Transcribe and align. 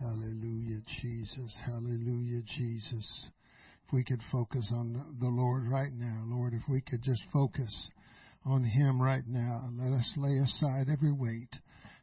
Hallelujah, 0.00 0.80
Jesus. 1.02 1.56
Hallelujah, 1.66 2.42
Jesus. 2.56 3.30
If 3.86 3.92
we 3.92 4.04
could 4.04 4.20
focus 4.30 4.68
on 4.70 5.16
the 5.20 5.28
Lord 5.28 5.68
right 5.68 5.92
now, 5.92 6.22
Lord, 6.26 6.54
if 6.54 6.62
we 6.68 6.80
could 6.80 7.02
just 7.02 7.22
focus 7.32 7.90
on 8.44 8.62
Him 8.62 9.02
right 9.02 9.26
now, 9.26 9.60
let 9.72 9.92
us 9.92 10.08
lay 10.16 10.38
aside 10.38 10.88
every 10.88 11.12
weight 11.12 11.52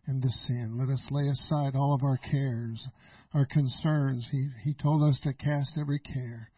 and 0.07 0.21
the 0.21 0.33
sin. 0.45 0.77
Let 0.77 0.89
us 0.89 1.03
lay 1.09 1.29
aside 1.29 1.75
all 1.75 1.93
of 1.93 2.03
our 2.03 2.17
cares, 2.17 2.85
our 3.33 3.45
concerns. 3.45 4.27
He, 4.29 4.49
he 4.63 4.73
told 4.73 5.01
us 5.01 5.19
to 5.23 5.33
cast 5.33 5.77
every 5.79 5.99
care 5.99 6.51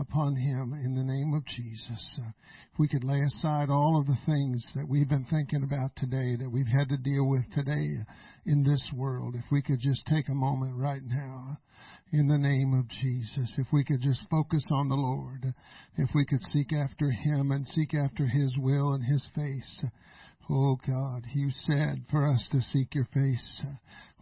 upon 0.00 0.34
him 0.34 0.72
in 0.72 0.94
the 0.94 1.04
name 1.04 1.34
of 1.34 1.44
Jesus. 1.46 2.18
Uh, 2.18 2.30
if 2.72 2.78
we 2.78 2.88
could 2.88 3.04
lay 3.04 3.20
aside 3.20 3.68
all 3.68 4.00
of 4.00 4.06
the 4.06 4.18
things 4.26 4.64
that 4.74 4.88
we've 4.88 5.08
been 5.08 5.26
thinking 5.30 5.62
about 5.62 5.90
today, 5.96 6.36
that 6.36 6.50
we've 6.50 6.66
had 6.66 6.88
to 6.88 6.96
deal 6.96 7.28
with 7.28 7.44
today 7.52 7.88
uh, 8.00 8.04
in 8.46 8.64
this 8.64 8.82
world, 8.94 9.34
if 9.36 9.44
we 9.52 9.60
could 9.60 9.80
just 9.80 10.02
take 10.06 10.28
a 10.28 10.34
moment 10.34 10.74
right 10.76 11.02
now 11.04 11.52
uh, 11.52 11.54
in 12.12 12.26
the 12.26 12.38
name 12.38 12.72
of 12.78 12.88
Jesus, 12.88 13.54
if 13.58 13.66
we 13.72 13.84
could 13.84 14.00
just 14.00 14.20
focus 14.30 14.64
on 14.70 14.88
the 14.88 14.96
Lord, 14.96 15.44
uh, 15.46 15.52
if 15.98 16.08
we 16.14 16.24
could 16.24 16.42
seek 16.50 16.72
after 16.72 17.10
him 17.10 17.52
and 17.52 17.66
seek 17.68 17.94
after 17.94 18.26
his 18.26 18.52
will 18.58 18.94
and 18.94 19.04
his 19.04 19.24
face. 19.34 19.84
Oh 20.52 20.76
God, 20.84 21.24
you 21.32 21.50
said 21.66 22.04
for 22.10 22.26
us 22.26 22.44
to 22.50 22.60
seek 22.72 22.94
your 22.94 23.08
face. 23.14 23.60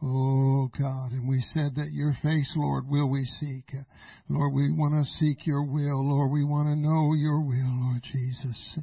Oh 0.00 0.70
God, 0.78 1.10
and 1.10 1.28
we 1.28 1.42
said 1.54 1.74
that 1.74 1.90
your 1.90 2.16
face, 2.22 2.48
Lord, 2.54 2.88
will 2.88 3.10
we 3.10 3.24
seek. 3.40 3.64
Lord, 4.28 4.54
we 4.54 4.70
want 4.70 4.94
to 4.94 5.12
seek 5.18 5.44
your 5.44 5.64
will. 5.64 6.08
Lord, 6.08 6.30
we 6.30 6.44
want 6.44 6.68
to 6.68 6.76
know 6.76 7.14
your 7.14 7.40
will, 7.40 7.82
Lord 7.82 8.02
Jesus. 8.04 8.78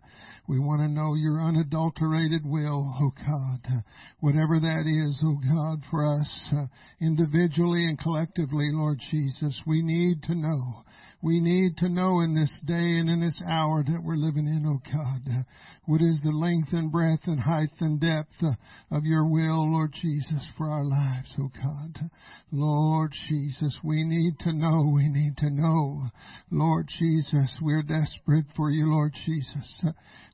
We 0.50 0.60
want 0.60 0.82
to 0.82 0.90
know 0.90 1.14
your 1.16 1.42
unadulterated 1.42 2.46
will, 2.46 2.94
oh 3.00 3.14
God. 3.26 3.84
Whatever 4.20 4.60
that 4.60 4.84
is, 4.88 5.18
oh 5.24 5.40
God, 5.48 5.84
for 5.90 6.20
us 6.20 6.30
uh, 6.52 6.66
individually 7.00 7.86
and 7.86 7.98
collectively, 7.98 8.72
Lord 8.74 9.00
Jesus, 9.10 9.58
we 9.66 9.82
need 9.82 10.22
to 10.24 10.36
know. 10.36 10.84
We 11.26 11.40
need 11.40 11.78
to 11.78 11.90
know 11.90 12.20
in 12.20 12.36
this 12.36 12.54
day 12.66 13.00
and 13.00 13.10
in 13.10 13.20
this 13.20 13.42
hour 13.50 13.84
that 13.84 14.04
we're 14.04 14.16
living 14.16 14.46
in, 14.46 14.64
oh 14.68 14.80
God, 14.94 15.44
what 15.86 16.00
is 16.00 16.20
the 16.24 16.30
length 16.30 16.68
and 16.72 16.92
breadth 16.92 17.24
and 17.26 17.40
height 17.40 17.72
and 17.80 18.00
depth 18.00 18.36
uh, 18.44 18.52
of 18.96 19.06
your 19.06 19.26
will, 19.26 19.72
Lord 19.72 19.92
Jesus, 20.00 20.44
for 20.56 20.70
our 20.70 20.86
lives, 20.86 21.34
oh 21.40 21.50
God. 21.64 22.12
Lord 22.52 23.12
Jesus, 23.28 23.76
we 23.84 24.04
need 24.04 24.38
to 24.42 24.54
know, 24.54 24.92
we 24.94 25.08
need 25.08 25.36
to 25.38 25.50
know. 25.50 26.12
Lord 26.52 26.88
Jesus, 27.00 27.58
we're 27.60 27.82
desperate 27.82 28.46
for 28.56 28.70
you, 28.70 28.92
Lord 28.92 29.16
Jesus. 29.26 29.84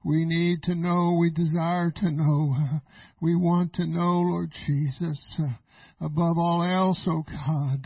We 0.04 0.26
need 0.26 0.62
to 0.64 0.76
know, 0.76 1.16
we 1.18 1.30
desire 1.30 1.92
to 1.92 2.12
know. 2.12 2.54
We 3.22 3.38
want 3.38 3.76
to 3.76 3.88
know, 3.88 4.20
Lord 4.20 4.52
Jesus 4.68 5.22
above 6.02 6.38
all 6.38 6.64
else, 6.64 7.00
O 7.08 7.18
oh 7.18 7.24
God. 7.24 7.86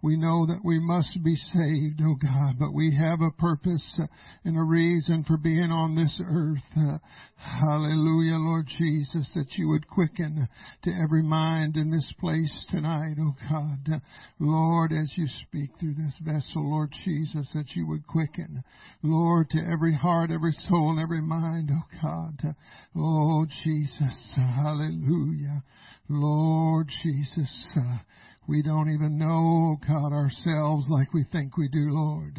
We 0.00 0.16
know 0.16 0.46
that 0.46 0.64
we 0.64 0.78
must 0.78 1.22
be 1.22 1.36
saved, 1.36 2.00
O 2.02 2.12
oh 2.12 2.14
God, 2.14 2.54
but 2.58 2.72
we 2.72 2.96
have 2.96 3.20
a 3.20 3.30
purpose 3.30 3.84
and 4.44 4.56
a 4.56 4.62
reason 4.62 5.24
for 5.24 5.36
being 5.36 5.70
on 5.70 5.94
this 5.94 6.20
earth. 6.24 7.00
Hallelujah, 7.36 8.36
Lord 8.36 8.66
Jesus, 8.78 9.30
that 9.34 9.52
you 9.56 9.68
would 9.68 9.86
quicken 9.86 10.48
to 10.84 10.90
every 10.90 11.22
mind 11.22 11.76
in 11.76 11.90
this 11.90 12.10
place 12.18 12.66
tonight, 12.70 13.16
O 13.20 13.34
oh 13.34 13.36
God. 13.50 14.00
Lord, 14.38 14.92
as 14.92 15.12
you 15.16 15.26
speak 15.46 15.70
through 15.78 15.94
this 15.94 16.16
vessel, 16.22 16.70
Lord 16.70 16.92
Jesus, 17.04 17.48
that 17.54 17.74
you 17.74 17.86
would 17.86 18.06
quicken, 18.06 18.64
Lord, 19.02 19.50
to 19.50 19.60
every 19.70 19.94
heart, 19.94 20.30
every 20.30 20.56
soul, 20.68 20.90
and 20.90 21.00
every 21.00 21.22
mind, 21.22 21.70
O 21.70 21.82
God. 22.00 22.54
Oh, 22.96 23.46
Jesus, 23.62 24.32
hallelujah. 24.36 25.62
Lord 26.08 26.88
Jesus, 27.02 27.66
uh, 27.76 27.98
we 28.48 28.62
don't 28.62 28.90
even 28.90 29.18
know, 29.18 29.76
God, 29.86 30.12
ourselves 30.12 30.86
like 30.90 31.14
we 31.14 31.24
think 31.30 31.56
we 31.56 31.68
do, 31.68 31.90
Lord. 31.90 32.36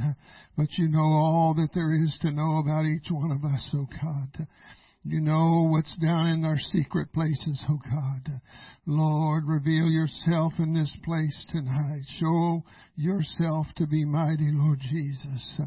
But 0.57 0.68
you 0.78 0.90
know 0.90 1.00
all 1.00 1.53
that 1.56 1.73
there 1.73 1.94
is 1.94 2.16
to 2.22 2.31
know 2.31 2.57
about 2.57 2.85
each 2.85 3.09
one 3.09 3.31
of 3.31 3.44
us, 3.46 3.68
oh 3.73 3.88
God. 4.02 4.47
You 5.06 5.19
know 5.19 5.68
what's 5.69 5.96
down 5.97 6.28
in 6.28 6.46
our 6.46 6.57
secret 6.57 7.12
places, 7.13 7.63
oh 7.69 7.79
God. 7.84 8.41
Lord, 8.85 9.44
reveal 9.46 9.88
yourself 9.88 10.53
in 10.59 10.73
this 10.73 10.94
place 11.03 11.46
tonight. 11.52 12.03
Show 12.19 12.63
yourself 12.96 13.68
to 13.78 13.88
be 13.88 14.06
mighty, 14.06 14.52
Lord 14.52 14.79
Jesus. 14.79 15.59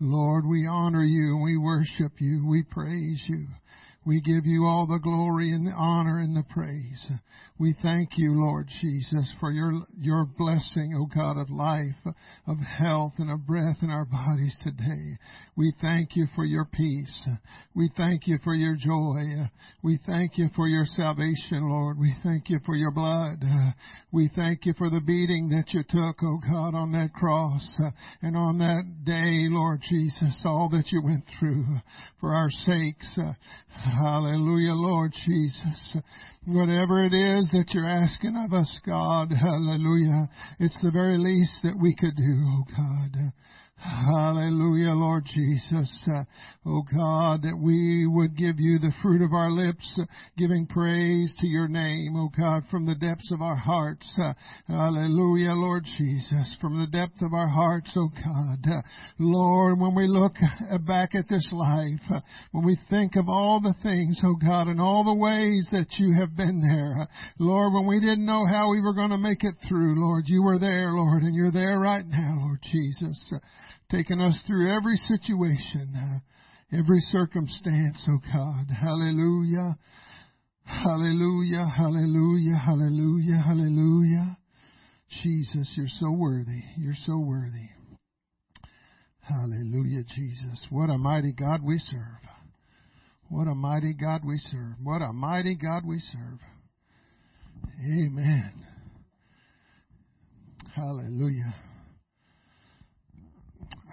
Lord, 0.00 0.46
we 0.46 0.66
honor 0.66 1.04
you, 1.04 1.38
we 1.42 1.56
worship 1.56 2.12
you, 2.18 2.46
we 2.46 2.62
praise 2.62 3.22
you. 3.26 3.46
We 4.08 4.22
give 4.22 4.46
you 4.46 4.64
all 4.64 4.86
the 4.86 4.98
glory 4.98 5.52
and 5.52 5.66
the 5.66 5.72
honor 5.72 6.18
and 6.18 6.34
the 6.34 6.42
praise. 6.42 7.06
We 7.58 7.74
thank 7.82 8.16
you, 8.16 8.40
Lord 8.40 8.66
Jesus, 8.80 9.30
for 9.38 9.52
your, 9.52 9.82
your 10.00 10.24
blessing, 10.24 10.94
O 10.96 11.04
God, 11.14 11.36
of 11.36 11.50
life, 11.50 11.94
of 12.46 12.56
health, 12.56 13.12
and 13.18 13.30
of 13.30 13.46
breath 13.46 13.76
in 13.82 13.90
our 13.90 14.06
bodies 14.06 14.56
today. 14.64 15.18
We 15.58 15.74
thank 15.80 16.14
you 16.14 16.28
for 16.36 16.44
your 16.44 16.66
peace. 16.66 17.28
We 17.74 17.90
thank 17.96 18.28
you 18.28 18.38
for 18.44 18.54
your 18.54 18.76
joy. 18.76 19.50
We 19.82 19.98
thank 20.06 20.38
you 20.38 20.46
for 20.54 20.68
your 20.68 20.84
salvation, 20.86 21.68
Lord. 21.68 21.98
We 21.98 22.14
thank 22.22 22.48
you 22.48 22.60
for 22.64 22.76
your 22.76 22.92
blood. 22.92 23.42
We 24.12 24.30
thank 24.36 24.66
you 24.66 24.74
for 24.78 24.88
the 24.88 25.00
beating 25.00 25.48
that 25.48 25.74
you 25.74 25.82
took, 25.82 26.22
O 26.22 26.38
God, 26.48 26.76
on 26.76 26.92
that 26.92 27.12
cross. 27.12 27.66
And 28.22 28.36
on 28.36 28.58
that 28.58 29.04
day, 29.04 29.48
Lord 29.50 29.80
Jesus, 29.90 30.40
all 30.44 30.68
that 30.70 30.92
you 30.92 31.02
went 31.02 31.24
through 31.40 31.66
for 32.20 32.36
our 32.36 32.50
sakes. 32.50 33.18
Hallelujah, 33.68 34.74
Lord 34.74 35.12
Jesus. 35.26 35.96
Whatever 36.46 37.04
it 37.04 37.12
is 37.12 37.48
that 37.50 37.70
you're 37.74 37.88
asking 37.88 38.36
of 38.36 38.52
us, 38.52 38.72
God, 38.86 39.32
hallelujah, 39.32 40.30
it's 40.60 40.78
the 40.84 40.92
very 40.92 41.18
least 41.18 41.50
that 41.64 41.76
we 41.76 41.96
could 41.96 42.14
do, 42.16 42.46
oh 42.46 42.64
God. 42.76 43.32
Hallelujah, 43.80 44.90
Lord 44.90 45.24
Jesus. 45.24 45.88
Uh, 46.12 46.24
oh 46.66 46.82
God, 46.92 47.42
that 47.42 47.56
we 47.56 48.08
would 48.08 48.36
give 48.36 48.58
you 48.58 48.80
the 48.80 48.92
fruit 49.00 49.22
of 49.22 49.32
our 49.32 49.52
lips, 49.52 49.86
uh, 50.00 50.04
giving 50.36 50.66
praise 50.66 51.32
to 51.38 51.46
your 51.46 51.68
name, 51.68 52.16
oh 52.16 52.28
God, 52.36 52.64
from 52.72 52.86
the 52.86 52.96
depths 52.96 53.30
of 53.30 53.40
our 53.40 53.54
hearts. 53.54 54.04
Uh, 54.20 54.32
hallelujah, 54.66 55.52
Lord 55.52 55.84
Jesus, 55.96 56.56
from 56.60 56.80
the 56.80 56.88
depth 56.88 57.22
of 57.22 57.32
our 57.32 57.46
hearts, 57.46 57.88
oh 57.94 58.08
God. 58.08 58.58
Uh, 58.68 58.82
Lord, 59.20 59.78
when 59.78 59.94
we 59.94 60.08
look 60.08 60.34
back 60.86 61.14
at 61.14 61.28
this 61.28 61.48
life, 61.52 62.00
uh, 62.12 62.20
when 62.50 62.64
we 62.64 62.76
think 62.90 63.14
of 63.14 63.28
all 63.28 63.60
the 63.60 63.76
things, 63.84 64.20
oh 64.24 64.34
God, 64.34 64.66
and 64.66 64.80
all 64.80 65.04
the 65.04 65.14
ways 65.14 65.68
that 65.70 65.86
you 65.98 66.14
have 66.14 66.36
been 66.36 66.60
there, 66.60 67.02
uh, 67.02 67.06
Lord, 67.38 67.72
when 67.72 67.86
we 67.86 68.00
didn't 68.00 68.26
know 68.26 68.44
how 68.44 68.70
we 68.70 68.80
were 68.80 68.94
going 68.94 69.10
to 69.10 69.18
make 69.18 69.44
it 69.44 69.54
through, 69.68 70.04
Lord, 70.04 70.24
you 70.26 70.42
were 70.42 70.58
there, 70.58 70.90
Lord, 70.90 71.22
and 71.22 71.34
you're 71.34 71.52
there 71.52 71.78
right 71.78 72.04
now, 72.04 72.40
Lord 72.42 72.58
Jesus 72.72 73.32
taking 73.90 74.20
us 74.20 74.38
through 74.46 74.74
every 74.74 74.96
situation, 74.96 75.94
uh, 75.96 76.76
every 76.76 77.00
circumstance, 77.10 77.98
oh 78.08 78.18
God. 78.32 78.66
Hallelujah. 78.70 79.78
Hallelujah. 80.64 81.64
Hallelujah. 81.64 82.56
Hallelujah. 82.56 83.42
Hallelujah. 83.44 84.38
Jesus, 85.22 85.72
you're 85.74 85.86
so 85.98 86.10
worthy. 86.10 86.62
You're 86.76 86.92
so 87.06 87.18
worthy. 87.18 87.70
Hallelujah, 89.20 90.04
Jesus. 90.14 90.60
What 90.70 90.90
a 90.90 90.98
mighty 90.98 91.32
God 91.32 91.60
we 91.64 91.78
serve. 91.78 92.02
What 93.30 93.46
a 93.46 93.54
mighty 93.54 93.94
God 93.94 94.22
we 94.24 94.38
serve. 94.50 94.74
What 94.82 95.02
a 95.02 95.12
mighty 95.12 95.54
God 95.54 95.84
we 95.86 96.00
serve. 96.00 96.38
Amen. 97.82 98.52
Hallelujah. 100.74 101.54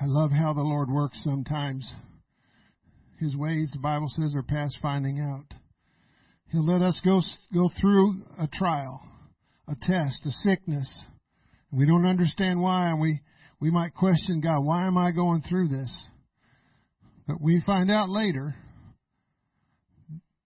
I 0.01 0.04
love 0.15 0.31
how 0.31 0.53
the 0.53 0.61
Lord 0.61 0.89
works 0.89 1.19
sometimes. 1.25 1.91
His 3.19 3.35
ways, 3.35 3.69
the 3.73 3.79
Bible 3.79 4.07
says, 4.15 4.33
are 4.33 4.43
past 4.43 4.77
finding 4.81 5.19
out. 5.19 5.43
He'll 6.53 6.65
let 6.65 6.81
us 6.81 6.97
go, 7.03 7.19
go 7.53 7.69
through 7.81 8.23
a 8.39 8.47
trial, 8.47 9.01
a 9.67 9.75
test, 9.75 10.25
a 10.25 10.31
sickness. 10.31 10.87
We 11.69 11.85
don't 11.85 12.05
understand 12.05 12.61
why, 12.61 12.91
and 12.91 13.01
we, 13.01 13.19
we 13.59 13.71
might 13.71 13.93
question 13.93 14.39
God, 14.39 14.63
why 14.63 14.87
am 14.87 14.97
I 14.97 15.11
going 15.11 15.43
through 15.49 15.67
this? 15.67 15.93
But 17.27 17.41
we 17.41 17.61
find 17.65 17.91
out 17.91 18.09
later, 18.09 18.55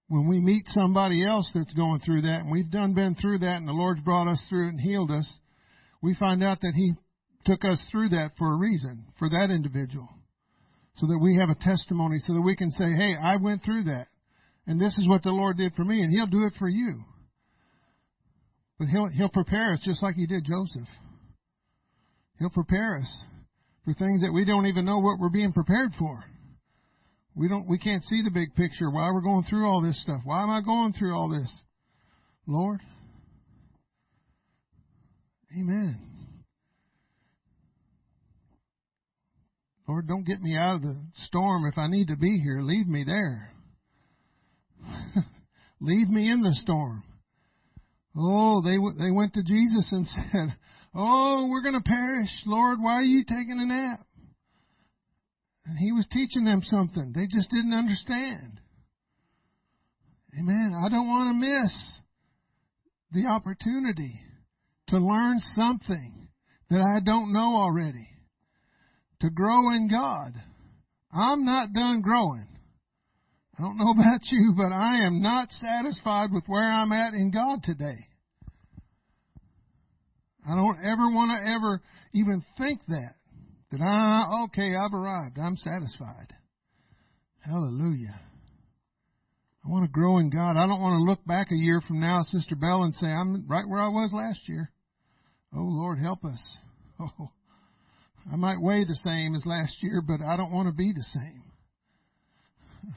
when 0.08 0.28
we 0.28 0.40
meet 0.40 0.64
somebody 0.70 1.24
else 1.24 1.48
that's 1.54 1.74
going 1.74 2.00
through 2.00 2.24
that, 2.24 2.40
and 2.40 2.52
we've 2.52 2.72
done 2.72 2.96
been 2.96 3.14
through 3.14 3.40
that, 3.40 3.58
and 3.58 3.68
the 3.68 3.74
Lord's 3.74 4.02
brought 4.02 4.32
us 4.32 4.42
through 4.50 4.66
it 4.66 4.70
and 4.72 4.82
healed 4.82 5.12
us, 5.12 5.32
we 6.02 6.16
find 6.16 6.44
out 6.44 6.60
that 6.62 6.74
He 6.76 6.94
took 7.46 7.64
us 7.66 7.80
through 7.92 8.10
that 8.10 8.32
for 8.38 8.54
a 8.54 8.58
reason, 8.58 9.06
for 9.18 9.30
that 9.30 9.50
individual. 9.50 10.10
So 10.96 11.08
that 11.08 11.20
we 11.20 11.38
have 11.38 11.50
a 11.50 11.56
testimony, 11.56 12.20
so 12.20 12.34
that 12.34 12.42
we 12.42 12.56
can 12.56 12.72
say, 12.72 12.92
hey, 12.92 13.16
I 13.22 13.38
went 13.38 13.64
through 13.64 13.86
that. 13.86 14.08
And 14.68 14.80
this 14.80 14.98
is 14.98 15.08
what 15.08 15.24
the 15.24 15.30
Lord 15.30 15.58
did 15.58 15.74
for 15.76 15.86
me, 15.86 16.02
and 16.02 16.12
He'll 16.12 16.28
do 16.28 16.46
it 16.46 16.54
for 16.60 16.68
you. 16.68 17.04
But 18.78 18.90
He'll, 18.90 19.08
He'll 19.08 19.30
prepare 19.30 19.74
us 19.74 19.80
just 19.84 20.04
like 20.04 20.16
He 20.16 20.28
did 20.28 20.46
Joseph. 20.46 20.88
He'll 22.38 22.50
prepare 22.50 22.98
us 22.98 23.12
for 23.86 23.94
things 23.94 24.22
that 24.22 24.34
we 24.34 24.46
don't 24.46 24.68
even 24.68 24.86
know 24.86 25.00
what 25.00 25.20
we're 25.20 25.30
being 25.30 25.54
prepared 25.54 25.92
for. 25.98 26.24
We 27.36 27.48
don't, 27.48 27.68
we 27.70 27.78
can't 27.78 28.04
see 28.04 28.22
the 28.24 28.32
big 28.32 28.54
picture. 28.56 28.90
Why 28.90 29.10
we're 29.12 29.22
going 29.22 29.46
through 29.50 29.68
all 29.68 29.82
this 29.82 30.02
stuff? 30.02 30.22
Why 30.26 30.44
am 30.44 30.50
I 30.50 30.62
going 30.62 30.94
through 30.94 31.16
all 31.16 31.30
this? 31.30 31.52
Lord, 32.46 32.82
Amen. 35.58 36.09
Lord, 39.90 40.08
don't 40.08 40.24
get 40.24 40.40
me 40.40 40.56
out 40.56 40.76
of 40.76 40.82
the 40.84 40.96
storm. 41.26 41.66
If 41.66 41.80
I 41.80 41.88
need 41.88 42.10
to 42.10 42.16
be 42.16 42.40
here, 42.44 42.62
leave 42.62 42.86
me 42.86 43.04
there. 43.04 43.52
leave 45.82 46.08
me 46.08 46.30
in 46.30 46.42
the 46.42 46.54
storm. 46.62 47.04
Oh, 48.16 48.62
they 48.62 48.78
they 49.04 49.10
went 49.10 49.34
to 49.34 49.42
Jesus 49.42 49.92
and 49.92 50.06
said, 50.32 50.56
"Oh, 50.94 51.48
we're 51.50 51.64
going 51.64 51.74
to 51.74 51.90
perish, 51.90 52.30
Lord. 52.46 52.78
Why 52.80 52.94
are 52.94 53.02
you 53.02 53.24
taking 53.24 53.60
a 53.60 53.66
nap?" 53.66 54.06
And 55.66 55.76
he 55.80 55.92
was 55.92 56.06
teaching 56.12 56.46
them 56.46 56.62
something. 56.64 57.12
They 57.16 57.26
just 57.26 57.50
didn't 57.50 57.74
understand. 57.74 58.62
Amen. 60.40 60.80
I 60.86 60.90
don't 60.90 61.08
want 61.08 61.30
to 61.30 61.48
miss 61.48 61.74
the 63.14 63.28
opportunity 63.28 64.22
to 64.90 65.00
learn 65.00 65.40
something 65.56 66.28
that 66.70 66.82
I 66.82 67.00
don't 67.00 67.34
know 67.34 67.56
already. 67.56 68.08
To 69.22 69.30
grow 69.30 69.72
in 69.72 69.90
God. 69.90 70.34
I'm 71.12 71.44
not 71.44 71.74
done 71.74 72.02
growing. 72.02 72.48
I 73.58 73.62
don't 73.62 73.78
know 73.78 73.92
about 73.92 74.22
you, 74.32 74.54
but 74.56 74.72
I 74.72 75.06
am 75.06 75.22
not 75.22 75.50
satisfied 75.52 76.32
with 76.32 76.44
where 76.48 76.72
I'm 76.72 76.92
at 76.92 77.14
in 77.14 77.32
God 77.32 77.64
today. 77.64 78.06
I 80.50 80.56
don't 80.56 80.78
ever 80.80 81.10
want 81.10 81.32
to 81.32 81.52
ever 81.52 81.82
even 82.14 82.44
think 82.58 82.82
that. 82.88 83.16
That 83.72 83.82
I, 83.82 84.46
okay, 84.46 84.74
I've 84.76 84.94
arrived. 84.94 85.38
I'm 85.38 85.58
satisfied. 85.58 86.34
Hallelujah. 87.40 88.20
I 89.64 89.70
want 89.70 89.86
to 89.86 89.92
grow 89.92 90.18
in 90.18 90.30
God. 90.30 90.58
I 90.58 90.66
don't 90.66 90.82
want 90.82 91.00
to 91.00 91.10
look 91.10 91.24
back 91.26 91.52
a 91.52 91.56
year 91.56 91.82
from 91.88 92.00
now, 92.00 92.22
Sister 92.30 92.56
Bell, 92.56 92.84
and 92.84 92.96
say, 92.96 93.08
I'm 93.08 93.46
right 93.48 93.68
where 93.68 93.82
I 93.82 93.90
was 93.90 94.12
last 94.14 94.40
year. 94.48 94.72
Oh, 95.54 95.62
Lord, 95.62 96.00
help 96.00 96.24
us. 96.26 96.42
Oh, 97.18 97.32
I 98.32 98.36
might 98.36 98.62
weigh 98.62 98.84
the 98.84 99.00
same 99.04 99.34
as 99.36 99.46
last 99.46 99.74
year, 99.82 100.02
but 100.06 100.22
I 100.22 100.38
don't 100.38 100.52
want 100.52 100.68
to 100.68 100.74
be 100.74 100.94
the 100.94 101.06
same. 101.14 101.44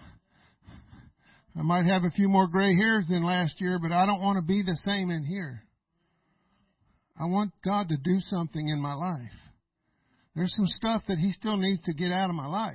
I 1.58 1.62
might 1.62 1.86
have 1.86 2.04
a 2.04 2.10
few 2.10 2.28
more 2.28 2.46
gray 2.48 2.74
hairs 2.76 3.06
than 3.08 3.22
last 3.22 3.60
year, 3.60 3.78
but 3.80 3.92
I 3.92 4.04
don't 4.04 4.20
want 4.20 4.36
to 4.36 4.42
be 4.42 4.62
the 4.62 4.76
same 4.84 5.10
in 5.10 5.24
here. 5.24 5.62
I 7.18 7.26
want 7.26 7.52
God 7.64 7.88
to 7.88 7.96
do 7.96 8.20
something 8.28 8.68
in 8.68 8.80
my 8.80 8.94
life. 8.94 9.32
There's 10.34 10.54
some 10.54 10.66
stuff 10.66 11.02
that 11.08 11.18
He 11.18 11.32
still 11.32 11.56
needs 11.56 11.80
to 11.84 11.94
get 11.94 12.12
out 12.12 12.30
of 12.30 12.36
my 12.36 12.46
life. 12.46 12.74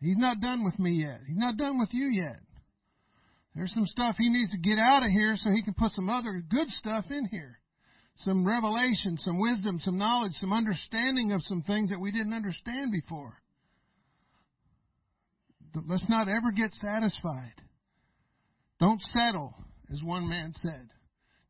He's 0.00 0.18
not 0.18 0.40
done 0.40 0.64
with 0.64 0.78
me 0.78 1.02
yet. 1.02 1.20
He's 1.26 1.38
not 1.38 1.56
done 1.56 1.78
with 1.78 1.88
you 1.92 2.06
yet. 2.06 2.40
There's 3.54 3.72
some 3.72 3.86
stuff 3.86 4.16
He 4.18 4.28
needs 4.28 4.52
to 4.52 4.58
get 4.58 4.78
out 4.78 5.02
of 5.02 5.10
here 5.10 5.34
so 5.36 5.50
He 5.50 5.62
can 5.62 5.74
put 5.74 5.92
some 5.92 6.08
other 6.08 6.42
good 6.48 6.68
stuff 6.70 7.06
in 7.10 7.26
here. 7.30 7.58
Some 8.18 8.46
revelation, 8.46 9.18
some 9.18 9.38
wisdom, 9.38 9.80
some 9.80 9.98
knowledge, 9.98 10.32
some 10.34 10.52
understanding 10.52 11.32
of 11.32 11.42
some 11.42 11.62
things 11.62 11.90
that 11.90 12.00
we 12.00 12.12
didn't 12.12 12.32
understand 12.32 12.92
before. 12.92 13.34
Let's 15.86 16.08
not 16.08 16.28
ever 16.28 16.52
get 16.52 16.72
satisfied. 16.74 17.54
Don't 18.78 19.00
settle, 19.00 19.54
as 19.92 20.00
one 20.02 20.28
man 20.28 20.52
said. 20.62 20.88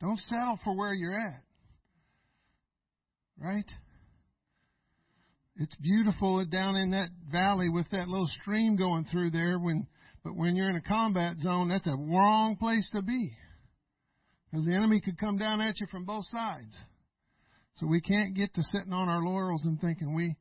Don't 0.01 0.19
settle 0.29 0.59
for 0.65 0.75
where 0.77 0.95
you're 0.95 1.19
at. 1.19 1.43
Right? 3.39 3.71
It's 5.57 5.75
beautiful 5.77 6.45
down 6.47 6.77
in 6.77 6.93
that 6.93 7.11
valley 7.31 7.69
with 7.69 7.87
that 7.91 8.09
little 8.09 8.29
stream 8.41 8.77
going 8.77 9.07
through 9.11 9.31
there 9.31 9.59
when 9.59 9.87
but 10.25 10.35
when 10.35 10.57
you're 10.57 10.71
in 10.71 10.77
a 10.77 10.81
combat 10.81 11.37
zone, 11.41 11.69
that's 11.69 11.87
a 11.87 11.95
wrong 11.95 12.57
place 12.57 12.89
to 12.95 13.03
be. 13.03 13.37
Because 14.55 14.67
the 14.67 14.75
enemy 14.75 15.01
could 15.01 15.19
come 15.19 15.37
down 15.37 15.61
at 15.61 15.81
you 15.81 15.89
from 15.91 16.05
both 16.05 16.27
sides. 16.31 16.73
So 17.75 17.89
we 17.89 18.01
can't 18.01 18.37
get 18.37 18.55
to 18.55 18.63
sitting 18.63 18.93
on 18.93 19.09
our 19.09 19.21
laurels 19.21 19.65
and 19.65 19.81
thinking 19.81 20.15
we 20.15 20.37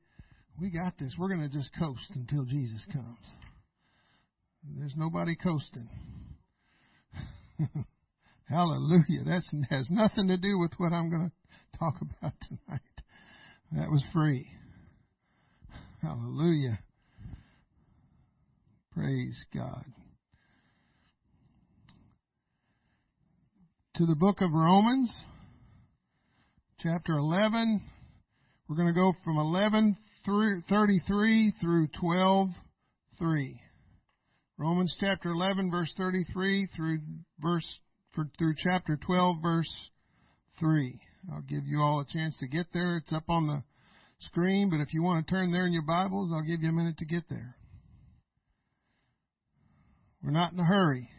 we 0.61 0.69
got 0.69 0.99
this. 0.99 1.11
We're 1.17 1.29
going 1.29 1.41
to 1.41 1.49
just 1.49 1.71
coast 1.79 2.11
until 2.13 2.45
Jesus 2.45 2.79
comes. 2.93 3.17
There's 4.77 4.93
nobody 4.95 5.35
coasting. 5.35 5.89
Hallelujah. 8.47 9.23
That 9.25 9.41
has 9.71 9.87
nothing 9.89 10.27
to 10.27 10.37
do 10.37 10.59
with 10.59 10.73
what 10.77 10.93
I'm 10.93 11.09
going 11.09 11.31
to 11.31 11.79
talk 11.79 11.95
about 11.99 12.33
tonight. 12.47 12.81
That 13.71 13.89
was 13.89 14.03
free. 14.13 14.47
Hallelujah. 16.03 16.77
Praise 18.93 19.43
God. 19.55 19.85
To 23.97 24.07
the 24.07 24.15
book 24.15 24.41
of 24.41 24.51
Romans, 24.51 25.13
chapter 26.79 27.13
11. 27.13 27.79
We're 28.67 28.75
going 28.75 28.87
to 28.87 28.99
go 28.99 29.13
from 29.23 29.37
11 29.37 29.95
through 30.25 30.63
33 30.67 31.53
through 31.61 31.89
12 31.99 32.47
3. 33.19 33.61
Romans 34.57 34.95
chapter 34.99 35.29
11 35.29 35.69
verse 35.69 35.93
33 35.95 36.69
through 36.75 37.01
verse 37.39 37.67
through 38.15 38.55
chapter 38.57 38.97
12 38.97 39.35
verse 39.43 39.69
3. 40.59 40.99
I'll 41.31 41.41
give 41.41 41.67
you 41.67 41.79
all 41.79 41.99
a 41.99 42.11
chance 42.11 42.35
to 42.39 42.47
get 42.47 42.65
there. 42.73 42.97
It's 42.97 43.13
up 43.13 43.29
on 43.29 43.45
the 43.45 43.61
screen, 44.25 44.71
but 44.71 44.81
if 44.81 44.91
you 44.95 45.03
want 45.03 45.27
to 45.27 45.31
turn 45.31 45.51
there 45.51 45.67
in 45.67 45.71
your 45.71 45.85
Bibles, 45.85 46.31
I'll 46.33 46.41
give 46.41 46.63
you 46.63 46.69
a 46.69 46.73
minute 46.73 46.97
to 46.97 47.05
get 47.05 47.29
there. 47.29 47.55
We're 50.23 50.31
not 50.31 50.51
in 50.51 50.59
a 50.59 50.65
hurry. 50.65 51.11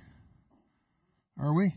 Are 1.38 1.54
we? 1.54 1.72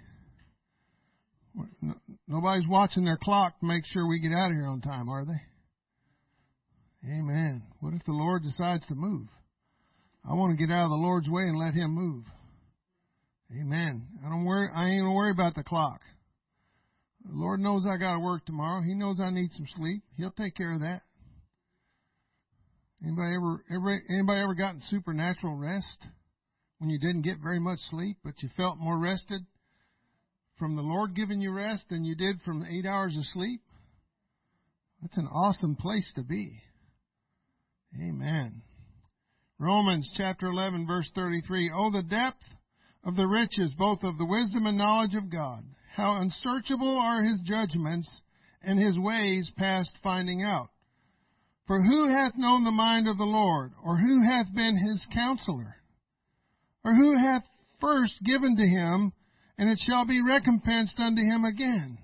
Nobody's 2.27 2.67
watching 2.67 3.05
their 3.05 3.17
clock 3.21 3.59
to 3.59 3.65
make 3.65 3.85
sure 3.85 4.07
we 4.07 4.19
get 4.19 4.33
out 4.33 4.51
of 4.51 4.57
here 4.57 4.67
on 4.67 4.81
time, 4.81 5.09
are 5.09 5.25
they? 5.25 5.41
Amen. 7.09 7.63
What 7.79 7.93
if 7.93 8.03
the 8.05 8.11
Lord 8.11 8.43
decides 8.43 8.85
to 8.87 8.95
move? 8.95 9.27
I 10.29 10.33
want 10.33 10.57
to 10.57 10.65
get 10.65 10.73
out 10.73 10.85
of 10.85 10.89
the 10.89 10.95
Lord's 10.95 11.29
way 11.29 11.43
and 11.43 11.57
let 11.57 11.73
Him 11.73 11.91
move. 11.91 12.25
Amen. 13.51 14.07
I 14.25 14.29
don't 14.29 14.43
worry. 14.43 14.69
I 14.73 14.89
ain't 14.89 15.03
gonna 15.03 15.13
worry 15.13 15.31
about 15.31 15.55
the 15.55 15.63
clock. 15.63 16.01
The 17.23 17.35
Lord 17.35 17.59
knows 17.59 17.85
I 17.85 17.97
got 17.97 18.13
to 18.13 18.19
work 18.19 18.45
tomorrow. 18.45 18.81
He 18.81 18.93
knows 18.93 19.19
I 19.19 19.29
need 19.29 19.51
some 19.53 19.67
sleep. 19.75 20.03
He'll 20.17 20.31
take 20.31 20.55
care 20.55 20.73
of 20.73 20.81
that. 20.81 21.01
Anybody 23.03 23.35
ever, 23.35 23.63
ever 23.71 24.01
anybody 24.09 24.41
ever 24.41 24.55
gotten 24.55 24.81
supernatural 24.89 25.55
rest 25.55 26.07
when 26.79 26.89
you 26.89 26.99
didn't 26.99 27.21
get 27.21 27.37
very 27.41 27.59
much 27.59 27.79
sleep, 27.89 28.17
but 28.23 28.33
you 28.41 28.49
felt 28.57 28.77
more 28.79 28.97
rested 28.97 29.41
from 30.57 30.75
the 30.75 30.81
Lord 30.81 31.15
giving 31.15 31.41
you 31.41 31.51
rest 31.51 31.83
than 31.89 32.03
you 32.03 32.15
did 32.15 32.41
from 32.41 32.65
eight 32.65 32.85
hours 32.85 33.15
of 33.17 33.23
sleep? 33.25 33.61
That's 35.01 35.17
an 35.17 35.27
awesome 35.27 35.75
place 35.75 36.11
to 36.15 36.23
be. 36.23 36.61
Amen. 37.95 38.61
Romans 39.59 40.09
chapter 40.15 40.47
11 40.47 40.87
verse 40.87 41.09
33. 41.15 41.71
Oh, 41.75 41.91
the 41.91 42.03
depth 42.03 42.43
of 43.03 43.15
the 43.15 43.27
riches, 43.27 43.73
both 43.77 44.03
of 44.03 44.17
the 44.17 44.25
wisdom 44.25 44.65
and 44.67 44.77
knowledge 44.77 45.15
of 45.15 45.31
God. 45.31 45.63
How 45.95 46.21
unsearchable 46.21 46.99
are 46.99 47.23
his 47.23 47.39
judgments 47.41 48.09
and 48.61 48.79
his 48.79 48.97
ways 48.99 49.49
past 49.57 49.91
finding 50.03 50.43
out. 50.43 50.69
For 51.67 51.81
who 51.81 52.09
hath 52.09 52.37
known 52.37 52.63
the 52.63 52.71
mind 52.71 53.07
of 53.07 53.17
the 53.17 53.23
Lord, 53.23 53.73
or 53.83 53.97
who 53.97 54.23
hath 54.23 54.53
been 54.53 54.77
his 54.77 55.01
counselor? 55.13 55.75
Or 56.83 56.93
who 56.93 57.17
hath 57.17 57.43
first 57.81 58.13
given 58.23 58.55
to 58.55 58.67
him, 58.67 59.11
and 59.57 59.69
it 59.69 59.79
shall 59.87 60.05
be 60.05 60.21
recompensed 60.21 60.99
unto 60.99 61.21
him 61.21 61.45
again? 61.45 61.97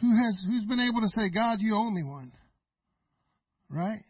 Who 0.00 0.16
has 0.22 0.42
who's 0.46 0.64
been 0.64 0.80
able 0.80 1.00
to 1.00 1.08
say, 1.08 1.28
God, 1.28 1.58
you 1.60 1.74
owe 1.74 1.90
me 1.90 2.02
one? 2.02 2.32
Right? 3.70 4.02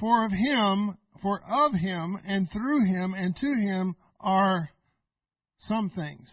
For 0.00 0.24
of 0.24 0.32
him, 0.32 0.96
for 1.22 1.40
of 1.48 1.72
him, 1.74 2.18
and 2.26 2.48
through 2.52 2.86
him, 2.86 3.14
and 3.14 3.36
to 3.36 3.46
him 3.46 3.96
are 4.20 4.70
some 5.60 5.90
things. 5.90 6.28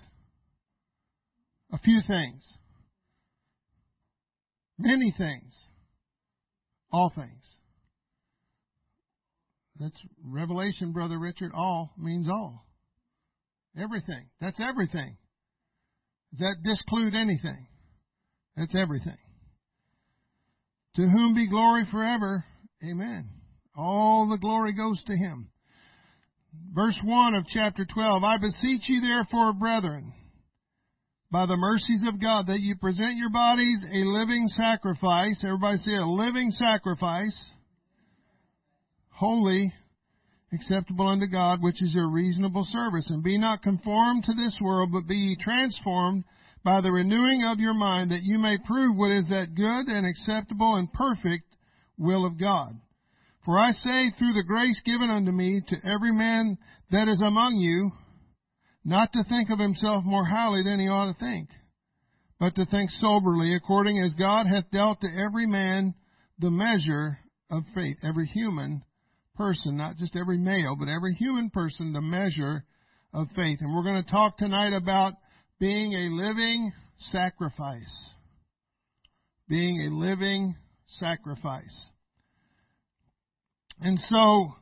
A 1.72 1.80
few 1.80 2.02
things. 2.08 2.44
Many 4.78 5.14
things. 5.18 5.54
All 6.92 7.12
things. 7.16 7.55
That's 9.80 10.00
Revelation, 10.24 10.94
Brother 10.94 11.20
Richard. 11.20 11.52
All 11.54 11.94
means 11.98 12.28
all. 12.30 12.66
Everything. 13.78 14.30
That's 14.40 14.60
everything. 14.60 15.18
Does 16.32 16.40
that 16.40 16.64
disclude 16.64 17.14
anything? 17.14 17.68
That's 18.56 18.76
everything. 18.76 19.18
To 20.96 21.02
whom 21.02 21.36
be 21.36 21.50
glory 21.50 21.86
forever. 21.92 22.46
Amen. 22.84 23.30
All 23.76 24.30
the 24.30 24.38
glory 24.38 24.74
goes 24.74 25.02
to 25.08 25.14
him. 25.14 25.50
Verse 26.74 26.98
1 27.04 27.36
of 27.36 27.46
chapter 27.48 27.86
12 27.86 28.24
I 28.24 28.38
beseech 28.38 28.88
you, 28.88 29.02
therefore, 29.02 29.52
brethren, 29.54 30.14
by 31.32 31.46
the 31.46 31.58
mercies 31.58 32.02
of 32.08 32.22
God, 32.22 32.48
that 32.48 32.62
you 32.62 32.78
present 32.78 33.18
your 33.18 33.30
bodies 33.30 33.80
a 33.94 34.06
living 34.06 34.48
sacrifice. 34.48 35.42
Everybody 35.44 35.78
say 35.78 35.96
a 35.96 36.06
living 36.06 36.52
sacrifice. 36.52 37.36
Holy, 39.18 39.74
acceptable 40.54 41.08
unto 41.08 41.28
God, 41.28 41.62
which 41.62 41.82
is 41.82 41.94
your 41.94 42.10
reasonable 42.10 42.68
service. 42.70 43.08
And 43.10 43.24
be 43.24 43.38
not 43.38 43.62
conformed 43.62 44.26
to 44.26 44.34
this 44.34 44.58
world, 44.62 44.92
but 44.92 45.08
be 45.08 45.16
ye 45.16 45.38
transformed 45.40 46.26
by 46.66 46.82
the 46.82 46.92
renewing 46.92 47.48
of 47.48 47.60
your 47.60 47.74
mind, 47.74 48.12
that 48.12 48.24
you 48.24 48.40
may 48.40 48.58
prove 48.66 48.98
what 48.98 49.12
is 49.12 49.28
that 49.30 49.56
good 49.56 49.88
and 49.88 50.06
acceptable 50.06 50.76
and 50.76 50.92
perfect 50.92 51.46
will 51.98 52.26
of 52.26 52.40
God. 52.40 52.76
For 53.46 53.60
I 53.60 53.72
say 53.72 54.12
through 54.18 54.34
the 54.34 54.44
grace 54.46 54.82
given 54.84 55.10
unto 55.10 55.32
me 55.32 55.62
to 55.68 55.76
every 55.86 56.12
man 56.12 56.58
that 56.92 57.08
is 57.08 57.22
among 57.22 57.58
you, 57.58 57.92
not 58.84 59.14
to 59.14 59.24
think 59.24 59.50
of 59.50 59.60
himself 59.60 60.04
more 60.04 60.26
highly 60.26 60.64
than 60.64 60.80
he 60.80 60.88
ought 60.88 61.14
to 61.14 61.20
think, 61.20 61.50
but 62.40 62.56
to 62.56 62.66
think 62.66 62.90
soberly, 62.90 63.56
according 63.56 64.04
as 64.04 64.14
God 64.16 64.48
hath 64.48 64.70
dealt 64.72 65.00
to 65.02 65.08
every 65.08 65.46
man 65.46 65.94
the 66.40 66.52
measure 66.52 67.20
of 67.50 67.64
faith. 67.74 67.98
Every 68.04 68.26
human 68.26 68.84
person, 69.36 69.78
not 69.78 69.98
just 69.98 70.16
every 70.16 70.38
male, 70.38 70.76
but 70.80 70.88
every 70.88 71.14
human 71.14 71.50
person, 71.50 71.94
the 71.94 72.02
measure 72.02 72.64
of 73.14 73.28
faith. 73.36 73.60
And 73.62 73.74
we're 73.74 73.84
going 73.84 74.04
to 74.04 74.12
talk 74.12 74.38
tonight 74.38 74.74
about 74.74 75.14
being 75.60 75.94
a 75.94 76.24
living 76.24 76.72
sacrifice. 77.12 78.10
Being 79.48 79.88
a 79.88 79.96
living 79.96 80.56
sacrifice. 81.00 81.76
And 83.82 84.00
so, 84.10 84.54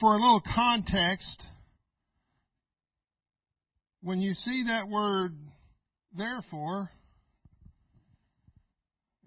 for 0.00 0.14
a 0.14 0.20
little 0.20 0.42
context, 0.54 1.42
when 4.02 4.20
you 4.20 4.34
see 4.34 4.64
that 4.68 4.88
word 4.88 5.36
therefore, 6.16 6.90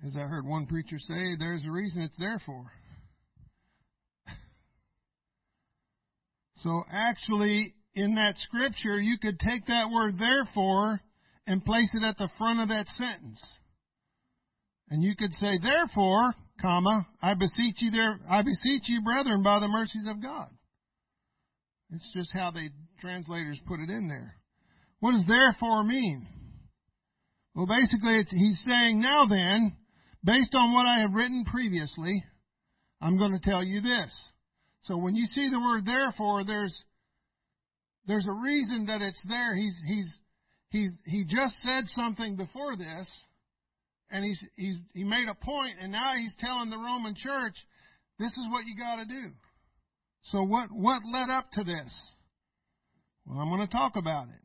as 0.06 0.16
I 0.16 0.22
heard 0.22 0.46
one 0.46 0.66
preacher 0.66 0.98
say, 1.00 1.36
there's 1.40 1.64
a 1.66 1.72
reason 1.72 2.02
it's 2.02 2.18
there 2.18 2.42
for. 2.46 2.72
So 6.64 6.84
actually, 6.92 7.74
in 7.96 8.16
that 8.16 8.36
scripture, 8.44 9.00
you 9.00 9.18
could 9.22 9.40
take 9.40 9.66
that 9.68 9.90
word 9.90 10.18
therefore 10.18 11.02
and 11.48 11.66
place 11.66 11.90
it 11.94 12.04
at 12.04 12.18
the 12.18 12.30
front 12.38 12.60
of 12.60 12.70
that 12.70 12.88
sentence. 12.98 13.42
And 14.90 15.02
you 15.04 15.16
could 15.16 15.34
say, 15.34 15.58
therefore, 15.62 16.34
comma, 16.62 17.08
I 17.22 17.34
beseech 17.34 17.82
you 17.82 17.92
there, 17.92 18.20
I 18.30 18.42
beseech 18.42 18.84
you, 18.88 19.02
brethren, 19.02 19.42
by 19.42 19.60
the 19.60 19.68
mercies 19.68 20.06
of 20.08 20.22
God. 20.22 20.50
It's 21.92 22.08
just 22.14 22.32
how 22.34 22.52
the 22.52 22.70
translators 23.00 23.60
put 23.68 23.80
it 23.80 23.90
in 23.90 24.08
there. 24.08 24.36
What 25.00 25.14
does 25.14 25.26
therefore 25.28 25.84
mean? 25.84 26.28
Well, 27.56 27.66
basically, 27.66 28.24
he's 28.30 28.64
saying, 28.66 29.02
now 29.02 29.26
then, 29.28 29.76
based 30.24 30.54
on 30.56 30.74
what 30.74 30.86
I 30.86 31.00
have 31.00 31.14
written 31.14 31.44
previously, 31.46 32.24
I'm 33.02 33.18
going 33.18 33.34
to 33.34 33.50
tell 33.50 33.64
you 33.64 33.82
this. 33.82 34.12
So 34.84 34.98
when 34.98 35.16
you 35.16 35.26
see 35.28 35.50
the 35.50 35.60
word 35.60 35.86
therefore, 35.86 36.44
there's 36.44 36.76
there's 38.08 38.26
a 38.28 38.32
reason 38.32 38.86
that 38.88 39.02
it's 39.02 39.22
there. 39.28 39.56
He's 39.56 39.76
he's 39.86 40.12
he's 40.70 40.92
he 41.06 41.26
just 41.26 41.54
said 41.64 41.84
something 41.88 42.36
before 42.36 42.76
this, 42.76 43.10
and 44.10 44.26
he's 44.26 44.40
he's 44.56 44.78
he 44.94 45.04
made 45.04 45.28
a 45.30 45.46
point, 45.46 45.76
and 45.82 45.92
now 45.92 46.12
he's 46.20 46.34
telling 46.40 46.70
the 46.70 46.78
Roman 46.78 47.14
church, 47.16 47.56
this 48.18 48.32
is 48.32 48.48
what 48.50 48.66
you 48.66 48.76
got 48.78 48.96
to 48.98 49.06
do. 49.06 49.32
So 50.32 50.44
what 50.44 50.70
what 50.72 51.02
led 51.12 51.30
up 51.30 51.52
to 51.54 51.64
this? 51.64 51.94
Well, 53.26 53.40
I'm 53.40 53.50
going 53.50 53.68
to 53.68 53.72
talk 53.72 53.96
about 53.96 54.28
it. 54.30 54.42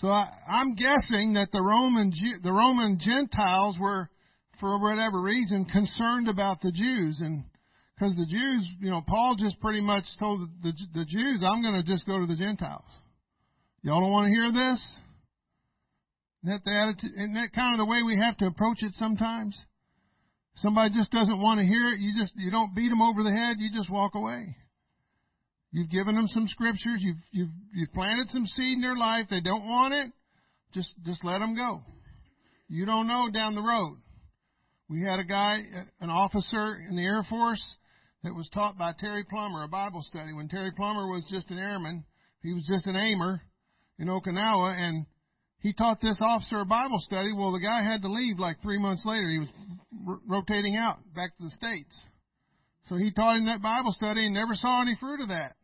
So 0.00 0.08
I, 0.08 0.28
I'm 0.48 0.74
guessing 0.74 1.34
that 1.34 1.48
the 1.52 1.62
Roman 1.62 2.12
the 2.42 2.52
Roman 2.52 2.98
Gentiles 2.98 3.76
were, 3.80 4.10
for 4.60 4.78
whatever 4.80 5.20
reason, 5.20 5.64
concerned 5.66 6.28
about 6.28 6.60
the 6.60 6.72
Jews, 6.72 7.20
and 7.20 7.44
because 7.96 8.14
the 8.14 8.26
Jews, 8.26 8.68
you 8.80 8.90
know, 8.90 9.00
Paul 9.06 9.36
just 9.38 9.58
pretty 9.60 9.80
much 9.80 10.04
told 10.18 10.48
the, 10.62 10.72
the 10.94 11.04
Jews, 11.06 11.42
I'm 11.42 11.62
going 11.62 11.82
to 11.82 11.82
just 11.82 12.06
go 12.06 12.20
to 12.20 12.26
the 12.26 12.36
Gentiles. 12.36 12.84
Y'all 13.82 14.00
don't 14.00 14.10
want 14.10 14.26
to 14.26 14.34
hear 14.34 14.52
this? 14.52 14.80
Isn't 16.44 16.52
that 16.52 16.64
the 16.64 16.76
attitude? 16.76 17.12
Isn't 17.16 17.34
that 17.34 17.52
kind 17.54 17.74
of 17.74 17.78
the 17.78 17.90
way 17.90 18.02
we 18.02 18.18
have 18.20 18.36
to 18.38 18.46
approach 18.46 18.82
it 18.82 18.92
sometimes? 18.94 19.56
Somebody 20.56 20.94
just 20.94 21.10
doesn't 21.10 21.40
want 21.40 21.60
to 21.60 21.66
hear 21.66 21.92
it. 21.92 22.00
You 22.00 22.12
just 22.18 22.32
you 22.36 22.50
don't 22.50 22.74
beat 22.74 22.88
them 22.88 23.00
over 23.00 23.22
the 23.22 23.32
head. 23.32 23.56
You 23.58 23.70
just 23.74 23.90
walk 23.90 24.14
away. 24.14 24.56
You've 25.72 25.90
given 25.90 26.14
them 26.14 26.28
some 26.28 26.48
scriptures. 26.48 27.00
You've 27.00 27.16
you've 27.30 27.50
you've 27.74 27.92
planted 27.92 28.28
some 28.30 28.46
seed 28.46 28.74
in 28.74 28.80
their 28.80 28.96
life. 28.96 29.26
They 29.30 29.40
don't 29.40 29.66
want 29.66 29.94
it. 29.94 30.12
Just 30.74 30.92
just 31.04 31.24
let 31.24 31.38
them 31.38 31.54
go. 31.54 31.82
You 32.68 32.86
don't 32.86 33.06
know 33.06 33.30
down 33.32 33.54
the 33.54 33.62
road. 33.62 33.98
We 34.88 35.02
had 35.02 35.18
a 35.18 35.24
guy, 35.24 35.62
an 36.00 36.10
officer 36.10 36.76
in 36.88 36.96
the 36.96 37.02
Air 37.02 37.24
Force 37.28 37.62
that 38.26 38.34
was 38.34 38.48
taught 38.52 38.76
by 38.76 38.92
Terry 38.98 39.22
Plummer, 39.22 39.62
a 39.62 39.68
Bible 39.68 40.02
study. 40.02 40.32
When 40.32 40.48
Terry 40.48 40.72
Plummer 40.72 41.06
was 41.06 41.24
just 41.30 41.48
an 41.50 41.58
airman, 41.58 42.04
he 42.42 42.52
was 42.52 42.66
just 42.68 42.84
an 42.86 42.96
aimer 42.96 43.40
in 44.00 44.08
Okinawa, 44.08 44.76
and 44.76 45.06
he 45.60 45.72
taught 45.72 46.00
this 46.00 46.18
officer 46.20 46.58
a 46.58 46.64
Bible 46.66 46.98
study. 46.98 47.32
Well, 47.32 47.52
the 47.52 47.60
guy 47.60 47.84
had 47.84 48.02
to 48.02 48.10
leave 48.10 48.40
like 48.40 48.60
three 48.62 48.80
months 48.80 49.04
later. 49.06 49.30
He 49.30 49.38
was 49.38 49.48
r- 50.08 50.18
rotating 50.26 50.74
out 50.74 50.98
back 51.14 51.36
to 51.36 51.44
the 51.44 51.50
States. 51.50 51.94
So 52.88 52.96
he 52.96 53.12
taught 53.12 53.36
him 53.36 53.46
that 53.46 53.62
Bible 53.62 53.92
study 53.92 54.26
and 54.26 54.34
never 54.34 54.54
saw 54.54 54.82
any 54.82 54.96
fruit 54.98 55.20
of 55.20 55.28
that. 55.28 55.54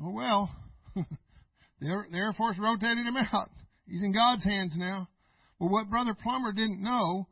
Oh 0.00 0.12
well, 0.12 0.50
the, 0.94 1.88
Air, 1.88 2.06
the 2.08 2.16
Air 2.16 2.32
Force 2.34 2.58
rotated 2.60 3.04
him 3.04 3.16
out. 3.32 3.50
He's 3.88 4.04
in 4.04 4.12
God's 4.12 4.44
hands 4.44 4.74
now. 4.76 5.08
Well, 5.58 5.70
what 5.70 5.90
Brother 5.90 6.14
Plummer 6.14 6.52
didn't 6.52 6.80
know 6.80 7.26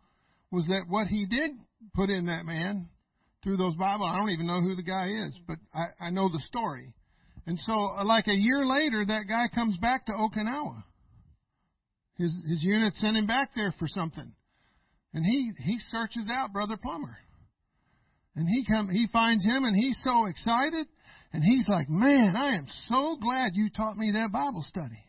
was 0.51 0.67
that 0.67 0.87
what 0.89 1.07
he 1.07 1.25
did 1.25 1.53
put 1.95 2.11
in 2.11 2.27
that 2.27 2.45
man 2.45 2.89
through 3.45 3.59
those 3.59 3.75
Bible. 3.77 4.07
I 4.07 4.17
don't 4.17 4.31
even 4.31 4.47
know 4.47 4.61
who 4.61 4.75
the 4.75 4.83
guy 4.83 5.07
is, 5.27 5.37
but 5.47 5.59
I, 5.73 6.07
I 6.07 6.11
know 6.11 6.29
the 6.29 6.41
story. 6.49 6.93
And 7.47 7.59
so, 7.61 7.91
uh, 7.97 8.05
like 8.05 8.27
a 8.27 8.35
year 8.35 8.67
later, 8.67 9.05
that 9.07 9.29
guy 9.29 9.47
comes 9.55 9.77
back 9.77 10.07
to 10.07 10.13
Okinawa. 10.13 10.83
His 12.17 12.33
his 12.49 12.63
unit 12.63 12.95
sent 12.97 13.17
him 13.17 13.27
back 13.27 13.51
there 13.55 13.75
for 13.79 13.87
something, 13.87 14.33
and 15.13 15.25
he 15.25 15.53
he 15.59 15.79
searches 15.91 16.27
out 16.31 16.53
Brother 16.53 16.77
Plummer, 16.77 17.17
and 18.35 18.49
he 18.49 18.65
come 18.65 18.89
he 18.89 19.09
finds 19.13 19.45
him, 19.45 19.65
and 19.65 19.77
he's 19.77 19.99
so 20.05 20.27
excited, 20.27 20.87
and 21.33 21.43
he's 21.43 21.69
like, 21.69 21.91
"Man, 21.91 22.37
I 22.37 22.55
am 22.55 22.67
so 22.89 23.17
glad 23.21 23.51
you 23.55 23.69
taught 23.69 23.99
me 23.99 24.13
that 24.13 24.33
Bible 24.33 24.65
study." 24.67 25.04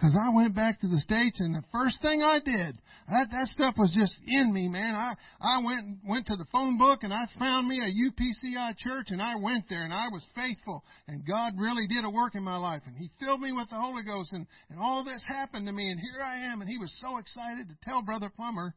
Because 0.00 0.16
I 0.18 0.30
went 0.34 0.54
back 0.54 0.80
to 0.80 0.88
the 0.88 0.98
States 1.00 1.40
and 1.40 1.54
the 1.54 1.62
first 1.70 2.00
thing 2.00 2.22
I 2.22 2.38
did, 2.38 2.80
that, 3.10 3.28
that 3.32 3.48
stuff 3.48 3.74
was 3.76 3.90
just 3.94 4.16
in 4.26 4.50
me, 4.50 4.66
man. 4.66 4.94
I, 4.94 5.12
I 5.38 5.62
went, 5.62 5.98
went 6.08 6.26
to 6.28 6.36
the 6.36 6.46
phone 6.50 6.78
book 6.78 7.00
and 7.02 7.12
I 7.12 7.26
found 7.38 7.68
me 7.68 7.78
a 7.78 7.84
UPCI 7.84 8.78
church 8.78 9.08
and 9.08 9.20
I 9.20 9.36
went 9.36 9.66
there 9.68 9.82
and 9.82 9.92
I 9.92 10.08
was 10.10 10.24
faithful 10.34 10.82
and 11.06 11.26
God 11.26 11.52
really 11.58 11.86
did 11.86 12.06
a 12.06 12.10
work 12.10 12.34
in 12.34 12.42
my 12.42 12.56
life 12.56 12.80
and 12.86 12.96
He 12.96 13.10
filled 13.20 13.42
me 13.42 13.52
with 13.52 13.68
the 13.68 13.76
Holy 13.76 14.02
Ghost 14.02 14.32
and, 14.32 14.46
and 14.70 14.80
all 14.80 15.04
this 15.04 15.22
happened 15.28 15.66
to 15.66 15.72
me 15.72 15.90
and 15.90 16.00
here 16.00 16.24
I 16.24 16.50
am 16.50 16.62
and 16.62 16.70
he 16.70 16.78
was 16.78 16.92
so 17.02 17.18
excited 17.18 17.68
to 17.68 17.76
tell 17.84 18.00
Brother 18.00 18.32
Plummer, 18.34 18.74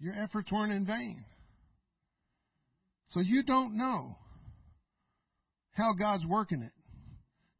your 0.00 0.14
efforts 0.14 0.50
weren't 0.50 0.72
in 0.72 0.84
vain. 0.84 1.24
So 3.10 3.20
you 3.20 3.44
don't 3.44 3.76
know 3.76 4.16
how 5.74 5.92
God's 5.92 6.26
working 6.26 6.62
it. 6.62 6.72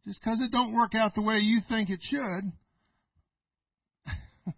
Just 0.09 0.21
because 0.25 0.41
it 0.41 0.51
don't 0.51 0.73
work 0.73 0.95
out 0.95 1.15
the 1.15 1.21
way 1.21 1.37
you 1.37 1.61
think 1.69 1.91
it 1.91 2.01
should, 2.01 2.51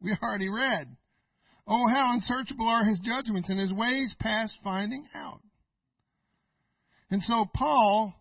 we 0.00 0.16
already 0.22 0.48
read. 0.48 0.96
Oh, 1.66 1.86
how 1.86 2.14
unsearchable 2.14 2.66
are 2.66 2.86
his 2.86 2.98
judgments 3.00 3.50
and 3.50 3.60
his 3.60 3.74
ways 3.74 4.14
past 4.18 4.54
finding 4.64 5.06
out. 5.14 5.42
And 7.10 7.20
so 7.24 7.44
Paul, 7.54 8.14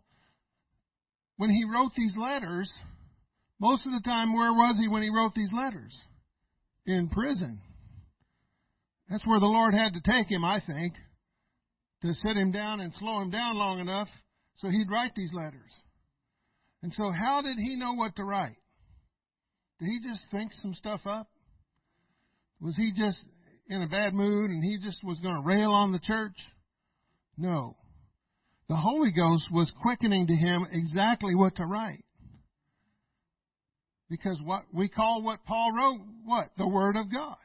when 1.38 1.50
he 1.50 1.64
wrote 1.64 1.94
these 1.96 2.18
letters, 2.18 2.70
most 3.58 3.86
of 3.86 3.94
the 3.94 4.02
time, 4.04 4.34
where 4.34 4.52
was 4.52 4.78
he 4.82 4.90
when 4.90 5.02
he 5.02 5.10
wrote 5.10 5.34
these 5.36 5.54
letters? 5.54 5.96
In 6.86 7.08
prison. 7.08 7.62
That's 9.10 9.26
where 9.26 9.40
the 9.40 9.46
Lord 9.46 9.74
had 9.74 9.94
to 9.94 10.02
take 10.02 10.30
him, 10.30 10.44
I 10.44 10.60
think, 10.60 10.94
to 12.02 12.14
sit 12.16 12.36
him 12.36 12.52
down 12.52 12.82
and 12.82 12.94
slow 12.96 13.22
him 13.22 13.30
down 13.30 13.56
long 13.56 13.80
enough 13.80 14.10
so 14.58 14.68
he'd 14.68 14.92
write 14.92 15.16
these 15.16 15.32
letters. 15.32 15.72
And 16.82 16.94
so, 16.94 17.12
how 17.12 17.42
did 17.42 17.58
he 17.58 17.76
know 17.76 17.94
what 17.94 18.16
to 18.16 18.24
write? 18.24 18.56
Did 19.80 19.88
he 19.88 20.00
just 20.10 20.22
think 20.32 20.52
some 20.62 20.74
stuff 20.74 21.02
up? 21.06 21.28
Was 22.62 22.76
he 22.76 22.92
just 22.96 23.20
in 23.70 23.82
a 23.82 23.88
bad 23.88 24.14
mood 24.14 24.50
and 24.50 24.64
he 24.64 24.78
just 24.84 25.04
was 25.04 25.20
going 25.20 25.36
to 25.36 25.48
rail 25.48 25.72
on 25.72 25.92
the 25.92 26.00
church? 26.00 26.36
No. 27.38 27.76
The 28.68 28.76
Holy 28.76 29.12
Ghost 29.12 29.46
was 29.52 29.72
quickening 29.82 30.28
to 30.28 30.36
him 30.36 30.68
exactly 30.72 31.36
what 31.36 31.56
to 31.56 31.66
write. 31.66 32.04
Because 34.10 34.38
what 34.44 34.64
we 34.74 34.90
call 34.90 35.22
what 35.22 35.46
Paul 35.46 35.72
wrote, 35.74 36.02
what? 36.26 36.50
The 36.58 36.68
Word 36.68 36.96
of 36.96 37.12
God. 37.12 37.38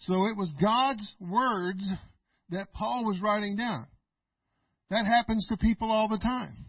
So 0.00 0.26
it 0.26 0.36
was 0.36 0.52
God's 0.60 1.06
words 1.20 1.82
that 2.50 2.72
Paul 2.72 3.04
was 3.04 3.20
writing 3.20 3.56
down. 3.56 3.86
That 4.90 5.06
happens 5.06 5.46
to 5.48 5.56
people 5.56 5.90
all 5.90 6.08
the 6.08 6.18
time. 6.18 6.66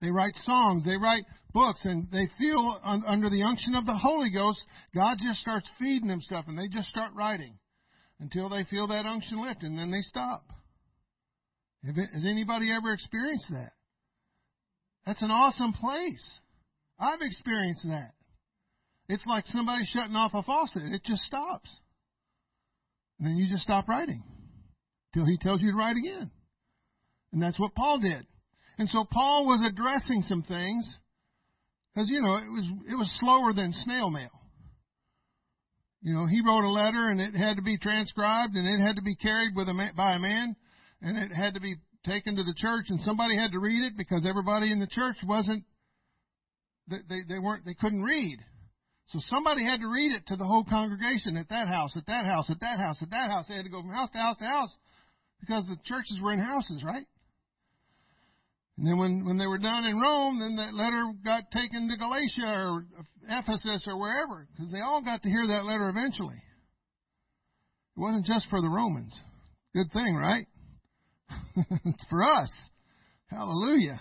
They 0.00 0.10
write 0.10 0.34
songs, 0.44 0.84
they 0.84 0.96
write 0.96 1.24
books, 1.52 1.80
and 1.84 2.06
they 2.12 2.28
feel 2.38 2.80
under 2.84 3.30
the 3.30 3.42
unction 3.42 3.74
of 3.74 3.86
the 3.86 3.96
Holy 3.96 4.30
Ghost, 4.30 4.60
God 4.94 5.18
just 5.22 5.40
starts 5.40 5.68
feeding 5.78 6.08
them 6.08 6.20
stuff, 6.20 6.44
and 6.48 6.58
they 6.58 6.68
just 6.68 6.88
start 6.88 7.12
writing. 7.14 7.58
until 8.20 8.48
they 8.48 8.64
feel 8.64 8.86
that 8.88 9.06
unction 9.06 9.42
lift, 9.42 9.62
and 9.62 9.78
then 9.78 9.90
they 9.90 10.00
stop. 10.02 10.44
Has 11.84 12.24
anybody 12.24 12.72
ever 12.72 12.92
experienced 12.92 13.46
that? 13.50 13.72
That's 15.04 15.22
an 15.22 15.30
awesome 15.30 15.72
place. 15.72 16.24
I've 16.98 17.20
experienced 17.20 17.84
that. 17.84 18.12
It's 19.08 19.24
like 19.26 19.44
somebody 19.46 19.84
shutting 19.92 20.16
off 20.16 20.32
a 20.34 20.42
faucet. 20.42 20.82
It 20.82 21.02
just 21.04 21.22
stops. 21.22 21.70
And 23.18 23.28
then 23.28 23.36
you 23.36 23.48
just 23.48 23.62
stop 23.62 23.88
writing 23.88 24.24
till 25.14 25.24
he 25.24 25.38
tells 25.38 25.62
you 25.62 25.70
to 25.70 25.76
write 25.76 25.96
again. 25.96 26.30
And 27.32 27.40
that's 27.40 27.58
what 27.60 27.74
Paul 27.74 28.00
did. 28.00 28.26
And 28.78 28.88
so 28.88 29.04
Paul 29.10 29.46
was 29.46 29.60
addressing 29.66 30.22
some 30.22 30.42
things 30.42 30.98
because 31.94 32.08
you 32.10 32.20
know 32.20 32.36
it 32.36 32.50
was 32.50 32.64
it 32.90 32.94
was 32.94 33.10
slower 33.20 33.52
than 33.52 33.72
snail 33.72 34.10
mail. 34.10 34.30
You 36.02 36.14
know, 36.14 36.26
he 36.26 36.40
wrote 36.46 36.64
a 36.64 36.70
letter 36.70 37.08
and 37.08 37.20
it 37.20 37.34
had 37.34 37.56
to 37.56 37.62
be 37.62 37.78
transcribed 37.78 38.54
and 38.54 38.68
it 38.68 38.84
had 38.84 38.96
to 38.96 39.02
be 39.02 39.16
carried 39.16 39.56
with 39.56 39.68
a 39.68 39.74
man, 39.74 39.92
by 39.96 40.14
a 40.14 40.18
man 40.18 40.54
and 41.02 41.16
it 41.16 41.34
had 41.34 41.54
to 41.54 41.60
be 41.60 41.76
taken 42.04 42.36
to 42.36 42.44
the 42.44 42.54
church 42.56 42.86
and 42.88 43.00
somebody 43.00 43.36
had 43.36 43.52
to 43.52 43.58
read 43.58 43.82
it 43.82 43.96
because 43.96 44.24
everybody 44.28 44.70
in 44.70 44.78
the 44.78 44.86
church 44.86 45.16
wasn't 45.24 45.64
they 46.88 47.22
they, 47.28 47.38
weren't 47.38 47.64
they 47.64 47.74
couldn't 47.74 48.02
read. 48.02 48.38
So 49.08 49.20
somebody 49.28 49.64
had 49.64 49.80
to 49.80 49.88
read 49.88 50.12
it 50.12 50.26
to 50.28 50.36
the 50.36 50.44
whole 50.44 50.64
congregation 50.64 51.36
at 51.36 51.48
that 51.48 51.68
house, 51.68 51.92
at 51.96 52.06
that 52.06 52.26
house, 52.26 52.50
at 52.50 52.60
that 52.60 52.78
house, 52.78 52.98
at 53.02 53.10
that 53.10 53.30
house. 53.30 53.46
They 53.48 53.54
had 53.54 53.64
to 53.64 53.70
go 53.70 53.80
from 53.80 53.90
house 53.90 54.10
to 54.10 54.18
house 54.18 54.36
to 54.38 54.44
house 54.44 54.74
because 55.40 55.64
the 55.66 55.76
churches 55.84 56.20
were 56.22 56.32
in 56.32 56.40
houses, 56.40 56.82
right? 56.84 57.06
And 58.78 58.86
then 58.86 58.98
when, 58.98 59.24
when 59.24 59.38
they 59.38 59.46
were 59.46 59.58
done 59.58 59.84
in 59.84 59.98
Rome, 59.98 60.38
then 60.40 60.56
that 60.56 60.74
letter 60.74 61.10
got 61.24 61.50
taken 61.50 61.88
to 61.88 61.96
Galatia 61.96 62.46
or 62.46 62.84
Ephesus 63.28 63.82
or 63.86 63.98
wherever, 63.98 64.46
because 64.52 64.70
they 64.70 64.80
all 64.80 65.02
got 65.02 65.22
to 65.22 65.28
hear 65.28 65.46
that 65.46 65.64
letter 65.64 65.88
eventually. 65.88 66.36
It 67.96 68.00
wasn't 68.00 68.26
just 68.26 68.46
for 68.50 68.60
the 68.60 68.68
Romans. 68.68 69.18
Good 69.74 69.90
thing, 69.92 70.14
right? 70.14 70.46
it's 71.84 72.04
for 72.10 72.22
us. 72.22 72.50
Hallelujah. 73.28 74.00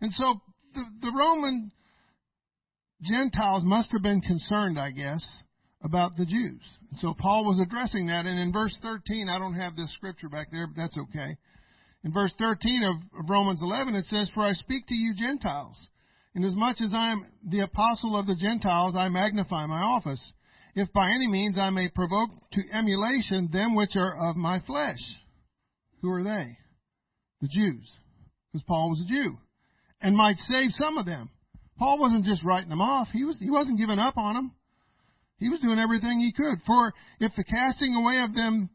And 0.00 0.12
so 0.12 0.40
the, 0.74 0.82
the 1.02 1.12
Roman 1.16 1.70
Gentiles 3.02 3.64
must 3.64 3.90
have 3.92 4.02
been 4.02 4.22
concerned, 4.22 4.78
I 4.78 4.90
guess, 4.90 5.24
about 5.82 6.16
the 6.16 6.24
Jews. 6.24 6.62
And 6.90 7.00
so 7.00 7.14
Paul 7.18 7.44
was 7.44 7.60
addressing 7.60 8.06
that. 8.06 8.24
And 8.24 8.38
in 8.38 8.50
verse 8.50 8.74
13, 8.82 9.28
I 9.28 9.38
don't 9.38 9.54
have 9.54 9.76
this 9.76 9.92
scripture 9.92 10.30
back 10.30 10.48
there, 10.50 10.66
but 10.66 10.76
that's 10.76 10.96
okay. 10.96 11.36
In 12.04 12.12
verse 12.12 12.32
13 12.38 12.84
of, 12.84 13.20
of 13.20 13.30
Romans 13.30 13.60
11, 13.62 13.94
it 13.94 14.04
says, 14.06 14.30
For 14.34 14.42
I 14.42 14.52
speak 14.52 14.86
to 14.88 14.94
you 14.94 15.14
Gentiles. 15.14 15.76
Inasmuch 16.34 16.80
as 16.82 16.92
I 16.94 17.12
am 17.12 17.26
the 17.48 17.60
apostle 17.60 18.18
of 18.18 18.26
the 18.26 18.34
Gentiles, 18.34 18.94
I 18.96 19.08
magnify 19.08 19.66
my 19.66 19.80
office. 19.80 20.22
If 20.74 20.92
by 20.92 21.10
any 21.10 21.28
means 21.28 21.56
I 21.56 21.70
may 21.70 21.88
provoke 21.88 22.30
to 22.52 22.62
emulation 22.72 23.48
them 23.52 23.74
which 23.74 23.96
are 23.96 24.28
of 24.28 24.36
my 24.36 24.60
flesh. 24.66 24.98
Who 26.02 26.10
are 26.10 26.24
they? 26.24 26.58
The 27.40 27.48
Jews. 27.48 27.90
Because 28.52 28.64
Paul 28.66 28.90
was 28.90 29.00
a 29.00 29.08
Jew. 29.08 29.38
And 30.02 30.16
might 30.16 30.36
save 30.36 30.70
some 30.72 30.98
of 30.98 31.06
them. 31.06 31.30
Paul 31.78 31.98
wasn't 31.98 32.24
just 32.24 32.44
writing 32.44 32.68
them 32.68 32.80
off. 32.80 33.08
He 33.12 33.24
was 33.24 33.38
he 33.38 33.50
wasn't 33.50 33.78
giving 33.78 33.98
up 33.98 34.18
on 34.18 34.34
them. 34.34 34.52
He 35.38 35.48
was 35.48 35.60
doing 35.60 35.78
everything 35.78 36.20
he 36.20 36.32
could. 36.32 36.58
For 36.66 36.92
if 37.20 37.32
the 37.36 37.44
casting 37.44 37.94
away 37.94 38.20
of 38.20 38.34
them 38.34 38.68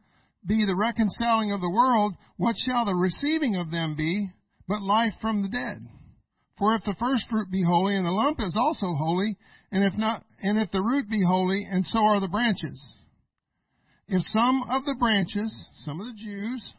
be 0.46 0.66
the 0.66 0.76
reconciling 0.76 1.52
of 1.52 1.62
the 1.62 1.70
world, 1.70 2.14
what 2.38 2.56
shall 2.66 2.86
the 2.86 2.96
receiving 2.96 3.56
of 3.56 3.72
them 3.72 3.96
be 3.96 4.30
but 4.68 4.82
life 4.82 5.14
from 5.22 5.42
the 5.42 5.50
dead? 5.50 5.86
For 6.58 6.76
if 6.76 6.84
the 6.84 6.96
first 7.00 7.26
fruit 7.30 7.50
be 7.50 7.64
holy, 7.64 7.96
and 7.96 8.06
the 8.06 8.12
lump 8.12 8.40
is 8.42 8.56
also 8.56 8.94
holy, 8.94 9.38
and 9.72 9.84
if 9.84 9.94
not, 9.98 10.24
and 10.42 10.58
if 10.58 10.72
the 10.72 10.82
root 10.82 11.10
be 11.10 11.24
holy, 11.24 11.66
and 11.70 11.86
so 11.86 12.00
are 12.00 12.20
the 12.20 12.28
branches. 12.28 12.82
If 14.08 14.24
some 14.28 14.64
of 14.70 14.86
the 14.86 14.96
branches, 14.96 15.54
some 15.86 16.02
of 16.02 16.08
the 16.08 16.22
Jews, 16.22 16.74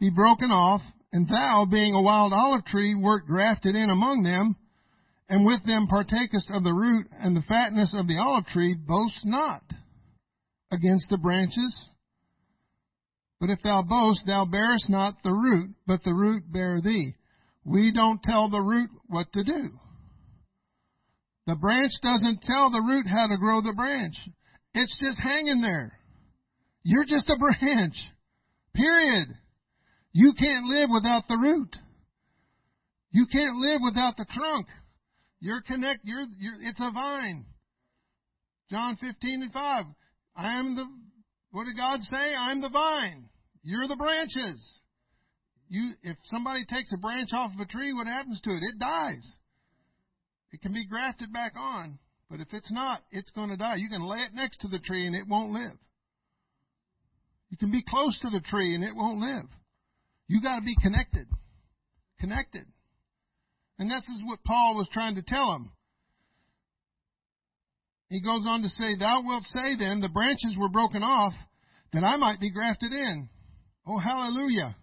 be 0.00 0.10
broken 0.10 0.50
off, 0.50 0.80
and 1.12 1.28
thou, 1.28 1.66
being 1.70 1.94
a 1.94 2.02
wild 2.02 2.32
olive 2.32 2.64
tree, 2.64 2.94
wert 2.94 3.26
grafted 3.26 3.74
in 3.74 3.90
among 3.90 4.22
them, 4.22 4.56
and 5.28 5.44
with 5.44 5.64
them 5.64 5.86
partakest 5.86 6.50
of 6.50 6.64
the 6.64 6.72
root 6.72 7.06
and 7.18 7.36
the 7.36 7.44
fatness 7.48 7.92
of 7.94 8.06
the 8.06 8.18
olive 8.18 8.46
tree, 8.46 8.74
boast 8.74 9.24
not 9.24 9.62
against 10.72 11.06
the 11.10 11.18
branches. 11.18 11.74
But 13.44 13.52
if 13.52 13.62
thou 13.62 13.82
boast, 13.82 14.22
thou 14.26 14.46
bearest 14.46 14.88
not 14.88 15.22
the 15.22 15.34
root, 15.34 15.74
but 15.86 16.02
the 16.02 16.14
root 16.14 16.50
bear 16.50 16.80
thee. 16.80 17.14
We 17.62 17.92
don't 17.92 18.22
tell 18.22 18.48
the 18.48 18.62
root 18.62 18.88
what 19.08 19.30
to 19.34 19.44
do. 19.44 19.68
The 21.46 21.54
branch 21.54 21.92
doesn't 22.02 22.40
tell 22.40 22.70
the 22.70 22.80
root 22.80 23.06
how 23.06 23.26
to 23.26 23.36
grow 23.36 23.60
the 23.60 23.74
branch. 23.76 24.14
It's 24.72 24.96
just 24.98 25.20
hanging 25.20 25.60
there. 25.60 25.92
You're 26.84 27.04
just 27.04 27.28
a 27.28 27.36
branch. 27.36 27.94
Period. 28.74 29.28
You 30.12 30.32
can't 30.38 30.64
live 30.64 30.88
without 30.90 31.28
the 31.28 31.36
root. 31.36 31.76
You 33.10 33.26
can't 33.30 33.58
live 33.58 33.82
without 33.84 34.16
the 34.16 34.24
trunk. 34.24 34.68
You're 35.40 35.60
connect. 35.60 36.00
You're, 36.04 36.24
you're. 36.38 36.62
It's 36.62 36.80
a 36.80 36.90
vine. 36.90 37.44
John 38.70 38.96
15 38.96 39.42
and 39.42 39.52
5. 39.52 39.84
I 40.34 40.58
am 40.58 40.76
the. 40.76 40.86
What 41.50 41.66
did 41.66 41.76
God 41.76 42.00
say? 42.10 42.34
I'm 42.34 42.62
the 42.62 42.70
vine. 42.70 43.28
You're 43.64 43.88
the 43.88 43.96
branches. 43.96 44.62
You. 45.68 45.94
If 46.02 46.16
somebody 46.30 46.64
takes 46.66 46.92
a 46.92 46.98
branch 46.98 47.30
off 47.32 47.52
of 47.54 47.60
a 47.60 47.64
tree, 47.64 47.92
what 47.94 48.06
happens 48.06 48.40
to 48.42 48.50
it? 48.50 48.62
It 48.62 48.78
dies. 48.78 49.26
It 50.52 50.60
can 50.60 50.72
be 50.72 50.86
grafted 50.86 51.32
back 51.32 51.54
on, 51.58 51.98
but 52.30 52.40
if 52.40 52.48
it's 52.52 52.70
not, 52.70 53.00
it's 53.10 53.30
going 53.30 53.48
to 53.48 53.56
die. 53.56 53.76
You 53.76 53.88
can 53.88 54.02
lay 54.02 54.18
it 54.18 54.34
next 54.34 54.58
to 54.60 54.68
the 54.68 54.78
tree 54.78 55.06
and 55.06 55.16
it 55.16 55.26
won't 55.26 55.52
live. 55.52 55.76
You 57.48 57.56
can 57.56 57.72
be 57.72 57.82
close 57.88 58.16
to 58.20 58.30
the 58.30 58.40
tree 58.40 58.74
and 58.74 58.84
it 58.84 58.94
won't 58.94 59.20
live. 59.20 59.48
You 60.28 60.40
got 60.42 60.56
to 60.56 60.64
be 60.64 60.76
connected. 60.80 61.26
Connected. 62.20 62.66
And 63.78 63.90
this 63.90 64.02
is 64.02 64.22
what 64.24 64.44
Paul 64.44 64.76
was 64.76 64.88
trying 64.92 65.16
to 65.16 65.22
tell 65.22 65.54
him. 65.54 65.70
He 68.08 68.20
goes 68.20 68.44
on 68.46 68.62
to 68.62 68.68
say, 68.68 68.94
Thou 68.96 69.22
wilt 69.24 69.44
say 69.52 69.76
then, 69.76 70.00
the 70.00 70.08
branches 70.08 70.54
were 70.58 70.68
broken 70.68 71.02
off, 71.02 71.32
that 71.92 72.04
I 72.04 72.16
might 72.16 72.38
be 72.38 72.50
grafted 72.52 72.92
in. 72.92 73.28
Oh, 73.86 73.98
hallelujah. 73.98 74.76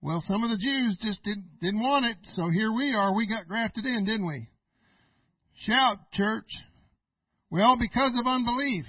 Well, 0.00 0.22
some 0.26 0.44
of 0.44 0.50
the 0.50 0.56
Jews 0.56 0.98
just 1.02 1.22
didn't, 1.24 1.46
didn't 1.60 1.80
want 1.80 2.04
it, 2.04 2.16
so 2.34 2.48
here 2.48 2.72
we 2.72 2.94
are. 2.94 3.14
We 3.14 3.26
got 3.26 3.48
grafted 3.48 3.84
in, 3.84 4.04
didn't 4.04 4.26
we? 4.26 4.48
Shout, 5.64 5.98
church. 6.12 6.48
Well, 7.50 7.76
because 7.78 8.12
of 8.18 8.26
unbelief, 8.26 8.84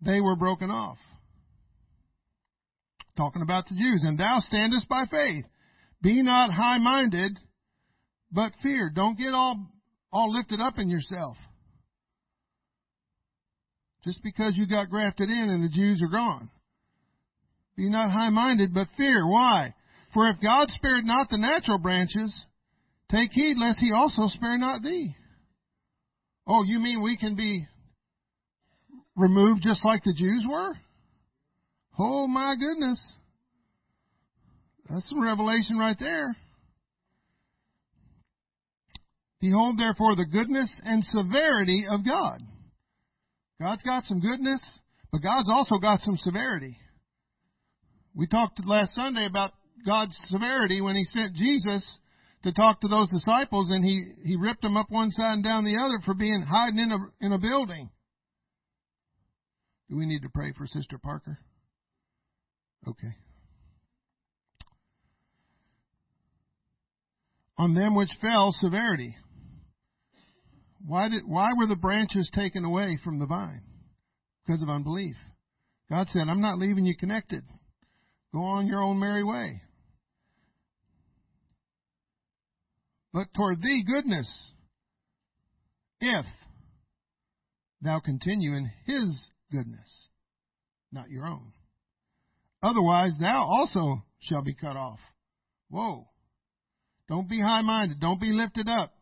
they 0.00 0.20
were 0.20 0.36
broken 0.36 0.70
off. 0.70 0.98
Talking 3.16 3.42
about 3.42 3.68
the 3.68 3.76
Jews. 3.76 4.02
And 4.04 4.18
thou 4.18 4.40
standest 4.46 4.88
by 4.88 5.04
faith. 5.10 5.44
Be 6.02 6.22
not 6.22 6.52
high 6.52 6.78
minded, 6.78 7.38
but 8.32 8.52
fear. 8.62 8.90
Don't 8.94 9.16
get 9.16 9.32
all, 9.32 9.56
all 10.12 10.32
lifted 10.36 10.60
up 10.60 10.78
in 10.78 10.90
yourself. 10.90 11.36
Just 14.04 14.22
because 14.22 14.52
you 14.56 14.66
got 14.66 14.90
grafted 14.90 15.30
in 15.30 15.48
and 15.48 15.62
the 15.62 15.68
Jews 15.68 16.02
are 16.02 16.10
gone. 16.10 16.50
Be 17.76 17.90
not 17.90 18.10
high 18.10 18.30
minded, 18.30 18.72
but 18.72 18.88
fear. 18.96 19.26
Why? 19.26 19.74
For 20.12 20.28
if 20.28 20.40
God 20.40 20.68
spared 20.70 21.04
not 21.04 21.28
the 21.28 21.38
natural 21.38 21.78
branches, 21.78 22.32
take 23.10 23.32
heed 23.32 23.56
lest 23.58 23.78
he 23.80 23.92
also 23.92 24.28
spare 24.28 24.58
not 24.58 24.82
thee. 24.82 25.16
Oh, 26.46 26.62
you 26.62 26.78
mean 26.78 27.02
we 27.02 27.16
can 27.16 27.34
be 27.34 27.66
removed 29.16 29.62
just 29.62 29.84
like 29.84 30.04
the 30.04 30.12
Jews 30.12 30.44
were? 30.48 30.74
Oh 31.98 32.26
my 32.26 32.54
goodness. 32.56 33.00
That's 34.88 35.08
some 35.08 35.22
revelation 35.22 35.78
right 35.78 35.96
there. 35.98 36.36
Behold, 39.40 39.78
therefore, 39.78 40.16
the 40.16 40.26
goodness 40.26 40.70
and 40.84 41.04
severity 41.04 41.86
of 41.90 42.04
God. 42.04 42.40
God's 43.60 43.82
got 43.82 44.04
some 44.04 44.20
goodness, 44.20 44.60
but 45.12 45.22
God's 45.22 45.48
also 45.50 45.76
got 45.76 46.00
some 46.00 46.16
severity. 46.18 46.76
We 48.14 48.26
talked 48.26 48.64
last 48.64 48.94
Sunday 48.94 49.26
about 49.26 49.52
God's 49.86 50.16
severity 50.26 50.80
when 50.80 50.96
He 50.96 51.04
sent 51.04 51.34
Jesus 51.34 51.84
to 52.44 52.52
talk 52.52 52.80
to 52.80 52.88
those 52.88 53.10
disciples, 53.10 53.68
and 53.70 53.84
He, 53.84 54.04
he 54.24 54.36
ripped 54.36 54.62
them 54.62 54.76
up 54.76 54.86
one 54.88 55.10
side 55.10 55.34
and 55.34 55.44
down 55.44 55.64
the 55.64 55.78
other 55.82 55.98
for 56.04 56.14
being 56.14 56.42
hiding 56.42 56.78
in 56.78 56.92
a, 56.92 57.26
in 57.26 57.32
a 57.32 57.38
building. 57.38 57.90
Do 59.90 59.96
we 59.96 60.06
need 60.06 60.22
to 60.22 60.30
pray 60.32 60.52
for 60.56 60.66
Sister 60.66 60.98
Parker? 60.98 61.38
Okay. 62.88 63.14
on 67.56 67.74
them 67.74 67.94
which 67.94 68.10
fell 68.20 68.54
severity. 68.58 69.16
Why 70.86 71.08
did 71.08 71.22
why 71.26 71.50
were 71.56 71.66
the 71.66 71.76
branches 71.76 72.30
taken 72.34 72.64
away 72.64 72.98
from 73.02 73.18
the 73.18 73.26
vine? 73.26 73.62
Because 74.44 74.62
of 74.62 74.68
unbelief. 74.68 75.16
God 75.90 76.08
said, 76.10 76.28
I'm 76.28 76.40
not 76.40 76.58
leaving 76.58 76.84
you 76.84 76.96
connected. 76.96 77.44
Go 78.34 78.40
on 78.40 78.66
your 78.66 78.82
own 78.82 78.98
merry 78.98 79.22
way. 79.22 79.62
But 83.12 83.28
toward 83.36 83.62
thee 83.62 83.84
goodness, 83.86 84.28
if 86.00 86.26
thou 87.80 88.00
continue 88.00 88.56
in 88.56 88.68
his 88.86 89.04
goodness, 89.52 89.88
not 90.90 91.10
your 91.10 91.26
own. 91.26 91.52
Otherwise, 92.60 93.12
thou 93.20 93.44
also 93.44 94.02
shall 94.18 94.42
be 94.42 94.54
cut 94.54 94.76
off. 94.76 94.98
Whoa. 95.70 96.08
Don't 97.08 97.28
be 97.28 97.40
high 97.40 97.62
minded. 97.62 98.00
Don't 98.00 98.20
be 98.20 98.32
lifted 98.32 98.68
up. 98.68 98.94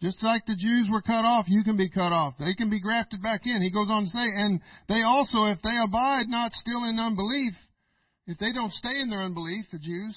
Just 0.00 0.22
like 0.22 0.46
the 0.46 0.56
Jews 0.56 0.88
were 0.90 1.02
cut 1.02 1.26
off, 1.26 1.44
you 1.46 1.62
can 1.62 1.76
be 1.76 1.90
cut 1.90 2.12
off. 2.12 2.34
They 2.38 2.54
can 2.54 2.70
be 2.70 2.80
grafted 2.80 3.22
back 3.22 3.42
in. 3.44 3.60
He 3.60 3.70
goes 3.70 3.90
on 3.90 4.04
to 4.04 4.10
say, 4.10 4.24
and 4.34 4.60
they 4.88 5.02
also, 5.02 5.44
if 5.44 5.58
they 5.62 5.76
abide 5.84 6.28
not 6.28 6.52
still 6.52 6.84
in 6.84 6.98
unbelief, 6.98 7.52
if 8.26 8.38
they 8.38 8.52
don't 8.52 8.72
stay 8.72 9.00
in 9.00 9.10
their 9.10 9.22
unbelief, 9.22 9.66
the 9.72 9.78
Jews, 9.78 10.16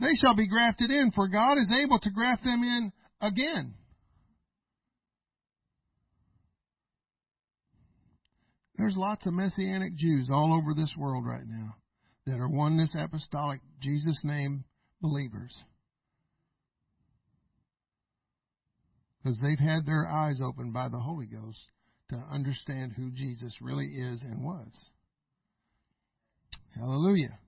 they 0.00 0.14
shall 0.20 0.34
be 0.34 0.48
grafted 0.48 0.90
in, 0.90 1.12
for 1.14 1.28
God 1.28 1.58
is 1.58 1.70
able 1.70 1.98
to 2.00 2.10
graft 2.10 2.44
them 2.44 2.62
in 2.62 2.92
again. 3.20 3.74
There's 8.76 8.96
lots 8.96 9.24
of 9.26 9.32
Messianic 9.32 9.96
Jews 9.96 10.28
all 10.32 10.52
over 10.52 10.74
this 10.74 10.92
world 10.98 11.24
right 11.24 11.46
now 11.46 11.76
that 12.26 12.40
are 12.40 12.48
oneness 12.48 12.94
apostolic, 12.98 13.60
Jesus 13.80 14.20
name 14.24 14.64
believers. 15.00 15.54
Because 19.22 19.38
they've 19.38 19.58
had 19.58 19.86
their 19.86 20.06
eyes 20.08 20.40
opened 20.42 20.74
by 20.74 20.88
the 20.88 20.98
Holy 20.98 21.26
Ghost 21.26 21.58
to 22.10 22.16
understand 22.30 22.92
who 22.92 23.10
Jesus 23.12 23.54
really 23.60 23.86
is 23.86 24.20
and 24.22 24.42
was. 24.42 24.68
Hallelujah. 26.76 27.38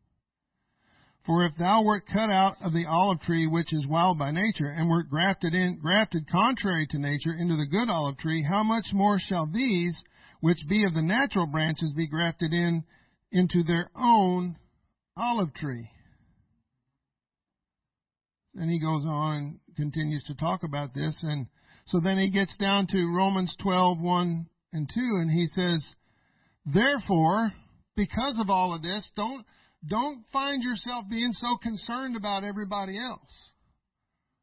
For 1.26 1.44
if 1.44 1.56
thou 1.56 1.82
wert 1.82 2.04
cut 2.06 2.30
out 2.30 2.56
of 2.62 2.72
the 2.72 2.86
olive 2.86 3.20
tree 3.20 3.48
which 3.48 3.72
is 3.72 3.84
wild 3.86 4.18
by 4.18 4.30
nature, 4.30 4.68
and 4.68 4.88
wert 4.88 5.10
grafted 5.10 5.54
in 5.54 5.78
grafted 5.78 6.28
contrary 6.30 6.86
to 6.90 6.98
nature 6.98 7.34
into 7.34 7.56
the 7.56 7.66
good 7.66 7.90
olive 7.90 8.16
tree, 8.18 8.44
how 8.48 8.62
much 8.62 8.86
more 8.92 9.18
shall 9.18 9.46
these 9.46 9.96
which 10.40 10.58
be 10.68 10.84
of 10.84 10.94
the 10.94 11.02
natural 11.02 11.46
branches 11.46 11.92
be 11.96 12.06
grafted 12.06 12.52
in 12.52 12.84
into 13.32 13.64
their 13.64 13.90
own 13.96 14.56
olive 15.16 15.52
tree? 15.54 15.90
And 18.54 18.70
he 18.70 18.78
goes 18.78 19.04
on 19.04 19.36
and 19.36 19.60
continues 19.76 20.22
to 20.28 20.34
talk 20.34 20.62
about 20.62 20.94
this, 20.94 21.18
and 21.22 21.48
so 21.86 22.00
then 22.00 22.18
he 22.18 22.30
gets 22.30 22.56
down 22.56 22.86
to 22.88 23.14
Romans 23.14 23.54
12, 23.60 23.98
1 24.00 24.46
and 24.72 24.90
2, 24.92 25.00
and 25.00 25.30
he 25.30 25.46
says, 25.48 25.84
Therefore, 26.64 27.52
because 27.96 28.38
of 28.40 28.50
all 28.50 28.74
of 28.74 28.82
this, 28.82 29.08
don't 29.16 29.44
don't 29.86 30.24
find 30.32 30.62
yourself 30.62 31.04
being 31.08 31.32
so 31.32 31.56
concerned 31.62 32.16
about 32.16 32.44
everybody 32.44 32.98
else. 32.98 33.30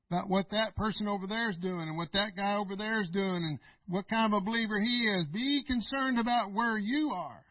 About 0.10 0.30
what 0.30 0.50
that 0.52 0.76
person 0.76 1.08
over 1.08 1.28
there 1.28 1.50
is 1.50 1.58
doing 1.58 1.88
and 1.88 1.98
what 1.98 2.12
that 2.14 2.36
guy 2.36 2.56
over 2.56 2.76
there 2.76 3.02
is 3.02 3.10
doing 3.10 3.44
and 3.44 3.60
what 3.88 4.08
kind 4.08 4.32
of 4.32 4.38
a 4.42 4.46
believer 4.46 4.80
he 4.80 5.06
is. 5.06 5.26
Be 5.34 5.64
concerned 5.66 6.20
about 6.20 6.54
where 6.54 6.78
you 6.78 7.12
are. 7.16 7.44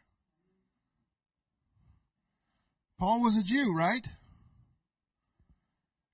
Paul 2.99 3.21
was 3.21 3.37
a 3.37 3.43
Jew, 3.43 3.75
right? 3.77 4.07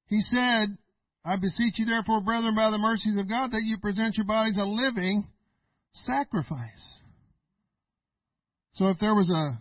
He 0.07 0.23
said, 0.31 0.79
I 1.25 1.37
beseech 1.37 1.75
you 1.79 1.85
therefore, 1.85 2.23
brethren, 2.23 2.55
by 2.57 2.71
the 2.71 2.79
mercies 2.79 3.19
of 3.19 3.29
God, 3.29 3.51
that 3.51 3.63
you 3.65 3.77
present 3.77 4.17
your 4.17 4.25
bodies 4.25 4.57
a 4.59 4.65
living 4.65 5.29
sacrifice. 6.07 6.99
So 8.77 8.89
if 8.89 8.99
there 9.01 9.15
was 9.15 9.29
a 9.29 9.59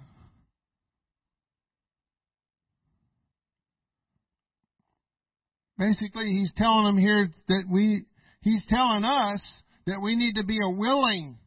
Basically, 5.78 6.26
he's 6.26 6.52
telling 6.58 6.86
them 6.86 6.98
here 6.98 7.30
that 7.48 7.64
we, 7.70 8.06
he's 8.42 8.66
telling 8.68 9.04
us 9.04 9.42
that 9.86 10.02
we 10.02 10.16
need 10.16 10.36
to 10.36 10.44
be 10.44 10.58
a 10.64 10.70
willing 10.70 11.38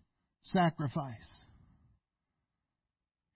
sacrifice. 0.44 1.14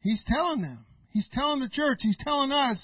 He's 0.01 0.23
telling 0.27 0.63
them. 0.63 0.85
He's 1.11 1.29
telling 1.33 1.61
the 1.61 1.69
church. 1.69 1.99
He's 2.01 2.17
telling 2.21 2.53
us 2.53 2.79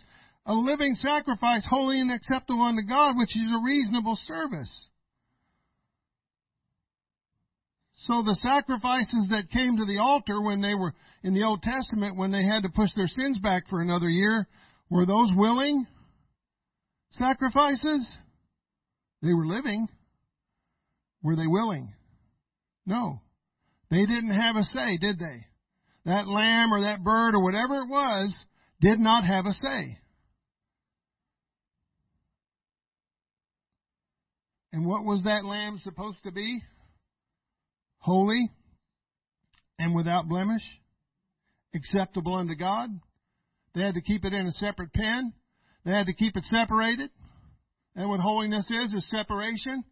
a 0.47 0.55
living 0.55 0.95
sacrifice, 0.95 1.65
holy 1.69 2.01
and 2.01 2.11
acceptable 2.11 2.63
unto 2.63 2.83
God, 2.83 3.17
which 3.17 3.37
is 3.37 3.47
a 3.47 3.65
reasonable 3.65 4.19
service. 4.27 4.73
So 8.07 8.23
the 8.23 8.35
sacrifices 8.37 9.29
that 9.31 9.51
came 9.53 9.77
to 9.77 9.85
the 9.85 9.99
altar 9.99 10.41
when 10.41 10.63
they 10.63 10.75
were 10.75 10.95
in 11.23 11.35
the 11.35 11.43
Old 11.43 11.63
Testament, 11.63 12.17
when 12.17 12.33
they 12.33 12.43
had 12.43 12.63
to 12.63 12.71
push 12.71 12.89
their 12.97 13.09
sins 13.09 13.39
back 13.39 13.69
for 13.69 13.83
another 13.83 14.09
year, 14.09 14.49
were 14.89 15.05
those 15.05 15.31
willing? 15.37 15.87
Sacrifices? 17.13 18.09
They 19.23 19.33
were 19.33 19.47
living. 19.47 19.89
Were 21.23 21.37
they 21.37 21.47
willing? 21.47 21.93
No. 22.87 23.21
They 23.91 24.07
didn't 24.07 24.31
have 24.31 24.57
a 24.57 24.63
say, 24.63 24.97
did 25.01 25.19
they? 25.19 25.47
That 26.07 26.27
lamb 26.27 26.73
or 26.73 26.83
that 26.83 27.05
bird 27.05 27.35
or 27.35 27.43
whatever 27.43 27.81
it 27.83 27.89
was 27.89 28.35
did 28.81 28.99
not 28.99 29.25
have 29.25 29.47
a 29.47 29.53
say. 29.53 29.99
And 34.73 34.87
what 34.87 35.05
was 35.05 35.23
that 35.25 35.45
lamb 35.45 35.81
supposed 35.83 36.23
to 36.25 36.33
be? 36.33 36.63
Holy 37.99 38.51
and 39.79 39.95
without 39.95 40.29
blemish, 40.29 40.63
acceptable 41.75 42.35
unto 42.35 42.55
God. 42.55 42.89
They 43.75 43.83
had 43.83 43.95
to 43.95 44.01
keep 44.01 44.25
it 44.25 44.33
in 44.33 44.47
a 44.47 44.53
separate 44.53 44.93
pen. 44.93 45.33
They 45.85 45.93
had 45.93 46.07
to 46.07 46.15
keep 46.15 46.37
it 46.37 46.45
separated. 46.45 47.11
And 47.97 48.09
what 48.09 48.21
holiness 48.21 48.71
is, 48.71 48.93
is 48.93 49.09
separation. 49.11 49.85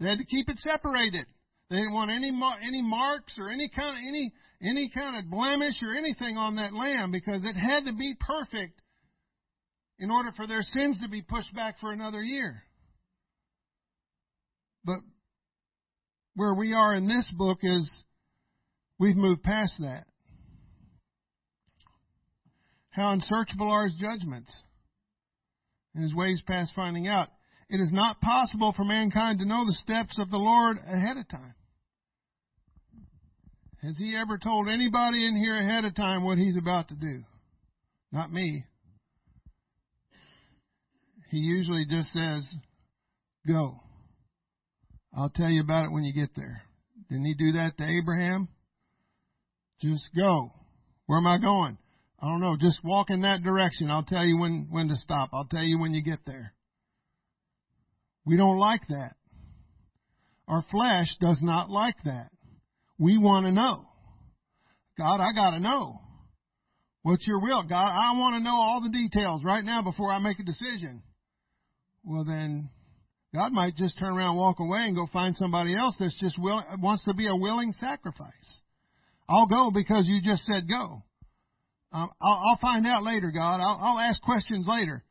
They 0.00 0.08
had 0.08 0.18
to 0.18 0.24
keep 0.24 0.48
it 0.48 0.58
separated. 0.58 1.26
They 1.70 1.76
didn't 1.76 1.94
want 1.94 2.10
any 2.10 2.28
any 2.62 2.82
marks 2.82 3.34
or 3.38 3.50
any 3.50 3.68
kind 3.68 3.98
of 3.98 4.04
any 4.06 4.32
any 4.62 4.90
kind 4.94 5.16
of 5.16 5.30
blemish 5.30 5.82
or 5.82 5.94
anything 5.94 6.36
on 6.36 6.56
that 6.56 6.72
lamb 6.72 7.10
because 7.10 7.42
it 7.44 7.54
had 7.54 7.84
to 7.86 7.92
be 7.92 8.14
perfect 8.20 8.80
in 9.98 10.10
order 10.10 10.30
for 10.36 10.46
their 10.46 10.62
sins 10.62 10.98
to 11.02 11.08
be 11.08 11.22
pushed 11.22 11.52
back 11.54 11.80
for 11.80 11.92
another 11.92 12.22
year. 12.22 12.62
But 14.84 15.00
where 16.34 16.54
we 16.54 16.72
are 16.72 16.94
in 16.94 17.08
this 17.08 17.28
book 17.36 17.58
is 17.62 17.90
we've 18.98 19.16
moved 19.16 19.42
past 19.42 19.74
that. 19.80 20.06
How 22.90 23.12
unsearchable 23.12 23.68
are 23.70 23.88
his 23.88 23.94
judgments 24.00 24.50
and 25.96 26.04
his 26.04 26.14
ways 26.14 26.40
past 26.46 26.72
finding 26.76 27.08
out. 27.08 27.28
It 27.68 27.80
is 27.80 27.90
not 27.90 28.20
possible 28.20 28.72
for 28.76 28.84
mankind 28.84 29.40
to 29.40 29.46
know 29.46 29.64
the 29.64 29.76
steps 29.82 30.16
of 30.18 30.30
the 30.30 30.36
Lord 30.36 30.76
ahead 30.86 31.16
of 31.16 31.28
time. 31.28 31.54
Has 33.82 33.96
he 33.96 34.16
ever 34.16 34.38
told 34.38 34.68
anybody 34.68 35.26
in 35.26 35.36
here 35.36 35.58
ahead 35.58 35.84
of 35.84 35.94
time 35.94 36.24
what 36.24 36.38
he's 36.38 36.56
about 36.56 36.88
to 36.88 36.94
do? 36.94 37.24
Not 38.12 38.32
me. 38.32 38.64
He 41.30 41.38
usually 41.38 41.86
just 41.88 42.12
says, 42.12 42.44
Go. 43.46 43.80
I'll 45.16 45.30
tell 45.30 45.48
you 45.48 45.62
about 45.62 45.86
it 45.86 45.92
when 45.92 46.04
you 46.04 46.12
get 46.12 46.30
there. 46.36 46.62
Didn't 47.08 47.24
he 47.24 47.34
do 47.34 47.52
that 47.52 47.78
to 47.78 47.84
Abraham? 47.84 48.48
Just 49.80 50.08
go. 50.16 50.52
Where 51.06 51.18
am 51.18 51.26
I 51.26 51.38
going? 51.38 51.78
I 52.20 52.26
don't 52.26 52.40
know, 52.40 52.56
just 52.58 52.82
walk 52.82 53.10
in 53.10 53.20
that 53.22 53.42
direction. 53.42 53.90
I'll 53.90 54.02
tell 54.02 54.24
you 54.24 54.38
when, 54.38 54.68
when 54.70 54.88
to 54.88 54.96
stop. 54.96 55.30
I'll 55.32 55.44
tell 55.44 55.62
you 55.62 55.78
when 55.78 55.92
you 55.92 56.02
get 56.02 56.20
there. 56.26 56.54
We 58.24 58.36
don't 58.36 58.58
like 58.58 58.80
that. 58.88 59.14
Our 60.48 60.64
flesh 60.70 61.08
does 61.20 61.38
not 61.42 61.70
like 61.70 61.96
that. 62.04 62.30
We 62.98 63.18
want 63.18 63.46
to 63.46 63.52
know. 63.52 63.86
God, 64.98 65.20
I 65.20 65.32
got 65.32 65.50
to 65.50 65.60
know. 65.60 66.00
What's 67.02 67.26
your 67.26 67.40
will? 67.40 67.62
God, 67.62 67.88
I 67.88 68.18
want 68.18 68.34
to 68.36 68.42
know 68.42 68.54
all 68.54 68.80
the 68.82 68.90
details 68.90 69.42
right 69.44 69.64
now 69.64 69.82
before 69.82 70.12
I 70.12 70.18
make 70.18 70.40
a 70.40 70.42
decision. 70.42 71.02
Well, 72.02 72.24
then 72.24 72.70
God 73.34 73.52
might 73.52 73.76
just 73.76 73.98
turn 73.98 74.16
around, 74.16 74.36
walk 74.36 74.58
away, 74.60 74.80
and 74.80 74.96
go 74.96 75.06
find 75.12 75.36
somebody 75.36 75.76
else 75.76 75.94
that's 76.00 76.18
just 76.18 76.38
will, 76.38 76.62
wants 76.80 77.04
to 77.04 77.14
be 77.14 77.28
a 77.28 77.36
willing 77.36 77.72
sacrifice. 77.78 78.32
I'll 79.28 79.46
go 79.46 79.70
because 79.70 80.06
you 80.06 80.22
just 80.22 80.44
said 80.46 80.68
go. 80.68 81.02
Um, 81.92 82.10
I'll, 82.20 82.42
I'll, 82.48 82.58
find 82.60 82.86
out 82.86 83.04
later, 83.04 83.30
God. 83.30 83.60
I'll, 83.60 83.78
I'll 83.80 83.98
ask 83.98 84.20
questions 84.22 84.66
later. 84.68 85.04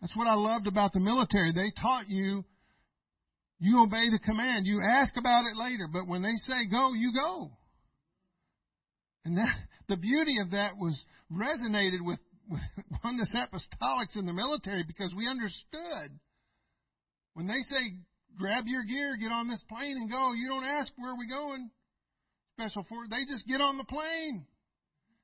That's 0.00 0.16
what 0.16 0.26
I 0.26 0.34
loved 0.34 0.66
about 0.66 0.92
the 0.92 1.00
military. 1.00 1.52
They 1.52 1.72
taught 1.80 2.08
you, 2.08 2.44
you 3.58 3.82
obey 3.82 4.10
the 4.10 4.18
command. 4.18 4.66
You 4.66 4.80
ask 4.88 5.16
about 5.16 5.44
it 5.46 5.56
later, 5.56 5.88
but 5.92 6.08
when 6.08 6.22
they 6.22 6.34
say 6.46 6.66
go, 6.70 6.92
you 6.94 7.12
go. 7.12 7.50
And 9.24 9.36
that, 9.36 9.54
the 9.88 9.96
beauty 9.96 10.34
of 10.42 10.52
that 10.52 10.76
was 10.76 11.00
resonated 11.30 12.02
with, 12.02 12.18
with 12.50 12.60
oneness 13.04 13.32
apostolics 13.34 14.16
in 14.16 14.26
the 14.26 14.32
military 14.32 14.84
because 14.84 15.12
we 15.16 15.28
understood 15.28 16.18
when 17.34 17.46
they 17.46 17.62
say 17.68 17.96
grab 18.38 18.64
your 18.66 18.84
gear, 18.84 19.16
get 19.16 19.32
on 19.32 19.48
this 19.48 19.62
plane 19.68 19.96
and 19.96 20.10
go, 20.10 20.32
you 20.32 20.48
don't 20.48 20.64
ask 20.64 20.90
where 20.96 21.12
are 21.12 21.18
we 21.18 21.28
going. 21.28 21.70
Special 22.58 22.84
force, 22.84 23.08
they 23.10 23.24
just 23.24 23.46
get 23.46 23.60
on 23.60 23.78
the 23.78 23.84
plane. 23.84 24.46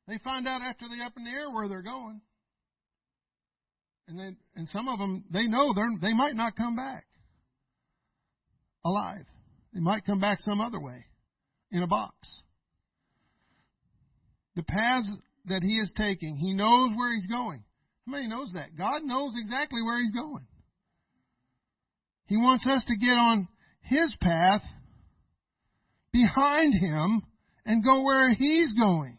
They 0.08 0.18
find 0.24 0.48
out 0.48 0.62
after 0.62 0.86
they're 0.88 1.04
up 1.04 1.12
in 1.18 1.24
the 1.24 1.30
air 1.30 1.50
where 1.50 1.68
they're 1.68 1.82
going. 1.82 2.22
And 4.08 4.18
then, 4.18 4.38
and 4.56 4.66
some 4.68 4.88
of 4.88 4.98
them, 4.98 5.24
they 5.30 5.46
know 5.46 5.74
they're, 5.74 5.90
they 6.00 6.14
might 6.14 6.34
not 6.34 6.56
come 6.56 6.74
back 6.74 7.04
alive. 8.86 9.26
They 9.74 9.80
might 9.80 10.06
come 10.06 10.18
back 10.18 10.40
some 10.40 10.62
other 10.62 10.80
way 10.80 11.04
in 11.70 11.82
a 11.82 11.86
box. 11.86 12.14
the 14.56 14.62
paths 14.62 15.06
that 15.44 15.62
he 15.62 15.74
is 15.74 15.92
taking. 15.96 16.36
He 16.36 16.54
knows 16.54 16.90
where 16.96 17.14
he's 17.14 17.26
going. 17.26 17.62
How 18.06 18.12
many 18.12 18.28
knows 18.28 18.50
that? 18.54 18.76
God 18.76 19.02
knows 19.04 19.34
exactly 19.36 19.82
where 19.82 20.00
he's 20.00 20.12
going. 20.12 20.46
He 22.26 22.38
wants 22.38 22.66
us 22.66 22.82
to 22.86 22.96
get 22.96 23.12
on 23.12 23.46
his 23.82 24.14
path 24.20 24.62
behind 26.12 26.72
him 26.74 27.22
and 27.66 27.84
go 27.84 28.02
where 28.02 28.30
he's 28.30 28.72
going. 28.72 29.17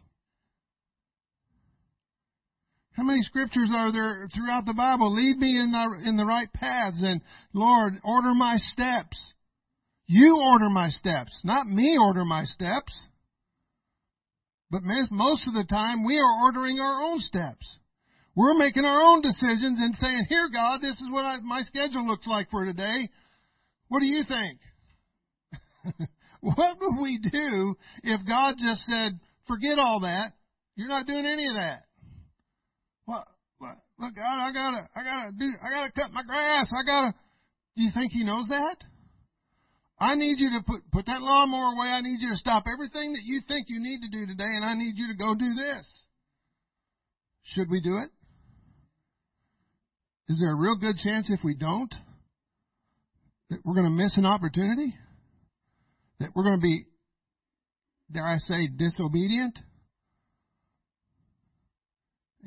How 2.99 3.05
many 3.05 3.21
scriptures 3.21 3.69
are 3.73 3.93
there 3.93 4.27
throughout 4.35 4.65
the 4.65 4.73
Bible? 4.73 5.15
Lead 5.15 5.37
me 5.37 5.57
in 5.57 5.71
the, 5.71 6.09
in 6.09 6.17
the 6.17 6.25
right 6.25 6.51
paths 6.51 6.99
and 7.01 7.21
Lord, 7.53 7.93
order 8.03 8.33
my 8.33 8.57
steps. 8.57 9.15
You 10.07 10.37
order 10.37 10.69
my 10.69 10.89
steps, 10.89 11.31
not 11.45 11.65
me 11.65 11.97
order 11.97 12.25
my 12.25 12.43
steps. 12.43 12.93
But 14.69 14.81
most 14.83 15.47
of 15.47 15.53
the 15.53 15.63
time 15.69 16.03
we 16.03 16.17
are 16.17 16.43
ordering 16.43 16.81
our 16.81 17.01
own 17.03 17.19
steps. 17.19 17.65
We're 18.35 18.59
making 18.59 18.83
our 18.83 19.01
own 19.01 19.21
decisions 19.21 19.79
and 19.79 19.95
saying, 19.95 20.25
here 20.27 20.49
God, 20.51 20.81
this 20.81 20.99
is 20.99 21.07
what 21.09 21.23
I, 21.23 21.37
my 21.39 21.61
schedule 21.61 22.05
looks 22.05 22.27
like 22.27 22.51
for 22.51 22.65
today. 22.65 23.09
What 23.87 24.01
do 24.01 24.07
you 24.07 24.23
think? 24.27 26.09
what 26.41 26.75
would 26.81 27.01
we 27.01 27.17
do 27.17 27.75
if 28.03 28.27
God 28.27 28.55
just 28.61 28.81
said, 28.87 29.17
forget 29.47 29.79
all 29.79 30.01
that? 30.01 30.33
You're 30.75 30.89
not 30.89 31.07
doing 31.07 31.25
any 31.25 31.47
of 31.47 31.55
that. 31.55 31.83
Look, 33.61 34.15
God, 34.15 34.39
I 34.39 34.51
gotta, 34.53 34.87
I 34.95 35.03
gotta 35.03 35.31
do, 35.37 35.51
I 35.61 35.69
gotta 35.69 35.91
cut 35.91 36.11
my 36.13 36.23
grass. 36.23 36.71
I 36.71 36.85
gotta. 36.85 37.13
Do 37.75 37.83
you 37.83 37.91
think 37.93 38.11
He 38.13 38.23
knows 38.23 38.47
that? 38.47 38.77
I 39.99 40.15
need 40.15 40.39
you 40.39 40.51
to 40.51 40.63
put 40.65 40.89
put 40.91 41.05
that 41.07 41.21
lawnmower 41.21 41.73
away. 41.73 41.89
I 41.89 42.01
need 42.01 42.21
you 42.21 42.29
to 42.29 42.37
stop 42.37 42.63
everything 42.71 43.13
that 43.13 43.23
you 43.25 43.41
think 43.47 43.67
you 43.67 43.81
need 43.81 43.99
to 44.01 44.09
do 44.09 44.25
today, 44.25 44.47
and 44.55 44.63
I 44.63 44.73
need 44.75 44.93
you 44.95 45.07
to 45.09 45.15
go 45.15 45.35
do 45.35 45.53
this. 45.55 45.85
Should 47.43 47.69
we 47.69 47.81
do 47.81 47.97
it? 47.97 48.09
Is 50.29 50.39
there 50.39 50.51
a 50.51 50.55
real 50.55 50.75
good 50.75 50.97
chance 51.03 51.29
if 51.29 51.39
we 51.43 51.55
don't 51.55 51.93
that 53.49 53.59
we're 53.65 53.73
going 53.73 53.85
to 53.85 53.91
miss 53.91 54.15
an 54.15 54.27
opportunity? 54.27 54.93
That 56.19 56.29
we're 56.35 56.43
going 56.43 56.59
to 56.59 56.61
be, 56.61 56.85
dare 58.11 58.27
I 58.27 58.37
say, 58.37 58.67
disobedient? 58.67 59.57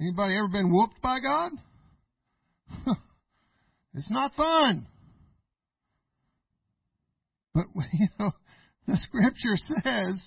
Anybody 0.01 0.37
ever 0.37 0.49
been 0.49 0.73
whooped 0.73 1.01
by 1.03 1.19
God? 1.21 1.53
it's 3.95 4.11
not 4.11 4.35
fun. 4.35 4.87
But, 7.55 7.67
you 7.93 8.09
know, 8.19 8.33
the 8.87 8.97
scripture 8.97 9.57
says, 9.83 10.21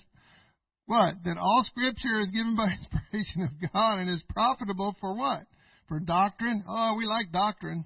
what? 0.86 1.14
That 1.24 1.36
all 1.36 1.64
scripture 1.64 2.20
is 2.20 2.30
given 2.30 2.56
by 2.56 2.68
inspiration 2.70 3.42
of 3.42 3.72
God 3.72 3.98
and 3.98 4.10
is 4.10 4.22
profitable 4.30 4.94
for 5.00 5.16
what? 5.16 5.42
For 5.88 6.00
doctrine? 6.00 6.64
Oh, 6.68 6.94
we 6.96 7.06
like 7.06 7.32
doctrine. 7.32 7.84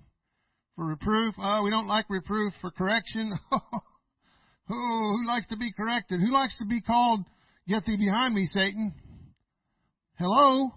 For 0.77 0.87
reproof? 0.87 1.35
Oh, 1.39 1.63
we 1.63 1.71
don't 1.71 1.89
like 1.89 2.07
reproof. 2.09 2.53
For 2.61 2.71
correction? 2.71 3.33
Oh, 3.53 5.17
who 5.19 5.27
likes 5.27 5.49
to 5.49 5.57
be 5.57 5.73
corrected? 5.73 6.21
Who 6.21 6.33
likes 6.33 6.57
to 6.59 6.65
be 6.65 6.81
called, 6.81 7.25
get 7.67 7.85
thee 7.85 7.97
behind 7.97 8.35
me, 8.35 8.47
Satan? 8.47 8.95
Hello? 10.17 10.71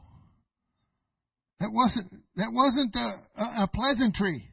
That 1.59 1.71
wasn't 1.71 2.11
that 2.35 2.51
wasn't 2.51 2.95
a, 2.95 3.41
a, 3.41 3.63
a 3.63 3.69
pleasantry 3.73 4.49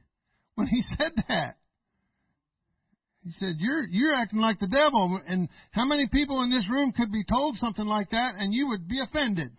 when 0.54 0.66
he 0.66 0.82
said 0.98 1.12
that. 1.28 1.56
He 3.24 3.32
said, 3.32 3.56
"You're 3.58 3.86
you're 3.88 4.14
acting 4.14 4.40
like 4.40 4.58
the 4.60 4.68
devil." 4.68 5.20
And 5.26 5.48
how 5.72 5.84
many 5.84 6.08
people 6.08 6.42
in 6.42 6.50
this 6.50 6.68
room 6.70 6.92
could 6.92 7.12
be 7.12 7.24
told 7.24 7.56
something 7.56 7.86
like 7.86 8.10
that, 8.10 8.34
and 8.38 8.54
you 8.54 8.68
would 8.68 8.88
be 8.88 9.00
offended? 9.00 9.50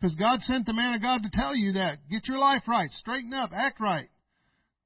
Because 0.00 0.14
God 0.16 0.40
sent 0.42 0.66
the 0.66 0.72
man 0.72 0.94
of 0.94 1.02
God 1.02 1.22
to 1.22 1.30
tell 1.32 1.56
you 1.56 1.72
that. 1.72 1.98
Get 2.08 2.28
your 2.28 2.38
life 2.38 2.62
right, 2.68 2.90
straighten 3.00 3.34
up, 3.34 3.50
act 3.52 3.80
right. 3.80 4.08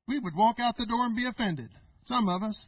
We 0.09 0.19
would 0.19 0.35
walk 0.35 0.59
out 0.59 0.77
the 0.77 0.87
door 0.87 1.05
and 1.05 1.15
be 1.15 1.27
offended. 1.27 1.69
Some 2.05 2.29
of 2.29 2.43
us. 2.43 2.59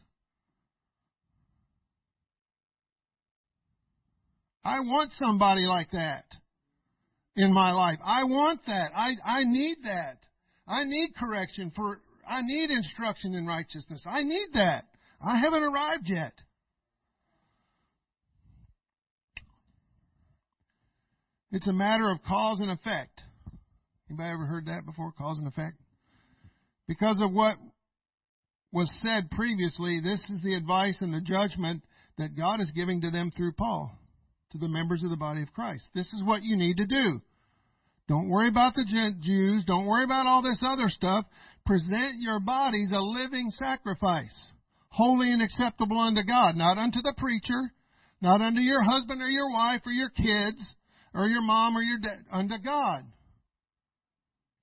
I 4.65 4.81
want 4.81 5.13
somebody 5.19 5.65
like 5.65 5.91
that 5.93 6.25
in 7.37 7.53
my 7.53 7.73
life. 7.73 7.99
I 8.05 8.25
want 8.25 8.61
that. 8.67 8.93
I, 8.95 9.13
I 9.25 9.45
need 9.45 9.77
that. 9.85 10.19
I 10.67 10.85
need 10.85 11.11
correction 11.19 11.73
for, 11.75 12.01
I 12.29 12.43
need 12.43 12.71
instruction 12.71 13.35
in 13.35 13.47
righteousness. 13.47 14.03
I 14.07 14.23
need 14.23 14.49
that. 14.55 14.85
I 15.21 15.39
haven't 15.39 15.63
arrived 15.63 16.05
yet. 16.07 16.33
It's 21.51 21.69
a 21.69 21.73
matter 21.73 22.11
of 22.11 22.19
cause 22.27 22.61
and 22.61 22.71
effect. 22.71 23.21
Anybody 24.11 24.31
ever 24.31 24.47
heard 24.47 24.67
that 24.67 24.85
before? 24.87 25.13
Cause 25.13 25.39
and 25.39 25.47
effect? 25.47 25.77
Because 26.89 27.17
of 27.21 27.33
what 27.33 27.57
was 28.73 28.91
said 29.03 29.31
previously, 29.31 30.01
this 30.03 30.19
is 30.19 30.43
the 30.43 30.55
advice 30.55 30.97
and 31.01 31.15
the 31.15 31.21
judgment 31.21 31.83
that 32.19 32.37
God 32.37 32.61
is 32.61 32.71
giving 32.75 33.01
to 33.03 33.11
them 33.11 33.31
through 33.37 33.53
Paul 33.53 33.97
to 34.55 34.59
the 34.59 34.69
members 34.69 35.03
of 35.03 35.11
the 35.11 35.17
body 35.17 35.43
of 35.43 35.53
Christ. 35.53 35.85
This 35.95 36.07
is 36.07 36.23
what 36.23 36.45
you 36.45 36.57
need 36.57 36.77
to 36.77 36.87
do. 36.87 37.21
Don't 38.09 38.29
worry 38.29 38.49
about 38.49 38.75
the 38.75 38.85
Jews. 39.21 39.65
Don't 39.67 39.87
worry 39.87 40.05
about 40.05 40.29
all 40.29 40.43
this 40.43 40.61
other 40.65 40.89
stuff. 40.89 41.25
Present 41.67 42.21
your 42.21 42.39
bodies 42.39 42.89
a 42.93 43.01
living 43.01 43.51
sacrifice, 43.51 44.35
holy 44.91 45.33
and 45.33 45.43
acceptable 45.43 45.99
unto 45.99 46.23
God, 46.23 46.57
not 46.57 46.79
unto 46.79 47.01
the 47.03 47.15
preacher, 47.19 47.73
not 48.21 48.41
unto 48.41 48.61
your 48.61 48.83
husband 48.83 49.21
or 49.21 49.29
your 49.29 49.51
wife 49.51 49.81
or 49.87 49.93
your 49.93 50.11
kids 50.11 50.63
or 51.13 51.27
your 51.27 51.43
mom 51.43 51.77
or 51.77 51.83
your 51.83 51.99
dad, 51.99 52.25
unto 52.33 52.57
God. 52.65 53.05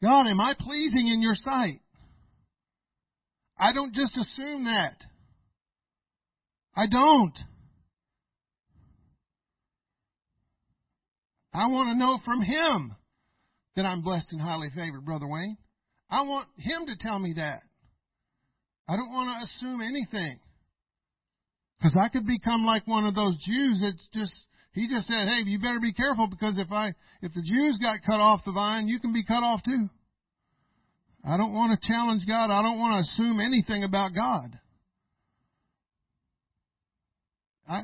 God, 0.01 0.27
am 0.27 0.39
I 0.39 0.53
pleasing 0.57 1.07
in 1.07 1.21
your 1.21 1.35
sight? 1.35 1.81
I 3.59 3.73
don't 3.73 3.93
just 3.93 4.15
assume 4.15 4.65
that. 4.65 4.95
I 6.75 6.87
don't. 6.87 7.33
I 11.53 11.67
want 11.67 11.89
to 11.89 11.95
know 11.95 12.19
from 12.23 12.41
Him 12.41 12.95
that 13.75 13.85
I'm 13.85 14.01
blessed 14.01 14.27
and 14.31 14.41
highly 14.41 14.69
favored, 14.69 15.05
Brother 15.05 15.27
Wayne. 15.27 15.57
I 16.09 16.21
want 16.23 16.47
Him 16.57 16.85
to 16.87 16.95
tell 16.99 17.19
me 17.19 17.33
that. 17.37 17.61
I 18.87 18.95
don't 18.95 19.11
want 19.11 19.29
to 19.29 19.45
assume 19.47 19.81
anything. 19.81 20.39
Because 21.77 21.97
I 21.99 22.09
could 22.09 22.27
become 22.27 22.65
like 22.65 22.85
one 22.85 23.05
of 23.05 23.15
those 23.15 23.35
Jews 23.45 23.79
that's 23.81 24.07
just, 24.13 24.33
he 24.73 24.87
just 24.87 25.07
said, 25.07 25.27
hey, 25.27 25.41
you 25.45 25.59
better 25.59 25.79
be 25.79 25.93
careful 25.93 26.27
because 26.27 26.57
if 26.57 26.71
I, 26.71 26.93
if 27.21 27.33
the 27.33 27.41
Jews 27.41 27.79
got 27.81 28.03
cut 28.05 28.19
off 28.19 28.41
the 28.45 28.51
vine, 28.51 28.87
you 28.87 28.99
can 28.99 29.13
be 29.13 29.23
cut 29.23 29.43
off 29.43 29.63
too. 29.63 29.89
I 31.25 31.37
don't 31.37 31.53
want 31.53 31.79
to 31.79 31.87
challenge 31.87 32.23
God. 32.27 32.51
I 32.51 32.61
don't 32.61 32.79
want 32.79 33.05
to 33.05 33.11
assume 33.11 33.39
anything 33.39 33.83
about 33.83 34.13
God. 34.13 34.59
I, 37.67 37.81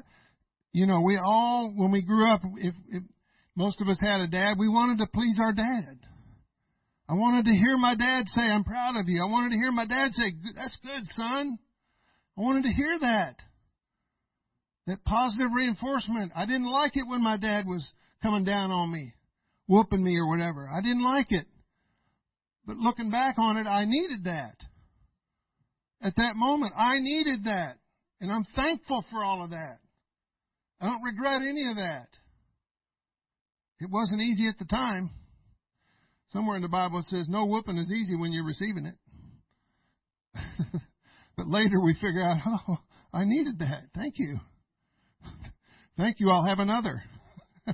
you 0.73 0.85
know, 0.85 1.01
we 1.01 1.17
all, 1.17 1.71
when 1.75 1.91
we 1.91 2.01
grew 2.01 2.31
up, 2.31 2.41
if, 2.57 2.73
if 2.89 3.03
most 3.57 3.81
of 3.81 3.89
us 3.89 3.97
had 3.99 4.21
a 4.21 4.27
dad. 4.27 4.53
We 4.59 4.69
wanted 4.69 4.99
to 4.99 5.07
please 5.11 5.37
our 5.39 5.51
dad. 5.51 5.97
I 7.09 7.13
wanted 7.13 7.45
to 7.45 7.57
hear 7.57 7.75
my 7.75 7.95
dad 7.95 8.25
say, 8.27 8.43
I'm 8.43 8.63
proud 8.63 8.95
of 8.97 9.09
you. 9.09 9.19
I 9.25 9.29
wanted 9.31 9.49
to 9.49 9.55
hear 9.55 9.71
my 9.71 9.85
dad 9.85 10.11
say, 10.13 10.31
that's 10.55 10.77
good, 10.83 11.01
son. 11.15 11.57
I 12.37 12.41
wanted 12.41 12.63
to 12.63 12.71
hear 12.71 12.99
that. 13.01 13.35
That 14.85 15.03
positive 15.05 15.47
reinforcement. 15.55 16.33
I 16.35 16.45
didn't 16.45 16.71
like 16.71 16.91
it 16.95 17.07
when 17.07 17.23
my 17.23 17.37
dad 17.37 17.65
was 17.65 17.83
coming 18.21 18.43
down 18.43 18.71
on 18.71 18.91
me, 18.91 19.15
whooping 19.67 20.03
me 20.03 20.15
or 20.17 20.29
whatever. 20.29 20.69
I 20.69 20.81
didn't 20.81 21.03
like 21.03 21.31
it. 21.31 21.47
But 22.67 22.77
looking 22.77 23.09
back 23.09 23.35
on 23.39 23.57
it, 23.57 23.65
I 23.65 23.85
needed 23.85 24.25
that. 24.25 24.55
At 26.03 26.13
that 26.17 26.35
moment, 26.35 26.73
I 26.77 26.99
needed 26.99 27.45
that. 27.45 27.77
And 28.21 28.31
I'm 28.31 28.45
thankful 28.55 29.03
for 29.09 29.23
all 29.23 29.43
of 29.43 29.49
that. 29.49 29.79
I 30.79 30.85
don't 30.85 31.01
regret 31.01 31.41
any 31.41 31.67
of 31.71 31.77
that. 31.77 32.09
It 33.79 33.89
wasn't 33.91 34.21
easy 34.21 34.47
at 34.47 34.57
the 34.57 34.65
time. 34.65 35.11
Somewhere 36.33 36.55
in 36.57 36.61
the 36.61 36.67
Bible 36.67 36.99
it 36.99 37.05
says 37.05 37.27
no 37.29 37.45
whooping 37.45 37.77
is 37.77 37.91
easy 37.91 38.15
when 38.15 38.33
you're 38.33 38.45
receiving 38.45 38.85
it. 38.85 38.95
but 41.37 41.47
later 41.47 41.79
we 41.79 41.93
figure 41.93 42.23
out, 42.23 42.37
oh, 42.45 42.77
I 43.13 43.23
needed 43.23 43.59
that. 43.59 43.83
Thank 43.95 44.15
you. 44.17 44.39
Thank 45.95 46.19
you. 46.19 46.29
I'll 46.29 46.45
have 46.45 46.59
another. 46.59 47.03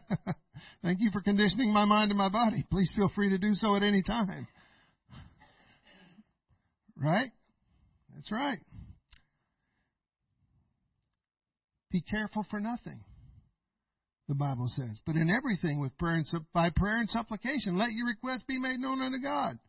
Thank 0.84 1.00
you 1.00 1.10
for 1.12 1.22
conditioning 1.22 1.72
my 1.74 1.86
mind 1.86 2.12
and 2.12 2.18
my 2.18 2.30
body. 2.30 2.66
Please 2.72 2.90
feel 2.96 3.10
free 3.16 3.30
to 3.30 3.38
do 3.38 3.54
so 3.56 3.76
at 3.76 3.84
any 3.84 4.04
time. 4.04 4.48
Right? 6.98 7.32
That's 8.14 8.32
right. 8.32 8.60
Be 11.92 12.02
careful 12.02 12.46
for 12.50 12.60
nothing 12.60 13.02
the 14.34 14.40
Bible 14.40 14.68
says. 14.76 15.00
But 15.06 15.16
in 15.16 15.30
everything, 15.30 15.80
with 15.80 15.96
prayer 16.00 16.16
and 16.16 16.26
by 16.54 16.72
prayer 16.76 16.98
and 16.98 17.10
supplication, 17.10 17.78
let 17.78 17.92
your 17.92 18.08
requests 18.08 18.44
be 18.48 18.60
made 18.60 18.80
known 18.80 19.00
unto 19.00 19.20
God. 19.22 19.60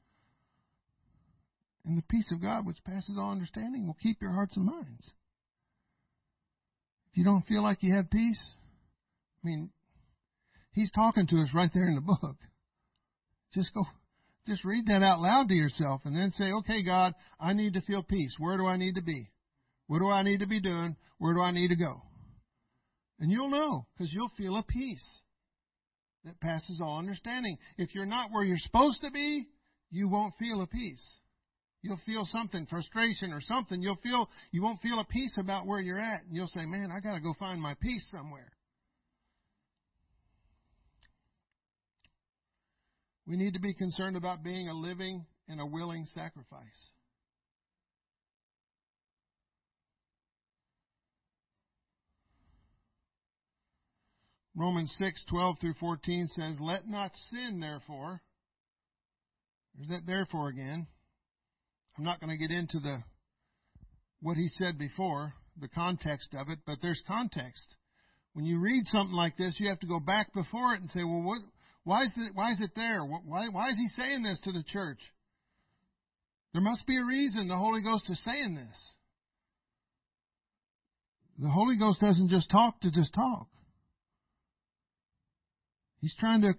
And 1.84 1.98
the 1.98 2.04
peace 2.08 2.30
of 2.32 2.40
God, 2.40 2.64
which 2.64 2.82
passes 2.84 3.16
all 3.18 3.30
understanding, 3.30 3.86
will 3.86 3.96
keep 4.02 4.22
your 4.22 4.32
hearts 4.32 4.56
and 4.56 4.64
minds. 4.64 5.12
If 7.10 7.18
you 7.18 7.24
don't 7.24 7.46
feel 7.46 7.62
like 7.62 7.82
you 7.82 7.94
have 7.94 8.10
peace, 8.10 8.42
I 9.44 9.46
mean, 9.46 9.70
He's 10.72 10.90
talking 10.92 11.26
to 11.26 11.42
us 11.42 11.48
right 11.54 11.70
there 11.74 11.86
in 11.86 11.94
the 11.94 12.00
book. 12.00 12.36
Just 13.52 13.72
go, 13.74 13.84
just 14.48 14.64
read 14.64 14.86
that 14.86 15.02
out 15.02 15.20
loud 15.20 15.48
to 15.48 15.54
yourself 15.54 16.00
and 16.04 16.16
then 16.16 16.32
say, 16.32 16.50
okay, 16.60 16.82
God, 16.82 17.12
I 17.38 17.52
need 17.52 17.74
to 17.74 17.82
feel 17.82 18.02
peace. 18.02 18.34
Where 18.38 18.56
do 18.56 18.66
I 18.66 18.78
need 18.78 18.94
to 18.94 19.02
be? 19.02 19.28
What 19.88 19.98
do 19.98 20.08
I 20.08 20.22
need 20.22 20.40
to 20.40 20.46
be 20.46 20.60
doing? 20.60 20.96
Where 21.18 21.34
do 21.34 21.40
I 21.42 21.50
need 21.50 21.68
to 21.68 21.76
go? 21.76 22.02
And 23.20 23.30
you'll 23.30 23.50
know 23.50 23.86
because 23.96 24.12
you'll 24.12 24.32
feel 24.36 24.56
a 24.56 24.62
peace 24.62 25.04
that 26.24 26.40
passes 26.40 26.80
all 26.80 26.98
understanding. 26.98 27.58
If 27.78 27.94
you're 27.94 28.06
not 28.06 28.30
where 28.32 28.44
you're 28.44 28.58
supposed 28.58 29.00
to 29.02 29.10
be, 29.10 29.46
you 29.90 30.08
won't 30.08 30.34
feel 30.38 30.62
a 30.62 30.66
peace. 30.66 31.04
You'll 31.82 32.00
feel 32.06 32.26
something, 32.32 32.66
frustration 32.66 33.32
or 33.32 33.40
something. 33.42 33.80
You'll 33.82 33.98
feel, 34.02 34.28
you 34.50 34.62
won't 34.62 34.80
feel 34.80 34.98
a 35.00 35.04
peace 35.04 35.36
about 35.38 35.66
where 35.66 35.80
you're 35.80 36.00
at. 36.00 36.22
And 36.24 36.34
you'll 36.34 36.48
say, 36.48 36.64
man, 36.64 36.90
I 36.90 37.00
gotta 37.00 37.20
go 37.20 37.34
find 37.38 37.60
my 37.60 37.74
peace 37.80 38.04
somewhere. 38.10 38.50
We 43.26 43.36
need 43.36 43.54
to 43.54 43.60
be 43.60 43.74
concerned 43.74 44.16
about 44.16 44.42
being 44.42 44.68
a 44.68 44.74
living 44.74 45.26
and 45.48 45.60
a 45.60 45.66
willing 45.66 46.06
sacrifice. 46.14 46.93
Romans 54.56 54.92
6:12 54.98 55.58
through 55.58 55.74
14 55.74 56.28
says, 56.28 56.60
"Let 56.60 56.86
not 56.86 57.14
sin 57.30 57.58
therefore." 57.58 58.22
There's 59.74 59.88
that 59.88 60.06
therefore 60.06 60.48
again. 60.48 60.86
I'm 61.96 62.04
not 62.04 62.20
going 62.20 62.30
to 62.30 62.36
get 62.36 62.54
into 62.54 62.78
the 62.78 63.02
what 64.20 64.36
he 64.36 64.48
said 64.48 64.78
before, 64.78 65.34
the 65.56 65.68
context 65.68 66.34
of 66.34 66.48
it, 66.48 66.60
but 66.64 66.80
there's 66.80 67.02
context. 67.06 67.76
When 68.32 68.44
you 68.44 68.58
read 68.58 68.86
something 68.86 69.14
like 69.14 69.36
this, 69.36 69.58
you 69.58 69.68
have 69.68 69.80
to 69.80 69.86
go 69.86 70.00
back 70.00 70.32
before 70.32 70.74
it 70.74 70.80
and 70.80 70.90
say, 70.90 71.02
"Well, 71.02 71.22
what, 71.22 71.42
why 71.82 72.04
is 72.04 72.12
it 72.16 72.34
why 72.34 72.52
is 72.52 72.60
it 72.60 72.74
there? 72.76 73.04
Why 73.04 73.48
why 73.48 73.70
is 73.70 73.76
he 73.76 73.88
saying 73.88 74.22
this 74.22 74.40
to 74.40 74.52
the 74.52 74.62
church?" 74.62 75.00
There 76.52 76.62
must 76.62 76.86
be 76.86 76.96
a 76.96 77.04
reason 77.04 77.48
the 77.48 77.58
Holy 77.58 77.82
Ghost 77.82 78.08
is 78.08 78.22
saying 78.22 78.54
this. 78.54 78.92
The 81.38 81.50
Holy 81.50 81.76
Ghost 81.76 82.00
doesn't 82.00 82.28
just 82.28 82.48
talk 82.48 82.80
to 82.82 82.92
just 82.92 83.12
talk. 83.12 83.48
He's 86.04 86.14
trying 86.20 86.42
to 86.42 86.52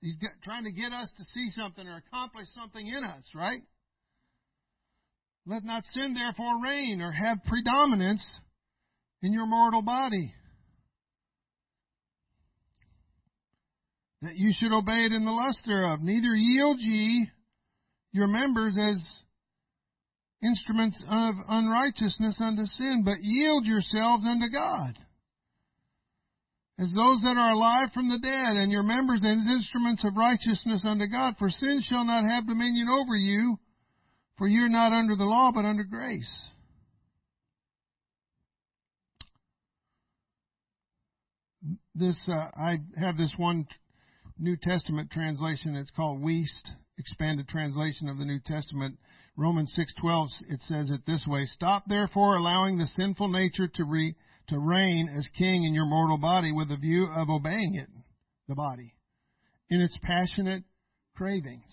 he's 0.00 0.14
trying 0.44 0.62
to 0.62 0.70
get 0.70 0.92
us 0.92 1.10
to 1.18 1.24
see 1.34 1.50
something 1.50 1.84
or 1.88 1.96
accomplish 1.96 2.46
something 2.54 2.86
in 2.86 3.02
us, 3.02 3.24
right? 3.34 3.60
Let 5.44 5.64
not 5.64 5.82
sin 5.92 6.14
therefore 6.14 6.62
reign 6.62 7.00
or 7.00 7.10
have 7.10 7.38
predominance 7.48 8.22
in 9.20 9.32
your 9.32 9.46
mortal 9.48 9.82
body. 9.82 10.32
That 14.20 14.36
you 14.36 14.52
should 14.56 14.72
obey 14.72 15.04
it 15.06 15.10
in 15.10 15.24
the 15.24 15.32
lust 15.32 15.58
thereof. 15.66 15.98
Neither 16.00 16.36
yield 16.36 16.76
ye 16.78 17.28
your 18.12 18.28
members 18.28 18.78
as 18.78 19.04
instruments 20.44 21.02
of 21.10 21.34
unrighteousness 21.48 22.40
unto 22.40 22.66
sin, 22.66 23.02
but 23.04 23.16
yield 23.20 23.66
yourselves 23.66 24.24
unto 24.24 24.48
God 24.48 24.96
as 26.82 26.92
those 26.92 27.20
that 27.22 27.36
are 27.36 27.52
alive 27.52 27.90
from 27.94 28.08
the 28.08 28.18
dead, 28.18 28.56
and 28.56 28.72
your 28.72 28.82
members 28.82 29.22
as 29.24 29.38
instruments 29.46 30.04
of 30.04 30.16
righteousness 30.16 30.82
unto 30.84 31.06
God. 31.06 31.34
For 31.38 31.48
sin 31.48 31.80
shall 31.88 32.04
not 32.04 32.24
have 32.24 32.48
dominion 32.48 32.88
over 32.88 33.14
you, 33.14 33.58
for 34.36 34.48
you're 34.48 34.68
not 34.68 34.92
under 34.92 35.14
the 35.14 35.24
law, 35.24 35.52
but 35.54 35.64
under 35.64 35.84
grace. 35.84 36.28
This 41.94 42.16
uh, 42.26 42.50
I 42.56 42.78
have 42.98 43.16
this 43.16 43.32
one 43.36 43.68
New 44.38 44.56
Testament 44.56 45.10
translation. 45.12 45.76
It's 45.76 45.90
called 45.90 46.20
Wuest, 46.20 46.70
expanded 46.98 47.48
translation 47.48 48.08
of 48.08 48.18
the 48.18 48.24
New 48.24 48.40
Testament. 48.44 48.98
Romans 49.36 49.72
six 49.76 49.94
twelve. 50.00 50.28
It 50.48 50.60
says 50.62 50.88
it 50.90 51.02
this 51.06 51.24
way: 51.28 51.44
Stop 51.46 51.84
therefore 51.86 52.36
allowing 52.36 52.78
the 52.78 52.88
sinful 52.96 53.28
nature 53.28 53.68
to 53.68 53.84
re 53.84 54.16
to 54.48 54.58
reign 54.58 55.08
as 55.16 55.28
king 55.38 55.64
in 55.64 55.74
your 55.74 55.86
mortal 55.86 56.18
body 56.18 56.52
with 56.52 56.70
a 56.70 56.76
view 56.76 57.06
of 57.14 57.30
obeying 57.30 57.74
it, 57.76 57.88
the 58.48 58.54
body, 58.54 58.94
in 59.70 59.80
its 59.80 59.96
passionate 60.02 60.64
cravings. 61.16 61.70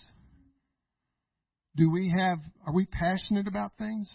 Do 1.76 1.90
we 1.92 2.14
have, 2.18 2.40
are 2.66 2.74
we 2.74 2.86
passionate 2.86 3.48
about 3.48 3.72
things? 3.78 4.10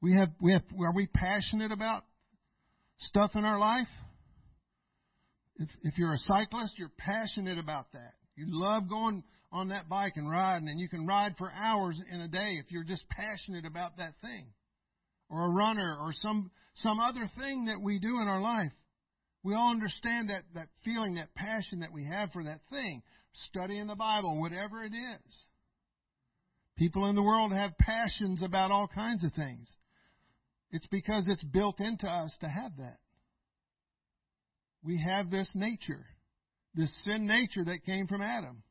We 0.00 0.16
have, 0.16 0.28
we 0.40 0.52
have, 0.52 0.62
are 0.80 0.94
we 0.94 1.06
passionate 1.06 1.72
about 1.72 2.04
stuff 2.98 3.32
in 3.34 3.44
our 3.44 3.58
life? 3.58 3.88
If, 5.56 5.68
if 5.82 5.98
you're 5.98 6.14
a 6.14 6.18
cyclist, 6.18 6.74
you're 6.78 6.92
passionate 6.96 7.58
about 7.58 7.92
that. 7.92 8.14
You 8.34 8.46
love 8.48 8.88
going 8.88 9.22
on 9.52 9.68
that 9.68 9.88
bike 9.88 10.14
and 10.16 10.30
riding, 10.30 10.68
and 10.68 10.80
you 10.80 10.88
can 10.88 11.06
ride 11.06 11.34
for 11.36 11.52
hours 11.52 12.00
in 12.10 12.20
a 12.20 12.28
day 12.28 12.52
if 12.64 12.70
you're 12.70 12.84
just 12.84 13.04
passionate 13.08 13.66
about 13.66 13.98
that 13.98 14.14
thing. 14.22 14.46
Or 15.28 15.46
a 15.46 15.50
runner, 15.50 15.98
or 16.00 16.12
some 16.22 16.50
some 16.74 17.00
other 17.00 17.30
thing 17.38 17.66
that 17.66 17.80
we 17.80 17.98
do 17.98 18.20
in 18.20 18.28
our 18.28 18.40
life. 18.40 18.72
We 19.42 19.54
all 19.54 19.70
understand 19.70 20.30
that, 20.30 20.42
that 20.54 20.68
feeling, 20.84 21.14
that 21.14 21.34
passion 21.34 21.80
that 21.80 21.92
we 21.92 22.04
have 22.04 22.30
for 22.32 22.44
that 22.44 22.60
thing. 22.70 23.02
Studying 23.48 23.86
the 23.86 23.96
Bible, 23.96 24.40
whatever 24.40 24.82
it 24.82 24.92
is. 24.92 25.34
People 26.76 27.08
in 27.08 27.14
the 27.14 27.22
world 27.22 27.52
have 27.52 27.76
passions 27.78 28.42
about 28.42 28.70
all 28.70 28.88
kinds 28.88 29.22
of 29.24 29.32
things. 29.34 29.68
It's 30.72 30.86
because 30.86 31.24
it's 31.26 31.42
built 31.44 31.80
into 31.80 32.06
us 32.06 32.34
to 32.40 32.48
have 32.48 32.76
that. 32.78 32.98
We 34.82 35.02
have 35.02 35.30
this 35.30 35.50
nature, 35.54 36.06
this 36.74 36.90
sin 37.04 37.26
nature 37.26 37.64
that 37.66 37.84
came 37.84 38.06
from 38.06 38.22
Adam. 38.22 38.62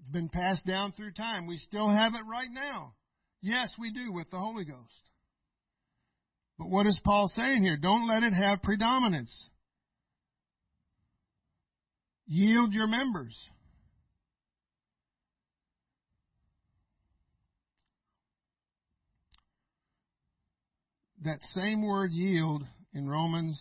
It's 0.00 0.10
been 0.10 0.28
passed 0.28 0.66
down 0.66 0.92
through 0.92 1.12
time. 1.12 1.46
We 1.46 1.58
still 1.58 1.88
have 1.88 2.14
it 2.14 2.26
right 2.28 2.50
now. 2.50 2.94
Yes, 3.40 3.70
we 3.78 3.92
do 3.92 4.12
with 4.12 4.30
the 4.30 4.38
Holy 4.38 4.64
Ghost. 4.64 5.11
But 6.62 6.70
what 6.70 6.86
is 6.86 6.96
Paul 7.02 7.28
saying 7.34 7.60
here? 7.64 7.76
Don't 7.76 8.06
let 8.06 8.22
it 8.22 8.32
have 8.32 8.62
predominance. 8.62 9.32
Yield 12.28 12.72
your 12.72 12.86
members. 12.86 13.36
That 21.24 21.40
same 21.52 21.82
word 21.82 22.12
yield 22.12 22.62
in 22.94 23.08
Romans 23.08 23.60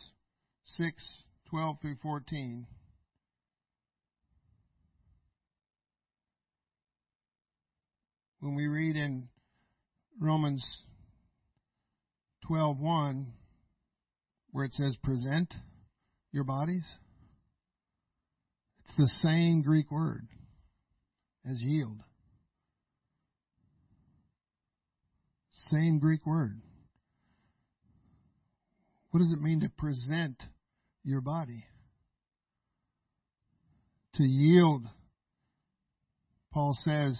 6 0.77 0.93
12 1.49 1.77
through 1.81 1.95
14. 2.03 2.67
When 8.41 8.53
we 8.53 8.67
read 8.67 8.95
in 8.95 9.27
Romans 10.19 10.63
12:1 12.51 13.27
where 14.51 14.65
it 14.65 14.73
says 14.73 14.93
present 15.01 15.53
your 16.33 16.43
bodies. 16.43 16.85
It's 18.83 18.97
the 18.97 19.09
same 19.21 19.61
greek 19.61 19.89
word 19.89 20.27
as 21.49 21.61
yield. 21.61 21.99
Same 25.69 25.99
greek 25.99 26.25
word. 26.25 26.59
What 29.11 29.21
does 29.21 29.31
it 29.31 29.41
mean 29.41 29.61
to 29.61 29.69
present 29.69 30.35
your 31.05 31.21
body? 31.21 31.63
To 34.15 34.23
yield. 34.23 34.83
Paul 36.51 36.77
says 36.83 37.17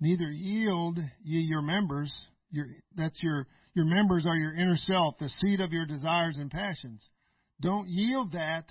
neither 0.00 0.30
yield 0.30 0.98
ye 1.22 1.40
your 1.40 1.62
members 1.62 2.12
your, 2.54 2.66
that's 2.96 3.20
your 3.22 3.46
your 3.74 3.84
members 3.84 4.24
are 4.24 4.36
your 4.36 4.54
inner 4.54 4.76
self, 4.76 5.18
the 5.18 5.28
seat 5.40 5.60
of 5.60 5.72
your 5.72 5.84
desires 5.84 6.36
and 6.38 6.50
passions. 6.50 7.02
Don't 7.60 7.88
yield 7.88 8.32
that 8.32 8.66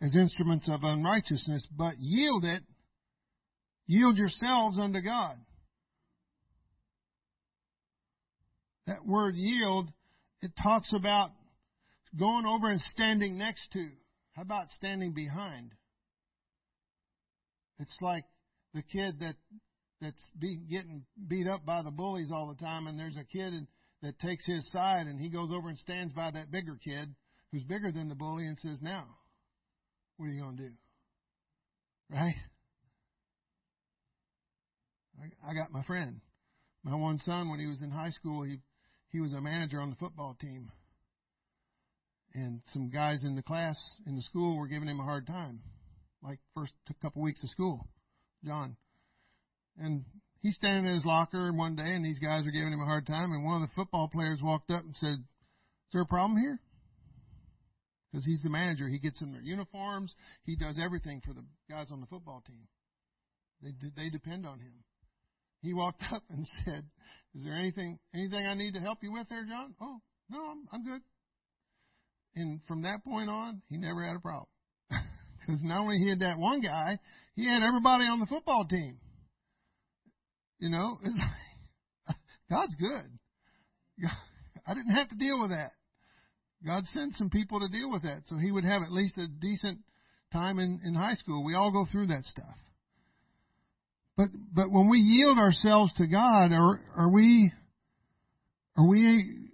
as 0.00 0.16
instruments 0.16 0.68
of 0.70 0.80
unrighteousness, 0.82 1.66
but 1.76 1.94
yield 1.98 2.44
it, 2.44 2.62
yield 3.86 4.16
yourselves 4.16 4.78
unto 4.78 5.02
God. 5.02 5.36
That 8.86 9.04
word 9.04 9.34
yield, 9.36 9.90
it 10.40 10.52
talks 10.62 10.90
about 10.94 11.32
going 12.18 12.46
over 12.46 12.70
and 12.70 12.80
standing 12.80 13.36
next 13.36 13.62
to. 13.74 13.88
How 14.32 14.42
about 14.42 14.70
standing 14.78 15.12
behind? 15.12 15.72
It's 17.78 17.96
like 18.00 18.24
the 18.72 18.82
kid 18.82 19.20
that 19.20 19.34
that's 20.00 20.22
be, 20.38 20.56
getting 20.70 21.04
beat 21.28 21.48
up 21.48 21.64
by 21.64 21.82
the 21.82 21.90
bullies 21.90 22.30
all 22.32 22.48
the 22.48 22.64
time, 22.64 22.86
and 22.86 22.98
there's 22.98 23.16
a 23.16 23.24
kid 23.24 23.52
that 24.02 24.18
takes 24.18 24.46
his 24.46 24.70
side, 24.70 25.06
and 25.06 25.20
he 25.20 25.28
goes 25.28 25.50
over 25.52 25.68
and 25.68 25.78
stands 25.78 26.12
by 26.12 26.30
that 26.30 26.50
bigger 26.50 26.78
kid 26.82 27.14
who's 27.50 27.62
bigger 27.64 27.90
than 27.90 28.08
the 28.08 28.14
bully 28.14 28.46
and 28.46 28.58
says, 28.58 28.78
"Now, 28.82 29.06
what 30.16 30.26
are 30.26 30.32
you 30.32 30.42
going 30.42 30.56
to 30.56 30.62
do?" 30.64 30.74
Right? 32.10 32.34
I, 35.18 35.50
I 35.50 35.54
got 35.54 35.72
my 35.72 35.82
friend, 35.84 36.20
my 36.84 36.94
one 36.94 37.18
son. 37.18 37.50
When 37.50 37.58
he 37.58 37.66
was 37.66 37.80
in 37.82 37.90
high 37.90 38.10
school, 38.10 38.42
he 38.42 38.58
he 39.08 39.20
was 39.20 39.32
a 39.32 39.40
manager 39.40 39.80
on 39.80 39.90
the 39.90 39.96
football 39.96 40.36
team, 40.40 40.70
and 42.34 42.60
some 42.72 42.90
guys 42.90 43.20
in 43.22 43.34
the 43.34 43.42
class 43.42 43.76
in 44.06 44.14
the 44.14 44.22
school 44.22 44.58
were 44.58 44.68
giving 44.68 44.88
him 44.88 45.00
a 45.00 45.04
hard 45.04 45.26
time, 45.26 45.60
like 46.22 46.38
first 46.54 46.72
couple 47.00 47.22
weeks 47.22 47.42
of 47.42 47.48
school, 47.48 47.88
John. 48.44 48.76
And 49.78 50.04
he's 50.40 50.56
standing 50.56 50.86
in 50.86 50.94
his 50.94 51.04
locker 51.04 51.52
one 51.52 51.76
day, 51.76 51.94
and 51.94 52.04
these 52.04 52.18
guys 52.18 52.46
are 52.46 52.50
giving 52.50 52.72
him 52.72 52.80
a 52.80 52.86
hard 52.86 53.06
time, 53.06 53.32
and 53.32 53.44
one 53.44 53.62
of 53.62 53.68
the 53.68 53.74
football 53.74 54.08
players 54.08 54.40
walked 54.42 54.70
up 54.70 54.84
and 54.84 54.96
said, 54.96 55.18
"Is 55.18 55.92
there 55.92 56.02
a 56.02 56.06
problem 56.06 56.38
here?" 56.38 56.60
Because 58.10 58.24
he's 58.24 58.42
the 58.42 58.50
manager, 58.50 58.88
he 58.88 58.98
gets 58.98 59.20
them 59.20 59.32
their 59.32 59.42
uniforms, 59.42 60.14
he 60.44 60.56
does 60.56 60.78
everything 60.78 61.20
for 61.20 61.34
the 61.34 61.44
guys 61.68 61.90
on 61.90 62.00
the 62.00 62.06
football 62.06 62.42
team. 62.46 62.68
They 63.62 63.72
they 63.96 64.10
depend 64.10 64.46
on 64.46 64.60
him. 64.60 64.84
He 65.62 65.74
walked 65.74 66.02
up 66.12 66.22
and 66.30 66.48
said, 66.64 66.84
"Is 67.34 67.44
there 67.44 67.54
anything 67.54 67.98
anything 68.14 68.46
I 68.46 68.54
need 68.54 68.74
to 68.74 68.80
help 68.80 69.02
you 69.02 69.12
with 69.12 69.28
there, 69.28 69.44
John?" 69.44 69.74
"Oh, 69.80 70.00
no, 70.30 70.38
I'm 70.38 70.68
I'm 70.72 70.84
good." 70.84 71.02
And 72.34 72.60
from 72.68 72.82
that 72.82 73.02
point 73.02 73.30
on, 73.30 73.62
he 73.68 73.78
never 73.78 74.04
had 74.04 74.16
a 74.16 74.20
problem. 74.20 74.46
Because 75.46 75.62
not 75.62 75.82
only 75.82 75.98
he 75.98 76.08
had 76.08 76.18
that 76.20 76.38
one 76.38 76.60
guy, 76.60 76.98
he 77.36 77.46
had 77.46 77.62
everybody 77.62 78.04
on 78.06 78.18
the 78.18 78.26
football 78.26 78.64
team. 78.64 78.98
You 80.58 80.70
know, 80.70 80.98
it's 81.04 81.14
like, 81.14 82.16
God's 82.50 82.74
good. 82.76 83.04
I 84.66 84.74
didn't 84.74 84.94
have 84.94 85.08
to 85.08 85.16
deal 85.16 85.40
with 85.40 85.50
that. 85.50 85.72
God 86.64 86.84
sent 86.92 87.14
some 87.14 87.30
people 87.30 87.60
to 87.60 87.68
deal 87.68 87.90
with 87.90 88.02
that, 88.02 88.22
so 88.26 88.36
he 88.36 88.50
would 88.50 88.64
have 88.64 88.82
at 88.82 88.90
least 88.90 89.16
a 89.18 89.26
decent 89.26 89.78
time 90.32 90.58
in, 90.58 90.80
in 90.84 90.94
high 90.94 91.14
school. 91.14 91.44
We 91.44 91.54
all 91.54 91.70
go 91.70 91.86
through 91.90 92.08
that 92.08 92.24
stuff. 92.24 92.56
But 94.16 94.28
but 94.54 94.70
when 94.70 94.88
we 94.88 94.98
yield 94.98 95.38
ourselves 95.38 95.92
to 95.98 96.06
God, 96.06 96.50
are 96.52 96.80
are 96.96 97.10
we 97.10 97.52
are 98.76 98.86
we 98.86 99.50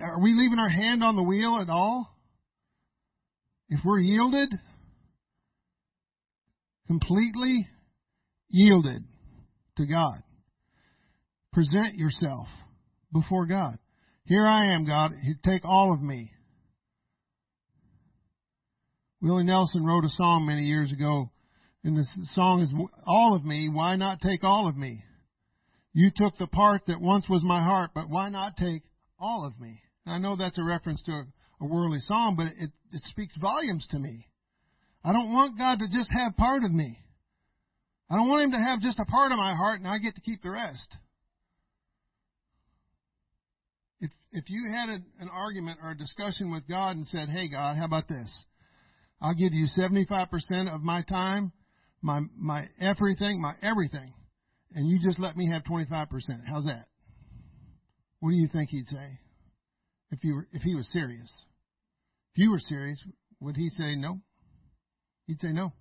are 0.00 0.20
we 0.20 0.34
leaving 0.34 0.58
our 0.58 0.68
hand 0.68 1.02
on 1.02 1.16
the 1.16 1.22
wheel 1.22 1.58
at 1.60 1.68
all? 1.68 2.16
If 3.68 3.80
we're 3.84 3.98
yielded, 3.98 4.50
completely 6.86 7.68
yielded 8.48 9.04
to 9.80 9.86
God, 9.86 10.22
present 11.52 11.96
yourself 11.96 12.46
before 13.12 13.46
God. 13.46 13.78
Here 14.24 14.46
I 14.46 14.74
am, 14.74 14.86
God. 14.86 15.12
Take 15.44 15.64
all 15.64 15.92
of 15.92 16.02
me. 16.02 16.30
Willie 19.22 19.44
Nelson 19.44 19.84
wrote 19.84 20.04
a 20.04 20.10
song 20.10 20.46
many 20.46 20.62
years 20.62 20.92
ago, 20.92 21.30
and 21.82 21.96
the 21.96 22.06
song 22.34 22.60
is 22.60 22.70
All 23.06 23.34
of 23.34 23.44
Me, 23.44 23.70
why 23.72 23.96
not 23.96 24.20
take 24.20 24.44
all 24.44 24.68
of 24.68 24.76
me? 24.76 25.02
You 25.92 26.10
took 26.14 26.36
the 26.38 26.46
part 26.46 26.82
that 26.86 27.00
once 27.00 27.28
was 27.28 27.42
my 27.42 27.62
heart, 27.62 27.90
but 27.94 28.08
why 28.08 28.28
not 28.28 28.56
take 28.56 28.82
all 29.18 29.46
of 29.46 29.58
me. 29.58 29.80
I 30.06 30.18
know 30.18 30.36
that's 30.36 30.58
a 30.58 30.64
reference 30.64 31.02
to 31.04 31.12
a, 31.12 31.24
a 31.60 31.66
worldly 31.66 32.00
song, 32.00 32.34
but 32.36 32.46
it, 32.46 32.70
it 32.92 33.02
speaks 33.10 33.34
volumes 33.36 33.86
to 33.90 33.98
me. 33.98 34.26
I 35.04 35.12
don't 35.12 35.32
want 35.32 35.58
God 35.58 35.78
to 35.78 35.88
just 35.88 36.10
have 36.12 36.36
part 36.36 36.64
of 36.64 36.72
me. 36.72 36.98
I 38.10 38.16
don't 38.16 38.28
want 38.28 38.44
Him 38.44 38.52
to 38.52 38.58
have 38.58 38.80
just 38.80 38.98
a 38.98 39.04
part 39.04 39.30
of 39.30 39.38
my 39.38 39.54
heart 39.54 39.78
and 39.78 39.88
I 39.88 39.98
get 39.98 40.16
to 40.16 40.20
keep 40.20 40.42
the 40.42 40.50
rest. 40.50 40.96
If, 44.00 44.10
if 44.32 44.44
you 44.48 44.72
had 44.74 44.88
a, 44.88 44.98
an 45.20 45.28
argument 45.32 45.78
or 45.82 45.92
a 45.92 45.96
discussion 45.96 46.50
with 46.50 46.66
God 46.68 46.96
and 46.96 47.06
said, 47.06 47.28
hey, 47.28 47.48
God, 47.48 47.76
how 47.76 47.84
about 47.84 48.08
this? 48.08 48.30
I'll 49.20 49.34
give 49.34 49.52
you 49.52 49.66
75% 49.78 50.74
of 50.74 50.80
my 50.80 51.02
time, 51.02 51.52
my, 52.02 52.20
my 52.36 52.68
everything, 52.80 53.40
my 53.40 53.52
everything, 53.62 54.14
and 54.74 54.88
you 54.88 54.98
just 55.04 55.18
let 55.18 55.36
me 55.36 55.50
have 55.52 55.62
25%. 55.64 56.08
How's 56.46 56.64
that? 56.64 56.86
What 58.20 58.30
do 58.30 58.36
you 58.36 58.48
think 58.52 58.70
he'd 58.70 58.88
say 58.88 59.18
if 60.10 60.22
you 60.22 60.34
were 60.34 60.48
if 60.52 60.62
he 60.62 60.74
was 60.74 60.86
serious? 60.92 61.30
If 62.34 62.42
you 62.42 62.50
were 62.50 62.58
serious, 62.58 62.98
would 63.40 63.56
he 63.56 63.70
say 63.70 63.96
no? 63.96 64.20
He'd 65.26 65.40
say 65.40 65.52
no. 65.52 65.72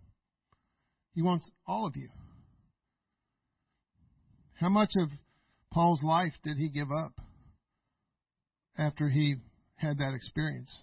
He 1.14 1.22
wants 1.22 1.50
all 1.68 1.86
of 1.86 1.96
you. 1.96 2.10
How 4.60 4.70
much 4.70 4.92
of 4.98 5.10
Paul's 5.72 6.04
life 6.04 6.34
did 6.44 6.58
he 6.58 6.70
give 6.70 6.92
up 6.92 7.14
after 8.78 9.10
he 9.10 9.36
had 9.76 10.00
that 10.00 10.14
experience? 10.14 10.74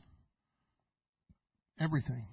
Everything. 1.79 2.27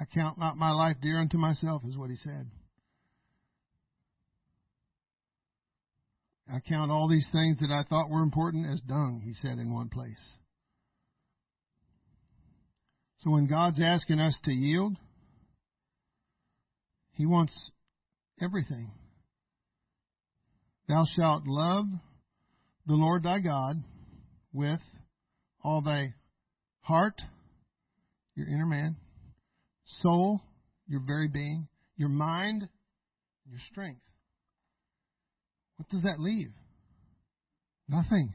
I 0.00 0.04
count 0.04 0.38
not 0.38 0.56
my 0.56 0.70
life 0.70 0.96
dear 1.00 1.20
unto 1.20 1.38
myself, 1.38 1.82
is 1.86 1.96
what 1.96 2.10
he 2.10 2.16
said. 2.16 2.50
I 6.52 6.60
count 6.60 6.90
all 6.90 7.08
these 7.08 7.26
things 7.30 7.58
that 7.60 7.70
I 7.70 7.82
thought 7.88 8.08
were 8.08 8.22
important 8.22 8.66
as 8.72 8.80
dung, 8.80 9.20
he 9.24 9.34
said 9.34 9.58
in 9.58 9.72
one 9.72 9.88
place. 9.88 10.16
So 13.22 13.30
when 13.30 13.46
God's 13.46 13.80
asking 13.80 14.20
us 14.20 14.36
to 14.44 14.52
yield, 14.52 14.96
he 17.18 17.26
wants 17.26 17.52
everything. 18.40 18.92
Thou 20.88 21.04
shalt 21.16 21.42
love 21.46 21.84
the 22.86 22.94
Lord 22.94 23.24
thy 23.24 23.40
God 23.40 23.82
with 24.52 24.80
all 25.64 25.82
thy 25.82 26.14
heart, 26.80 27.20
your 28.36 28.46
inner 28.46 28.66
man, 28.66 28.96
soul, 30.00 30.40
your 30.86 31.02
very 31.04 31.26
being, 31.26 31.66
your 31.96 32.08
mind, 32.08 32.68
your 33.50 33.58
strength. 33.72 34.00
What 35.76 35.88
does 35.88 36.02
that 36.02 36.20
leave? 36.20 36.52
Nothing. 37.88 38.32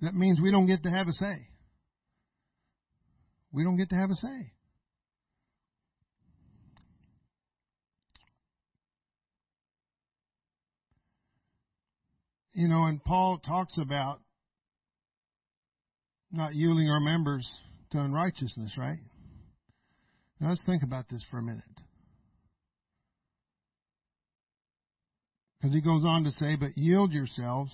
That 0.00 0.14
means 0.14 0.40
we 0.40 0.52
don't 0.52 0.66
get 0.66 0.84
to 0.84 0.90
have 0.90 1.08
a 1.08 1.12
say. 1.12 1.48
We 3.52 3.64
don't 3.64 3.76
get 3.76 3.90
to 3.90 3.96
have 3.96 4.10
a 4.10 4.14
say. 4.14 4.52
You 12.52 12.68
know, 12.68 12.84
and 12.84 13.02
Paul 13.02 13.38
talks 13.38 13.74
about 13.78 14.20
not 16.32 16.54
yielding 16.54 16.88
our 16.88 17.00
members 17.00 17.48
to 17.92 17.98
unrighteousness, 17.98 18.72
right? 18.76 18.98
Now 20.40 20.48
let's 20.50 20.62
think 20.64 20.82
about 20.82 21.08
this 21.08 21.24
for 21.30 21.38
a 21.38 21.42
minute. 21.42 21.62
Because 25.60 25.74
he 25.74 25.80
goes 25.80 26.02
on 26.04 26.24
to 26.24 26.30
say, 26.32 26.56
But 26.56 26.76
yield 26.76 27.12
yourselves 27.12 27.72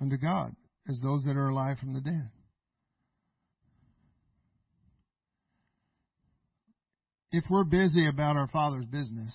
unto 0.00 0.16
God 0.16 0.54
as 0.88 0.98
those 1.02 1.24
that 1.24 1.36
are 1.36 1.48
alive 1.48 1.78
from 1.78 1.92
the 1.92 2.00
dead. 2.00 2.30
If 7.30 7.44
we're 7.50 7.64
busy 7.64 8.08
about 8.08 8.36
our 8.36 8.48
Father's 8.48 8.86
business, 8.86 9.32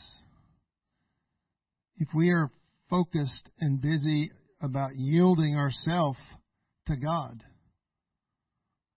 if 1.98 2.08
we 2.16 2.30
are 2.30 2.50
focused 2.90 3.50
and 3.60 3.82
busy 3.82 4.32
about 4.62 4.96
yielding 4.96 5.56
ourselves 5.56 6.20
to 6.88 6.96
God, 6.96 7.44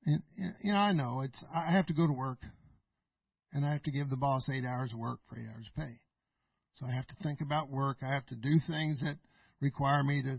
and, 0.04 0.22
you 0.36 0.72
know, 0.72 0.78
I 0.78 0.92
know 0.92 1.20
it's 1.22 1.38
I 1.54 1.70
have 1.70 1.86
to 1.86 1.94
go 1.94 2.06
to 2.06 2.12
work, 2.12 2.38
and 3.52 3.64
I 3.64 3.72
have 3.72 3.82
to 3.84 3.92
give 3.92 4.10
the 4.10 4.16
boss 4.16 4.48
eight 4.52 4.64
hours 4.64 4.92
of 4.92 4.98
work 4.98 5.20
for 5.28 5.38
eight 5.38 5.46
hours 5.54 5.68
of 5.68 5.82
pay. 5.82 6.00
So 6.76 6.86
I 6.86 6.92
have 6.92 7.06
to 7.06 7.14
think 7.22 7.40
about 7.40 7.70
work. 7.70 7.98
I 8.02 8.12
have 8.12 8.26
to 8.26 8.34
do 8.34 8.58
things 8.66 9.00
that 9.00 9.18
require 9.60 10.02
me 10.02 10.22
to 10.22 10.38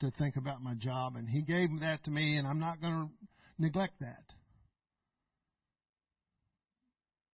to 0.00 0.10
think 0.18 0.36
about 0.36 0.62
my 0.62 0.74
job. 0.74 1.16
And 1.16 1.28
he 1.28 1.42
gave 1.42 1.68
that 1.80 2.02
to 2.04 2.10
me, 2.10 2.36
and 2.36 2.46
I'm 2.46 2.58
not 2.58 2.80
going 2.80 2.92
to 2.92 3.08
neglect 3.58 3.94
that. 4.00 4.24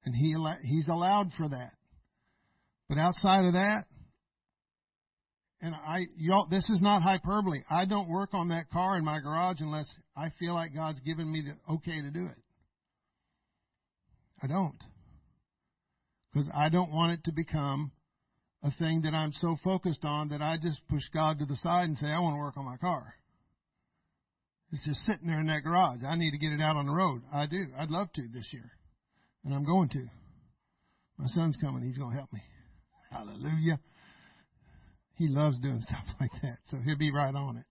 And 0.05 0.15
he 0.15 0.35
he's 0.65 0.89
allowed 0.89 1.31
for 1.37 1.49
that. 1.49 1.73
But 2.89 2.99
outside 2.99 3.45
of 3.45 3.53
that, 3.53 3.85
and 5.61 5.75
I, 5.75 6.07
y'all, 6.17 6.47
this 6.49 6.69
is 6.71 6.81
not 6.81 7.03
hyperbole. 7.03 7.63
I 7.69 7.85
don't 7.85 8.09
work 8.09 8.31
on 8.33 8.49
that 8.49 8.71
car 8.71 8.97
in 8.97 9.05
my 9.05 9.19
garage 9.21 9.57
unless 9.61 9.93
I 10.17 10.31
feel 10.39 10.55
like 10.55 10.75
God's 10.75 11.01
given 11.01 11.31
me 11.31 11.43
the 11.43 11.75
okay 11.75 12.01
to 12.01 12.11
do 12.11 12.27
it. 12.27 12.39
I 14.43 14.47
don't. 14.47 14.79
Because 16.33 16.49
I 16.55 16.69
don't 16.69 16.93
want 16.93 17.13
it 17.13 17.25
to 17.25 17.33
become 17.33 17.91
a 18.63 18.71
thing 18.79 19.03
that 19.03 19.15
I'm 19.15 19.33
so 19.41 19.57
focused 19.65 20.05
on 20.05 20.29
that 20.29 20.43
I 20.43 20.57
just 20.63 20.79
push 20.89 21.03
God 21.13 21.39
to 21.41 21.47
the 21.47 21.57
side 21.57 21.89
and 21.89 21.97
say, 21.97 22.07
I 22.07 22.21
want 22.21 22.35
to 22.35 22.39
work 22.39 22.57
on 22.57 22.65
my 22.65 22.77
car. 22.77 23.15
It's 24.73 24.85
just 24.85 25.01
sitting 25.07 25.27
there 25.27 25.41
in 25.41 25.47
that 25.47 25.65
garage. 25.65 26.01
I 26.07 26.17
need 26.17 26.33
to 26.33 26.39
get 26.39 26.53
it 26.53 26.61
out 26.61 26.77
on 26.77 26.87
the 26.87 26.93
road. 26.93 27.23
I 27.33 27.47
do. 27.47 27.67
I'd 27.79 27.91
love 27.91 28.13
to 28.15 28.23
this 28.33 28.47
year. 28.53 28.71
And 29.45 29.55
I'm 29.55 29.65
going 29.65 29.89
to. 29.91 30.07
My 31.17 31.27
son's 31.29 31.57
coming. 31.61 31.83
He's 31.83 31.99
going 31.99 32.13
to 32.13 32.17
help 32.17 32.33
me. 32.33 32.43
Hallelujah. 33.11 33.81
He 35.19 35.27
loves 35.29 35.59
doing 35.59 35.81
stuff 35.83 36.05
like 36.21 36.31
that. 36.43 36.59
So 36.71 36.79
he'll 36.79 36.97
be 36.97 37.13
right 37.13 37.35
on 37.35 37.57
it. 37.57 37.65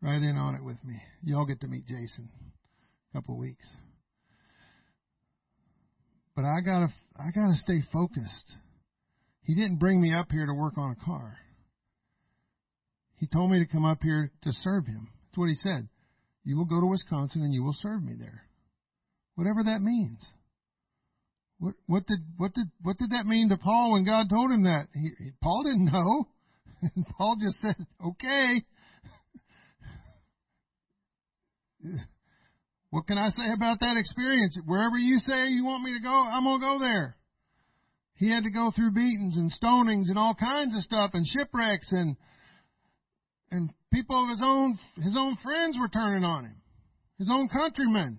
Right 0.00 0.22
in 0.22 0.36
on 0.36 0.54
it 0.54 0.64
with 0.64 0.82
me. 0.84 1.02
Y'all 1.22 1.44
get 1.44 1.60
to 1.60 1.66
meet 1.66 1.86
Jason 1.86 2.30
a 3.12 3.18
couple 3.18 3.34
of 3.34 3.40
weeks. 3.40 3.66
But 6.34 6.44
I 6.44 6.60
gotta, 6.64 6.88
I 7.16 7.30
gotta 7.34 7.56
stay 7.56 7.82
focused. 7.92 8.56
He 9.42 9.54
didn't 9.54 9.76
bring 9.76 10.00
me 10.00 10.14
up 10.14 10.28
here 10.30 10.46
to 10.46 10.54
work 10.54 10.78
on 10.78 10.92
a 10.92 11.04
car. 11.04 11.36
He 13.16 13.26
told 13.26 13.50
me 13.50 13.58
to 13.58 13.66
come 13.70 13.84
up 13.84 13.98
here 14.02 14.30
to 14.42 14.52
serve 14.62 14.86
him. 14.86 15.08
That's 15.26 15.38
what 15.38 15.48
he 15.48 15.54
said. 15.56 15.88
you 16.44 16.56
will 16.56 16.64
go 16.64 16.80
to 16.80 16.86
Wisconsin 16.86 17.42
and 17.42 17.52
you 17.52 17.62
will 17.62 17.76
serve 17.82 18.02
me 18.02 18.14
there. 18.18 18.44
Whatever 19.34 19.64
that 19.64 19.82
means. 19.82 20.18
What, 21.58 21.74
what 21.86 22.06
did 22.06 22.20
what 22.38 22.54
did 22.54 22.70
what 22.80 22.96
did 22.96 23.10
that 23.10 23.26
mean 23.26 23.50
to 23.50 23.58
Paul 23.58 23.92
when 23.92 24.04
God 24.04 24.30
told 24.30 24.50
him 24.50 24.62
that? 24.62 24.88
He, 24.94 25.10
Paul 25.42 25.64
didn't 25.64 25.92
know. 25.92 26.26
Paul 27.18 27.36
just 27.40 27.58
said, 27.60 27.86
"Okay." 28.04 28.64
What 32.90 33.06
can 33.06 33.18
I 33.18 33.30
say 33.30 33.52
about 33.54 33.80
that 33.80 33.96
experience? 33.96 34.58
Wherever 34.66 34.98
you 34.98 35.20
say 35.20 35.46
you 35.48 35.64
want 35.64 35.84
me 35.84 35.94
to 35.94 36.00
go, 36.00 36.10
I'm 36.12 36.42
going 36.44 36.60
to 36.60 36.66
go 36.66 36.78
there. 36.80 37.16
He 38.16 38.28
had 38.28 38.42
to 38.42 38.50
go 38.50 38.72
through 38.74 38.90
beatings 38.90 39.36
and 39.36 39.50
stonings 39.50 40.08
and 40.08 40.18
all 40.18 40.34
kinds 40.34 40.74
of 40.74 40.82
stuff 40.82 41.12
and 41.14 41.26
shipwrecks 41.26 41.90
and 41.90 42.16
and 43.50 43.70
people 43.92 44.24
of 44.24 44.30
his 44.30 44.42
own 44.44 44.78
his 44.96 45.16
own 45.16 45.36
friends 45.42 45.78
were 45.78 45.88
turning 45.88 46.24
on 46.24 46.44
him. 46.44 46.56
His 47.18 47.30
own 47.30 47.48
countrymen, 47.48 48.18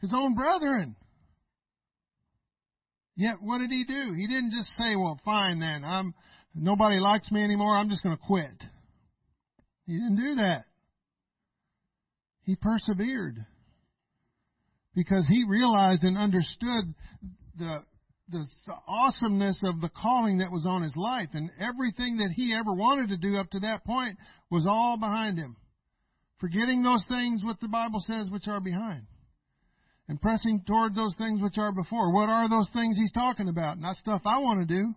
his 0.00 0.12
own 0.14 0.34
brethren. 0.34 0.94
Yet 3.16 3.36
what 3.40 3.58
did 3.58 3.70
he 3.70 3.84
do? 3.84 4.14
He 4.16 4.26
didn't 4.28 4.52
just 4.52 4.70
say, 4.78 4.94
"Well, 4.94 5.18
fine 5.24 5.58
then. 5.58 5.84
I'm 5.84 6.14
nobody 6.54 6.98
likes 6.98 7.30
me 7.30 7.42
anymore. 7.42 7.76
I'm 7.76 7.88
just 7.88 8.02
going 8.02 8.16
to 8.16 8.22
quit." 8.22 8.64
He 9.86 9.94
didn't 9.94 10.16
do 10.16 10.34
that. 10.36 10.64
He 12.42 12.56
persevered 12.56 13.44
because 14.94 15.26
he 15.28 15.44
realized 15.48 16.02
and 16.02 16.16
understood 16.16 16.94
the 17.56 17.84
the 18.30 18.46
awesomeness 18.86 19.60
of 19.64 19.80
the 19.80 19.88
calling 19.88 20.38
that 20.38 20.52
was 20.52 20.64
on 20.64 20.82
his 20.82 20.94
life 20.96 21.28
and 21.32 21.50
everything 21.60 22.18
that 22.18 22.30
he 22.34 22.54
ever 22.54 22.72
wanted 22.72 23.08
to 23.08 23.16
do 23.16 23.36
up 23.36 23.50
to 23.50 23.58
that 23.60 23.84
point 23.84 24.16
was 24.50 24.66
all 24.68 24.96
behind 24.96 25.36
him 25.36 25.56
forgetting 26.38 26.82
those 26.82 27.04
things 27.08 27.42
what 27.42 27.60
the 27.60 27.68
bible 27.68 28.00
says 28.06 28.30
which 28.30 28.46
are 28.46 28.60
behind 28.60 29.02
and 30.08 30.20
pressing 30.20 30.62
toward 30.66 30.94
those 30.94 31.14
things 31.18 31.42
which 31.42 31.58
are 31.58 31.72
before 31.72 32.12
what 32.12 32.28
are 32.28 32.48
those 32.48 32.70
things 32.72 32.96
he's 32.96 33.12
talking 33.12 33.48
about 33.48 33.80
not 33.80 33.96
stuff 33.96 34.22
i 34.24 34.38
want 34.38 34.60
to 34.60 34.74
do 34.74 34.94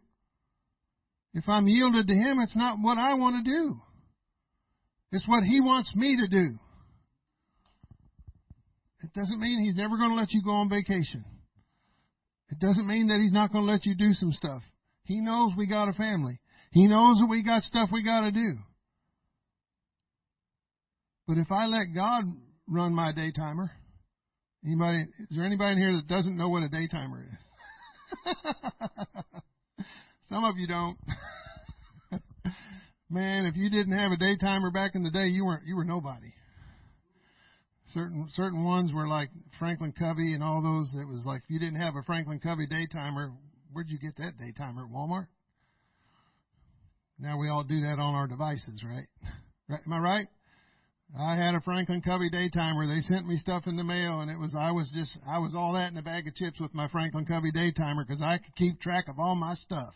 if 1.34 1.48
i'm 1.48 1.68
yielded 1.68 2.08
to 2.08 2.14
him 2.14 2.40
it's 2.40 2.56
not 2.56 2.78
what 2.82 2.98
i 2.98 3.14
want 3.14 3.44
to 3.44 3.52
do 3.52 3.80
it's 5.12 5.28
what 5.28 5.44
he 5.44 5.62
wants 5.62 5.94
me 5.96 6.18
to 6.18 6.28
do 6.28 6.58
it 9.04 9.12
doesn't 9.14 9.40
mean 9.40 9.64
he's 9.64 9.76
never 9.76 9.98
going 9.98 10.12
to 10.12 10.16
let 10.16 10.32
you 10.32 10.42
go 10.42 10.52
on 10.52 10.70
vacation. 10.70 11.26
It 12.50 12.60
doesn't 12.60 12.88
mean 12.88 13.08
that 13.08 13.20
he's 13.20 13.34
not 13.34 13.52
going 13.52 13.66
to 13.66 13.72
let 13.72 13.86
you 13.86 13.96
do 13.96 14.14
some 14.14 14.32
stuff. 14.32 14.62
He 15.04 15.20
knows 15.20 15.52
we 15.58 15.68
got 15.68 15.90
a 15.90 15.94
family. 15.94 16.40
He 16.72 16.88
knows 16.88 17.18
that 17.18 17.28
we 17.30 17.44
got 17.44 17.64
stuff 17.64 17.90
we 17.92 18.04
got 18.04 18.22
to 18.22 18.32
do. 18.32 18.58
But 21.28 21.38
if 21.38 21.52
I 21.52 21.66
let 21.66 21.94
God 21.94 22.24
run 22.68 22.94
my 22.94 23.12
day 23.12 23.32
timer, 23.36 23.72
anybody 24.66 25.06
is 25.20 25.36
there 25.36 25.46
anybody 25.46 25.74
in 25.74 25.78
here 25.78 25.96
that 25.96 26.08
doesn't 26.08 26.38
know 26.38 26.50
what 26.50 26.64
a 26.64 26.70
day 26.70 26.88
timer 26.88 27.28
is? 28.26 28.36
Some 30.34 30.46
of 30.46 30.58
you 30.58 30.66
don't. 30.66 30.98
Man, 33.10 33.46
if 33.46 33.56
you 33.56 33.70
didn't 33.70 33.96
have 33.96 34.12
a 34.12 34.18
day 34.18 34.36
timer 34.36 34.72
back 34.72 34.96
in 34.96 35.04
the 35.04 35.12
day, 35.12 35.28
you 35.28 35.46
weren't 35.46 35.68
you 35.68 35.76
were 35.76 35.86
nobody 35.86 36.34
certain 37.94 38.28
certain 38.34 38.64
ones 38.64 38.92
were 38.92 39.08
like 39.08 39.30
Franklin 39.60 39.94
Covey 39.98 40.34
and 40.34 40.44
all 40.44 40.62
those. 40.62 40.92
It 41.00 41.08
was 41.08 41.24
like 41.26 41.44
if 41.44 41.50
you 41.50 41.60
didn't 41.60 41.80
have 41.80 41.96
a 41.96 42.04
Franklin 42.04 42.40
Covey 42.40 42.68
daytimer, 42.68 43.32
where'd 43.72 43.90
you 43.90 44.00
get 44.00 44.18
that 44.18 44.40
daytimer 44.40 44.86
at 44.86 44.92
Walmart? 44.92 45.28
Now 47.20 47.38
we 47.38 47.50
all 47.50 47.64
do 47.64 47.82
that 47.82 48.00
on 48.00 48.16
our 48.16 48.28
devices, 48.28 48.84
right? 48.84 49.08
right? 49.70 49.82
Am 49.86 49.94
I 49.94 50.00
right? 50.00 50.28
I 51.16 51.36
had 51.36 51.54
a 51.54 51.62
Franklin 51.62 52.02
Covey 52.02 52.32
daytimer. 52.32 52.88
They 52.88 53.02
sent 53.02 53.28
me 53.28 53.38
stuff 53.38 53.68
in 53.68 53.76
the 53.76 53.84
mail, 53.84 54.22
and 54.22 54.32
it 54.32 54.40
was 54.40 54.56
I 54.58 54.72
was 54.72 54.90
just 54.96 55.16
I 55.28 55.38
was 55.38 55.54
all 55.54 55.74
that 55.74 55.92
in 55.92 55.98
a 55.98 56.02
bag 56.02 56.28
of 56.28 56.34
chips 56.34 56.60
with 56.60 56.74
my 56.74 56.88
Franklin 56.88 57.26
Covey 57.26 57.52
daytimer 57.52 58.04
because 58.08 58.22
I 58.22 58.40
could 58.40 58.56
keep 58.56 58.82
track 58.82 59.08
of 59.08 59.20
all 59.20 59.36
my 59.36 59.54
stuff, 59.54 59.94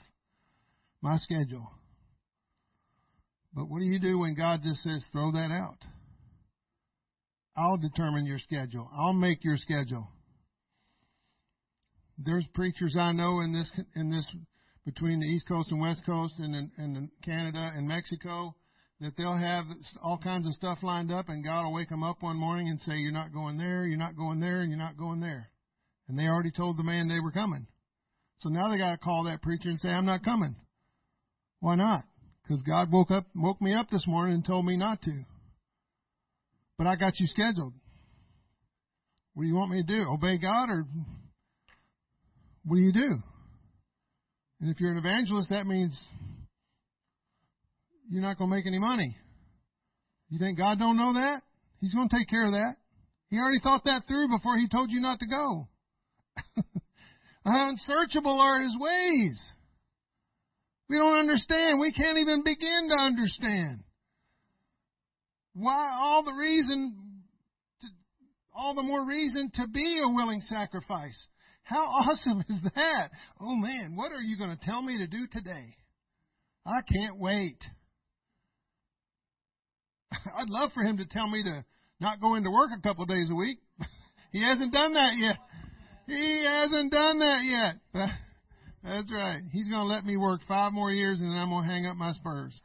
my 1.02 1.18
schedule. 1.18 1.72
But 3.54 3.70
what 3.70 3.80
do 3.80 3.86
you 3.86 4.00
do 4.00 4.20
when 4.20 4.36
God 4.36 4.62
just 4.64 4.84
says 4.84 5.04
throw 5.12 5.32
that 5.32 5.52
out? 5.52 5.80
I'll 7.56 7.78
determine 7.78 8.26
your 8.26 8.40
schedule. 8.40 8.88
I'll 8.96 9.14
make 9.14 9.44
your 9.44 9.58
schedule. 9.58 10.08
There's 12.20 12.46
preachers 12.54 12.96
I 12.98 13.12
know 13.14 13.42
in 13.42 13.54
this 13.54 13.70
in 13.96 14.12
this 14.12 14.28
between 14.86 15.20
the 15.20 15.26
East 15.26 15.48
Coast 15.48 15.72
and 15.72 15.82
West 15.82 16.02
Coast 16.06 16.36
and 16.38 16.56
in, 16.56 16.72
in 16.78 17.12
Canada 17.24 17.72
and 17.76 17.88
Mexico 17.88 18.56
that 19.00 19.14
they'll 19.18 19.38
have 19.38 19.66
all 20.02 20.18
kinds 20.18 20.48
of 20.48 20.54
stuff 20.54 20.80
lined 20.82 21.12
up 21.12 21.30
and 21.30 21.44
God 21.44 21.64
will 21.64 21.74
wake 21.74 21.90
them 21.90 22.04
up 22.04 22.18
one 22.22 22.38
morning 22.38 22.70
and 22.70 22.80
say 22.82 22.94
you're 22.94 23.12
not 23.12 23.34
going 23.34 23.58
there, 23.58 23.86
you're 23.86 23.98
not 23.98 24.16
going 24.16 24.40
there, 24.40 24.62
and 24.62 24.70
you're 24.70 24.80
not 24.80 24.98
going 24.98 25.20
there. 25.20 25.50
And 26.08 26.18
they 26.18 26.28
already 26.28 26.52
told 26.52 26.78
the 26.78 26.84
man 26.84 27.08
they 27.08 27.20
were 27.20 27.32
coming. 27.32 27.68
So 28.40 28.50
now 28.50 28.70
they 28.70 28.78
got 28.78 28.92
to 28.92 28.98
call 28.98 29.26
that 29.26 29.42
preacher 29.42 29.70
and 29.70 29.80
say 29.80 29.90
I'm 29.90 30.06
not 30.06 30.24
coming. 30.24 30.56
Why 31.60 31.76
not? 31.76 32.04
Because 32.44 32.62
God 32.64 32.92
woke 32.92 33.12
up 33.12 33.26
woke 33.36 33.62
me 33.62 33.74
up 33.74 33.90
this 33.90 34.06
morning 34.08 34.36
and 34.36 34.46
told 34.46 34.66
me 34.66 34.78
not 34.78 35.02
to. 35.04 35.26
But 36.78 36.88
I 36.88 36.96
got 36.96 37.20
you 37.20 37.28
scheduled. 37.28 37.74
What 39.34 39.44
do 39.44 39.48
you 39.50 39.56
want 39.56 39.72
me 39.72 39.84
to 39.84 39.88
do? 39.88 40.10
Obey 40.10 40.38
God 40.38 40.70
or 40.70 40.86
what 42.66 42.78
do 42.78 42.82
you 42.82 42.94
do? 42.94 43.22
And 44.60 44.72
if 44.72 44.80
you're 44.80 44.92
an 44.92 44.98
evangelist, 44.98 45.50
that 45.50 45.68
means 45.68 46.00
you're 48.10 48.22
not 48.22 48.38
going 48.38 48.50
to 48.50 48.56
make 48.56 48.66
any 48.66 48.80
money. 48.80 49.16
You 50.30 50.40
think 50.40 50.58
God 50.58 50.80
don't 50.80 50.98
know 50.98 51.14
that? 51.14 51.44
He's 51.80 51.94
going 51.94 52.10
to 52.10 52.16
take 52.16 52.30
care 52.30 52.46
of 52.46 52.52
that. 52.54 52.76
He 53.30 53.38
already 53.38 53.60
thought 53.60 53.84
that 53.86 54.08
through 54.08 54.30
before 54.30 54.58
he 54.58 54.68
told 54.68 54.90
you 54.92 55.00
not 55.00 55.20
to 55.20 55.28
go. 55.28 55.68
Unsearchable 57.46 58.40
are 58.40 58.62
his 58.62 58.76
ways. 58.78 59.40
We 60.90 60.98
don't 60.98 61.20
understand. 61.20 61.80
We 61.80 61.92
can't 61.92 62.18
even 62.18 62.44
begin 62.44 62.90
to 62.90 62.96
understand. 62.96 63.84
Why 65.54 65.92
all 66.00 66.24
the 66.24 66.34
reason, 66.34 66.96
to, 67.82 67.88
all 68.56 68.76
the 68.76 68.84
more 68.84 69.06
reason 69.06 69.52
to 69.56 69.68
be 69.68 70.00
a 70.04 70.10
willing 70.10 70.42
sacrifice. 70.42 71.18
How 71.64 71.84
awesome 71.86 72.44
is 72.48 72.58
that? 72.76 73.12
Oh 73.42 73.56
man, 73.56 73.96
what 73.96 74.12
are 74.12 74.22
you 74.22 74.38
going 74.38 74.56
to 74.58 74.66
tell 74.66 74.82
me 74.82 74.98
to 75.00 75.08
do 75.08 75.28
today? 75.32 75.76
I 76.66 76.82
can't 76.82 77.18
wait. 77.20 77.58
I'd 80.12 80.50
love 80.50 80.72
for 80.74 80.84
him 80.84 80.98
to 80.98 81.06
tell 81.06 81.28
me 81.28 81.44
to 81.44 81.66
not 82.00 82.22
go 82.22 82.36
into 82.36 82.52
work 82.52 82.70
a 82.78 82.82
couple 82.82 83.04
of 83.04 83.10
days 83.10 83.30
a 83.32 83.36
week. 83.36 83.60
he 84.32 84.44
hasn't 84.44 84.72
done 84.72 84.94
that 84.94 85.14
yet. 85.18 85.38
He 86.06 86.44
hasn't 86.46 86.92
done 86.92 87.20
that 87.20 87.44
yet. 87.44 88.12
That's 88.88 89.12
right. 89.12 89.42
He's 89.52 89.68
going 89.68 89.82
to 89.82 89.88
let 89.88 90.06
me 90.06 90.16
work 90.16 90.40
five 90.48 90.72
more 90.72 90.92
years 90.92 91.20
and 91.20 91.30
then 91.30 91.38
I'm 91.38 91.50
going 91.50 91.68
to 91.68 91.70
hang 91.70 91.86
up 91.86 91.98
my 91.98 92.14
spurs. 92.14 92.58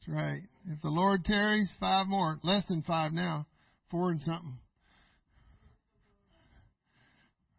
That's 0.00 0.16
right. 0.16 0.42
If 0.68 0.82
the 0.82 0.88
Lord 0.88 1.24
tarries, 1.24 1.70
five 1.78 2.08
more. 2.08 2.40
Less 2.42 2.64
than 2.68 2.82
five 2.82 3.12
now. 3.12 3.46
Four 3.92 4.10
and 4.10 4.20
something. 4.20 4.58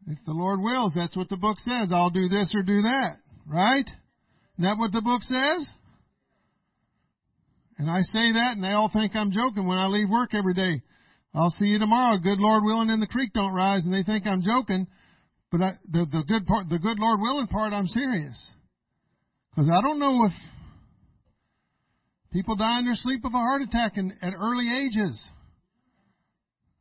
If 0.08 0.18
the 0.26 0.34
Lord 0.34 0.60
wills, 0.60 0.92
that's 0.94 1.16
what 1.16 1.30
the 1.30 1.38
book 1.38 1.58
says. 1.60 1.92
I'll 1.94 2.10
do 2.10 2.28
this 2.28 2.52
or 2.54 2.64
do 2.64 2.82
that. 2.82 3.18
Right? 3.48 3.88
Isn't 3.88 4.66
that 4.66 4.78
what 4.78 4.92
the 4.92 5.02
book 5.02 5.22
says? 5.22 5.66
And 7.78 7.90
I 7.90 8.02
say 8.02 8.34
that 8.34 8.56
and 8.56 8.64
they 8.64 8.72
all 8.72 8.90
think 8.92 9.16
I'm 9.16 9.32
joking 9.32 9.66
when 9.66 9.78
I 9.78 9.88
leave 9.88 10.10
work 10.10 10.34
every 10.34 10.54
day. 10.54 10.82
I'll 11.34 11.50
see 11.58 11.66
you 11.66 11.80
tomorrow. 11.80 12.18
Good 12.18 12.40
Lord 12.40 12.64
willing 12.66 12.90
and 12.90 13.02
the 13.02 13.08
creek 13.08 13.32
don't 13.34 13.54
rise 13.54 13.86
and 13.86 13.94
they 13.94 14.04
think 14.04 14.28
I'm 14.28 14.42
joking. 14.42 14.86
But 15.54 15.62
I, 15.62 15.78
the, 15.90 16.06
the 16.12 16.24
good 16.28 16.46
part, 16.46 16.68
the 16.68 16.80
good 16.80 17.00
Lord 17.00 17.22
willing 17.22 17.48
part, 17.48 17.72
I'm 17.72 17.88
serious. 17.88 18.38
Cause 19.56 19.70
I 19.72 19.82
don't 19.82 20.00
know 20.00 20.26
if 20.26 20.32
People 22.34 22.56
die 22.56 22.80
in 22.80 22.86
their 22.86 22.96
sleep 22.96 23.24
of 23.26 23.34
a 23.36 23.38
heart 23.38 23.62
attack 23.62 23.94
in, 23.96 24.12
at 24.24 24.34
early 24.34 24.68
ages. 24.68 25.20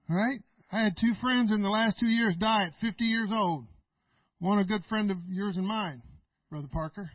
All 0.09 0.17
right? 0.17 0.41
I 0.73 0.81
had 0.81 0.97
two 0.99 1.13
friends 1.21 1.53
in 1.53 1.61
the 1.61 1.69
last 1.69 1.99
two 2.01 2.09
years 2.09 2.35
die 2.41 2.65
at 2.69 2.73
50 2.81 3.05
years 3.05 3.29
old. 3.31 3.67
One 4.39 4.59
a 4.59 4.65
good 4.65 4.83
friend 4.89 5.11
of 5.11 5.19
yours 5.29 5.59
and 5.59 5.67
mine, 5.67 6.01
Brother 6.51 6.69
Parker. 6.73 7.11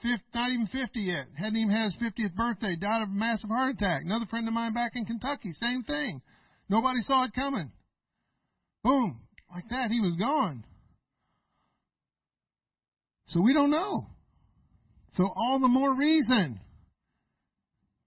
Fifth, 0.00 0.22
not 0.32 0.50
even 0.50 0.68
50 0.68 1.00
yet. 1.00 1.26
Hadn't 1.36 1.56
even 1.56 1.74
had 1.74 1.90
his 1.90 1.96
50th 1.96 2.34
birthday. 2.36 2.76
Died 2.76 3.02
of 3.02 3.08
a 3.08 3.12
massive 3.12 3.50
heart 3.50 3.74
attack. 3.74 4.02
Another 4.04 4.26
friend 4.26 4.46
of 4.46 4.54
mine 4.54 4.72
back 4.72 4.92
in 4.94 5.04
Kentucky. 5.04 5.52
Same 5.60 5.82
thing. 5.82 6.22
Nobody 6.68 7.00
saw 7.00 7.24
it 7.24 7.34
coming. 7.34 7.72
Boom. 8.84 9.20
Like 9.52 9.68
that, 9.70 9.90
he 9.90 10.00
was 10.00 10.14
gone. 10.16 10.64
So 13.28 13.40
we 13.40 13.54
don't 13.54 13.70
know. 13.70 14.06
So 15.16 15.24
all 15.24 15.58
the 15.60 15.68
more 15.68 15.94
reason 15.94 16.60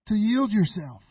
to 0.07 0.15
yield 0.15 0.51
yourself. 0.51 1.01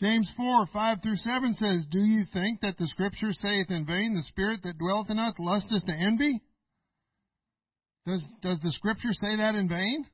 James 0.00 0.30
4, 0.36 0.66
5 0.72 0.98
through 1.02 1.16
7 1.16 1.54
says, 1.54 1.84
Do 1.90 1.98
you 1.98 2.24
think 2.32 2.60
that 2.60 2.78
the 2.78 2.86
scripture 2.86 3.32
saith 3.32 3.70
in 3.70 3.84
vain, 3.84 4.14
the 4.14 4.22
spirit 4.28 4.60
that 4.62 4.78
dwelleth 4.78 5.10
in 5.10 5.18
us 5.18 5.34
lusteth 5.38 5.84
to 5.86 5.92
envy? 5.92 6.40
Does, 8.06 8.22
does 8.42 8.60
the 8.62 8.70
scripture 8.72 9.12
say 9.12 9.36
that 9.36 9.54
in 9.54 9.68
vain? 9.68 10.04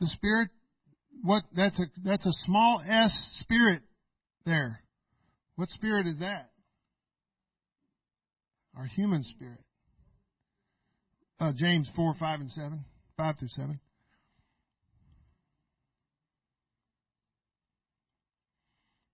The 0.00 0.06
spirit 0.08 0.48
what 1.22 1.42
that's 1.54 1.78
a 1.78 1.84
that's 2.04 2.24
a 2.24 2.32
small 2.46 2.82
s 2.86 3.12
spirit 3.40 3.82
there. 4.46 4.80
What 5.56 5.68
spirit 5.70 6.06
is 6.06 6.18
that? 6.20 6.50
Our 8.76 8.86
human 8.86 9.24
spirit. 9.24 9.60
Uh, 11.38 11.52
James 11.56 11.88
4, 11.96 12.14
5, 12.18 12.40
and 12.40 12.50
7. 12.50 12.84
5 13.16 13.38
through 13.38 13.48
7. 13.56 13.80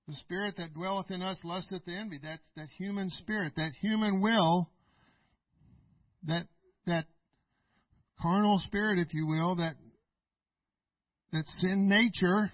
The 0.08 0.14
spirit 0.20 0.54
that 0.58 0.72
dwelleth 0.72 1.10
in 1.10 1.20
us 1.20 1.36
lusteth 1.42 1.84
to 1.84 1.92
envy. 1.92 2.20
That's 2.22 2.42
that 2.54 2.68
human 2.78 3.10
spirit, 3.10 3.54
that 3.56 3.72
human 3.80 4.20
will, 4.20 4.70
that 6.28 6.46
that 6.86 7.06
carnal 8.22 8.60
spirit, 8.66 9.00
if 9.00 9.12
you 9.12 9.26
will, 9.26 9.56
that 9.56 9.74
that 11.32 11.44
sin 11.60 11.88
nature 11.88 12.52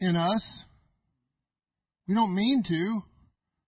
in 0.00 0.16
us. 0.16 0.42
We 2.08 2.14
don't 2.14 2.34
mean 2.34 2.64
to. 2.66 3.02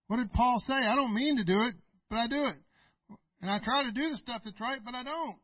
What 0.09 0.17
did 0.17 0.33
Paul 0.33 0.61
say? 0.67 0.75
I 0.75 0.97
don't 0.97 1.15
mean 1.15 1.37
to 1.37 1.45
do 1.45 1.67
it, 1.67 1.75
but 2.11 2.17
I 2.17 2.27
do 2.27 2.47
it. 2.47 2.57
And 3.41 3.51
I 3.51 3.59
try 3.65 3.85
to 3.85 3.93
do 3.93 4.11
the 4.11 4.19
stuff 4.19 4.43
that's 4.45 4.61
right, 4.61 4.81
but 4.85 4.95
I 4.95 5.05
don't. 5.05 5.39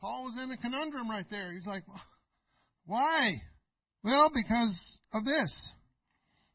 Paul 0.00 0.24
was 0.24 0.34
in 0.42 0.50
a 0.50 0.56
conundrum 0.56 1.08
right 1.08 1.26
there. 1.30 1.52
He's 1.52 1.66
like, 1.66 1.84
why? 2.86 3.42
Well, 4.02 4.30
because 4.34 4.76
of 5.12 5.24
this. 5.24 5.54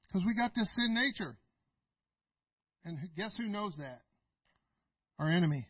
Because 0.07 0.25
we 0.25 0.33
got 0.33 0.51
this 0.55 0.69
sin 0.75 0.95
nature. 0.95 1.37
And 2.83 2.97
guess 3.15 3.31
who 3.37 3.47
knows 3.47 3.73
that? 3.77 4.01
Our 5.19 5.29
enemy. 5.29 5.67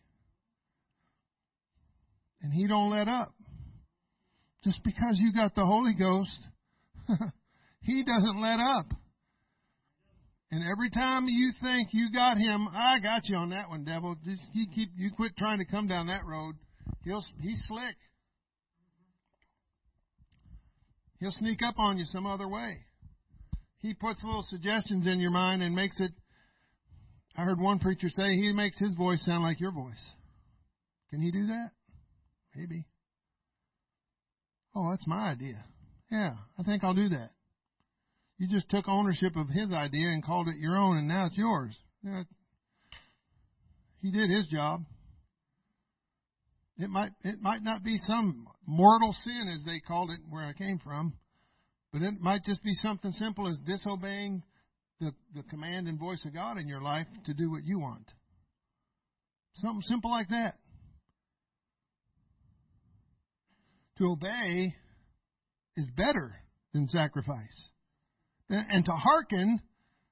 And 2.41 2.53
he 2.53 2.67
don't 2.67 2.91
let 2.91 3.07
up. 3.07 3.33
Just 4.63 4.83
because 4.83 5.17
you 5.19 5.31
got 5.33 5.53
the 5.53 5.65
Holy 5.65 5.93
Ghost, 5.93 6.39
he 7.81 8.03
doesn't 8.03 8.41
let 8.41 8.59
up. 8.59 8.87
And 10.55 10.63
every 10.71 10.89
time 10.89 11.25
you 11.27 11.51
think 11.61 11.89
you 11.91 12.09
got 12.13 12.37
him, 12.37 12.69
I 12.69 12.99
got 12.99 13.27
you 13.27 13.35
on 13.35 13.49
that 13.49 13.67
one, 13.67 13.83
devil. 13.83 14.15
Just 14.23 14.41
you 14.53 14.67
keep 14.73 14.87
you 14.95 15.11
quit 15.11 15.35
trying 15.35 15.57
to 15.57 15.65
come 15.65 15.85
down 15.85 16.07
that 16.07 16.25
road. 16.25 16.55
He'll 17.03 17.21
he's 17.41 17.61
slick. 17.67 17.97
He'll 21.19 21.33
sneak 21.39 21.59
up 21.61 21.77
on 21.77 21.97
you 21.97 22.05
some 22.05 22.25
other 22.25 22.47
way. 22.47 22.77
He 23.79 23.93
puts 23.95 24.23
little 24.23 24.45
suggestions 24.49 25.05
in 25.05 25.19
your 25.19 25.31
mind 25.31 25.61
and 25.61 25.75
makes 25.75 25.99
it. 25.99 26.11
I 27.35 27.43
heard 27.43 27.59
one 27.59 27.79
preacher 27.79 28.07
say 28.07 28.23
he 28.37 28.53
makes 28.53 28.77
his 28.77 28.95
voice 28.95 29.21
sound 29.25 29.43
like 29.43 29.59
your 29.59 29.73
voice. 29.73 30.05
Can 31.09 31.19
he 31.19 31.31
do 31.31 31.47
that? 31.47 31.71
Maybe. 32.55 32.85
Oh, 34.73 34.89
that's 34.89 35.05
my 35.05 35.31
idea. 35.31 35.65
Yeah, 36.09 36.35
I 36.57 36.63
think 36.63 36.85
I'll 36.85 36.93
do 36.93 37.09
that. 37.09 37.31
You 38.37 38.47
just 38.49 38.69
took 38.69 38.87
ownership 38.87 39.35
of 39.35 39.47
his 39.49 39.71
idea 39.71 40.09
and 40.09 40.23
called 40.23 40.47
it 40.47 40.57
your 40.57 40.77
own, 40.77 40.97
and 40.97 41.07
now 41.07 41.27
it's 41.27 41.37
yours. 41.37 41.75
He 44.01 44.11
did 44.11 44.29
his 44.29 44.47
job. 44.47 44.85
It 46.77 46.89
might 46.89 47.11
it 47.23 47.41
might 47.41 47.63
not 47.63 47.83
be 47.83 47.97
some 48.05 48.47
mortal 48.67 49.15
sin 49.23 49.49
as 49.53 49.63
they 49.65 49.79
called 49.79 50.11
it 50.11 50.19
where 50.29 50.43
I 50.43 50.53
came 50.53 50.79
from, 50.79 51.13
but 51.93 52.01
it 52.01 52.19
might 52.19 52.43
just 52.43 52.61
be 52.63 52.73
something 52.81 53.11
simple 53.13 53.47
as 53.47 53.57
disobeying 53.65 54.43
the, 54.99 55.11
the 55.33 55.43
command 55.43 55.87
and 55.87 55.97
voice 55.97 56.23
of 56.25 56.33
God 56.33 56.57
in 56.57 56.67
your 56.67 56.81
life 56.81 57.07
to 57.25 57.33
do 57.33 57.49
what 57.49 57.63
you 57.63 57.79
want. 57.79 58.11
Something 59.55 59.83
simple 59.83 60.11
like 60.11 60.27
that. 60.29 60.55
To 63.99 64.11
obey 64.11 64.75
is 65.77 65.87
better 65.95 66.35
than 66.73 66.89
sacrifice. 66.89 67.69
And 68.49 68.85
to 68.85 68.91
hearken 68.91 69.59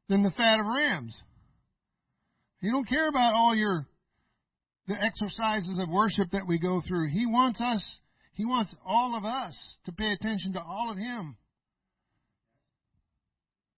than 0.09 0.23
the 0.23 0.31
fat 0.31 0.59
of 0.59 0.65
rams. 0.65 1.15
He 2.61 2.69
don't 2.69 2.87
care 2.87 3.07
about 3.09 3.35
all 3.35 3.55
your 3.55 3.87
the 4.87 4.95
exercises 5.01 5.79
of 5.79 5.89
worship 5.89 6.31
that 6.31 6.47
we 6.47 6.59
go 6.59 6.81
through. 6.85 7.09
He 7.09 7.25
wants 7.25 7.61
us, 7.61 7.83
he 8.33 8.45
wants 8.45 8.73
all 8.85 9.15
of 9.15 9.23
us 9.23 9.57
to 9.85 9.91
pay 9.91 10.11
attention 10.11 10.53
to 10.53 10.61
all 10.61 10.91
of 10.91 10.97
him. 10.97 11.37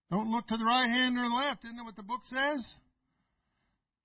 Don't 0.10 0.32
look 0.32 0.48
to 0.48 0.58
the 0.58 0.66
right 0.66 0.90
hand 0.90 1.18
or 1.18 1.28
the 1.28 1.36
left. 1.36 1.64
Isn't 1.66 1.78
that 1.78 1.84
what 1.84 1.96
the 1.96 2.04
book 2.04 2.22
says? 2.30 2.66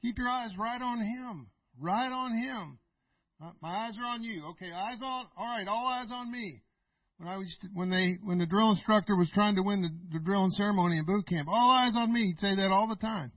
Keep 0.03 0.19
your 0.19 0.29
eyes 0.29 0.51
right 0.59 0.81
on 0.81 0.99
him. 0.99 1.47
Right 1.79 2.11
on 2.11 2.37
him. 2.37 2.79
My 3.63 3.87
eyes 3.87 3.93
are 3.99 4.07
on 4.07 4.23
you. 4.23 4.47
Okay, 4.51 4.71
eyes 4.73 4.99
on. 5.03 5.27
All 5.37 5.47
right, 5.47 5.69
all 5.69 5.87
eyes 5.87 6.09
on 6.13 6.31
me. 6.31 6.63
When 7.21 7.29
I 7.29 7.37
was 7.37 7.55
when 7.75 7.91
they 7.91 8.17
when 8.25 8.39
the 8.39 8.47
drill 8.47 8.71
instructor 8.71 9.15
was 9.15 9.29
trying 9.35 9.57
to 9.57 9.63
win 9.63 9.83
the, 9.83 9.91
the 10.11 10.25
drilling 10.25 10.53
ceremony 10.53 10.97
in 10.97 11.05
boot 11.05 11.27
camp, 11.29 11.49
all 11.53 11.71
eyes 11.71 11.93
on 11.95 12.11
me. 12.11 12.29
He'd 12.29 12.39
say 12.39 12.57
that 12.57 12.71
all 12.71 12.89
the 12.89 12.97
time 12.97 13.31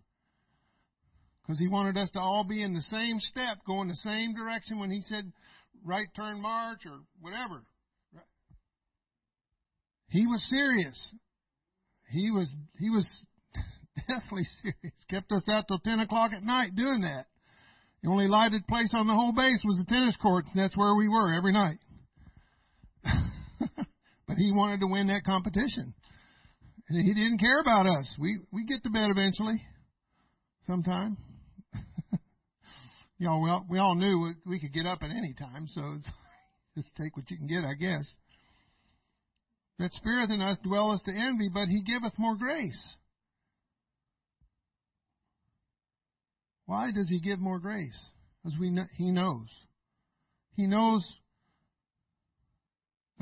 because 1.41 1.59
he 1.59 1.67
wanted 1.67 1.97
us 1.97 2.09
to 2.11 2.19
all 2.21 2.45
be 2.45 2.63
in 2.63 2.73
the 2.73 2.81
same 2.83 3.19
step, 3.19 3.57
going 3.67 3.89
the 3.89 3.95
same 3.95 4.33
direction 4.33 4.79
when 4.79 4.89
he 4.89 5.01
said 5.01 5.29
right 5.83 6.07
turn 6.15 6.41
march 6.41 6.79
or 6.85 6.99
whatever. 7.19 7.63
He 10.07 10.27
was 10.27 10.41
serious. 10.49 10.97
He 12.09 12.31
was 12.31 12.49
he 12.79 12.89
was 12.89 13.05
definitely 14.07 14.47
serious. 14.61 14.95
Kept 15.09 15.29
us 15.33 15.43
out 15.51 15.65
till 15.67 15.79
ten 15.79 15.99
o'clock 15.99 16.31
at 16.31 16.41
night 16.41 16.73
doing 16.77 17.01
that. 17.01 17.25
The 18.01 18.09
only 18.09 18.29
lighted 18.29 18.65
place 18.65 18.91
on 18.95 19.07
the 19.07 19.13
whole 19.13 19.33
base 19.33 19.61
was 19.65 19.77
the 19.77 19.93
tennis 19.93 20.15
courts, 20.21 20.47
and 20.53 20.63
that's 20.63 20.77
where 20.77 20.95
we 20.95 21.09
were 21.09 21.33
every 21.33 21.51
night. 21.51 21.79
He 24.37 24.51
wanted 24.51 24.79
to 24.79 24.87
win 24.87 25.07
that 25.07 25.23
competition. 25.23 25.93
And 26.89 27.01
he 27.01 27.13
didn't 27.13 27.39
care 27.39 27.59
about 27.61 27.87
us. 27.87 28.13
We 28.19 28.39
we 28.51 28.65
get 28.65 28.83
to 28.83 28.89
bed 28.89 29.09
eventually, 29.09 29.61
sometime. 30.67 31.17
you 33.17 33.27
know, 33.27 33.39
we 33.39 33.49
all, 33.49 33.65
we 33.69 33.79
all 33.79 33.95
knew 33.95 34.33
we 34.45 34.59
could 34.59 34.73
get 34.73 34.85
up 34.85 34.99
at 35.01 35.09
any 35.09 35.33
time, 35.33 35.67
so 35.73 35.81
it's, 35.97 36.09
just 36.75 36.89
take 36.95 37.15
what 37.15 37.29
you 37.31 37.37
can 37.37 37.47
get, 37.47 37.63
I 37.63 37.73
guess. 37.73 38.05
That 39.79 39.93
spirit 39.93 40.29
in 40.29 40.41
us 40.41 40.57
dwelleth 40.63 41.03
to 41.05 41.11
envy, 41.11 41.49
but 41.53 41.67
he 41.67 41.81
giveth 41.81 42.13
more 42.17 42.35
grace. 42.35 42.79
Why 46.65 46.91
does 46.91 47.09
he 47.09 47.19
give 47.19 47.39
more 47.39 47.59
grace? 47.59 47.99
As 48.45 48.53
we 48.59 48.69
know, 48.69 48.85
he 48.95 49.11
knows. 49.11 49.47
He 50.55 50.67
knows. 50.67 51.05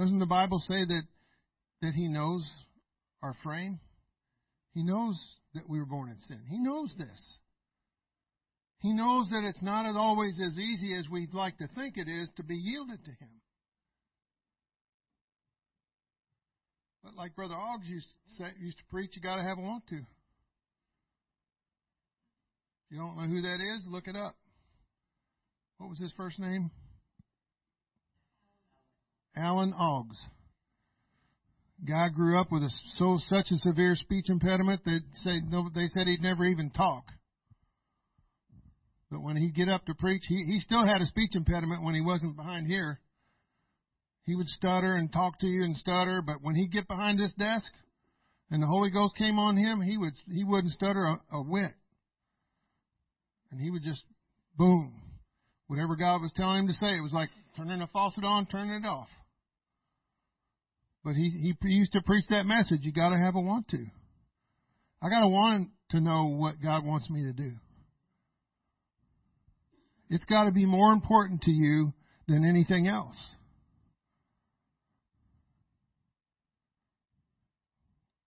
Doesn't 0.01 0.17
the 0.17 0.25
Bible 0.25 0.57
say 0.67 0.83
that 0.83 1.03
that 1.83 1.93
he 1.93 2.07
knows 2.07 2.43
our 3.21 3.35
frame? 3.43 3.79
He 4.73 4.81
knows 4.81 5.15
that 5.53 5.69
we 5.69 5.77
were 5.77 5.85
born 5.85 6.09
in 6.09 6.17
sin. 6.27 6.39
He 6.49 6.57
knows 6.57 6.91
this. 6.97 7.37
He 8.79 8.93
knows 8.93 9.29
that 9.29 9.43
it's 9.43 9.61
not 9.61 9.85
always 9.95 10.39
as 10.43 10.57
easy 10.57 10.95
as 10.97 11.07
we'd 11.07 11.35
like 11.35 11.55
to 11.59 11.67
think 11.75 11.97
it 11.97 12.07
is 12.07 12.31
to 12.37 12.43
be 12.43 12.55
yielded 12.55 13.05
to 13.05 13.11
Him. 13.11 13.29
But 17.03 17.13
like 17.13 17.35
Brother 17.35 17.53
Oggs 17.53 17.87
used 17.87 18.07
to, 18.07 18.43
say, 18.43 18.45
used 18.59 18.79
to 18.79 18.85
preach, 18.85 19.11
you 19.13 19.21
got 19.21 19.35
to 19.35 19.43
have 19.43 19.59
a 19.59 19.61
want 19.61 19.85
to. 19.89 19.97
If 19.97 20.03
you 22.89 22.97
don't 22.97 23.17
know 23.17 23.27
who 23.27 23.41
that 23.43 23.59
is, 23.77 23.85
look 23.87 24.07
it 24.07 24.15
up. 24.15 24.35
What 25.77 25.91
was 25.91 25.99
his 25.99 26.13
first 26.17 26.39
name? 26.39 26.71
Alan 29.35 29.73
Oggs. 29.73 30.17
Guy 31.87 32.09
grew 32.09 32.39
up 32.39 32.51
with 32.51 32.63
a 32.63 32.69
so 32.97 33.17
such 33.27 33.47
a 33.51 33.57
severe 33.57 33.95
speech 33.95 34.29
impediment 34.29 34.81
that 34.85 35.01
no, 35.49 35.67
they 35.73 35.87
said 35.87 36.07
he'd 36.07 36.21
never 36.21 36.45
even 36.45 36.69
talk. 36.69 37.05
But 39.09 39.23
when 39.23 39.35
he'd 39.35 39.55
get 39.55 39.67
up 39.67 39.85
to 39.85 39.95
preach, 39.95 40.23
he, 40.27 40.43
he 40.45 40.59
still 40.59 40.85
had 40.85 41.01
a 41.01 41.05
speech 41.07 41.31
impediment 41.35 41.83
when 41.83 41.95
he 41.95 42.01
wasn't 42.01 42.37
behind 42.37 42.67
here. 42.67 42.99
He 44.25 44.35
would 44.35 44.47
stutter 44.47 44.95
and 44.95 45.11
talk 45.11 45.39
to 45.39 45.47
you 45.47 45.63
and 45.63 45.75
stutter, 45.75 46.21
but 46.21 46.37
when 46.41 46.55
he'd 46.55 46.71
get 46.71 46.87
behind 46.87 47.19
this 47.19 47.33
desk 47.33 47.65
and 48.51 48.61
the 48.61 48.67
Holy 48.67 48.91
Ghost 48.91 49.15
came 49.17 49.39
on 49.39 49.57
him, 49.57 49.81
he 49.81 49.97
would 49.97 50.13
he 50.29 50.43
wouldn't 50.43 50.73
stutter 50.73 51.05
a, 51.05 51.19
a 51.37 51.41
whit. 51.41 51.73
And 53.51 53.59
he 53.59 53.71
would 53.71 53.83
just 53.83 54.03
boom. 54.55 55.01
Whatever 55.67 55.95
God 55.95 56.21
was 56.21 56.31
telling 56.35 56.59
him 56.59 56.67
to 56.67 56.73
say, 56.73 56.95
it 56.95 57.01
was 57.01 57.13
like 57.13 57.29
turning 57.57 57.81
a 57.81 57.87
faucet 57.87 58.23
on, 58.23 58.45
turning 58.45 58.83
it 58.83 58.85
off. 58.85 59.07
But 61.03 61.15
he 61.15 61.55
he 61.61 61.69
used 61.69 61.93
to 61.93 62.01
preach 62.01 62.25
that 62.29 62.45
message. 62.45 62.79
You 62.81 62.91
got 62.91 63.09
to 63.09 63.17
have 63.17 63.35
a 63.35 63.41
want 63.41 63.67
to. 63.69 63.85
I 65.01 65.09
got 65.09 65.21
to 65.21 65.27
want 65.27 65.69
to 65.91 65.99
know 65.99 66.25
what 66.25 66.61
God 66.61 66.85
wants 66.85 67.09
me 67.09 67.23
to 67.23 67.33
do. 67.33 67.53
It's 70.09 70.25
got 70.25 70.43
to 70.43 70.51
be 70.51 70.65
more 70.65 70.91
important 70.93 71.41
to 71.43 71.51
you 71.51 71.93
than 72.27 72.45
anything 72.45 72.87
else. 72.87 73.15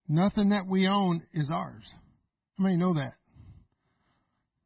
Nothing 0.07 0.49
that 0.49 0.67
we 0.67 0.87
own 0.87 1.23
is 1.33 1.49
ours. 1.49 1.83
How 2.57 2.63
many 2.63 2.77
know 2.77 2.95
that? 2.95 3.13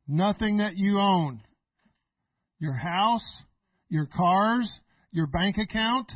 Nothing 0.08 0.58
that 0.58 0.76
you 0.76 1.00
own. 1.00 1.42
Your 2.60 2.74
house, 2.74 3.24
your 3.88 4.08
cars, 4.08 4.70
your 5.12 5.28
bank 5.28 5.58
account, 5.58 6.12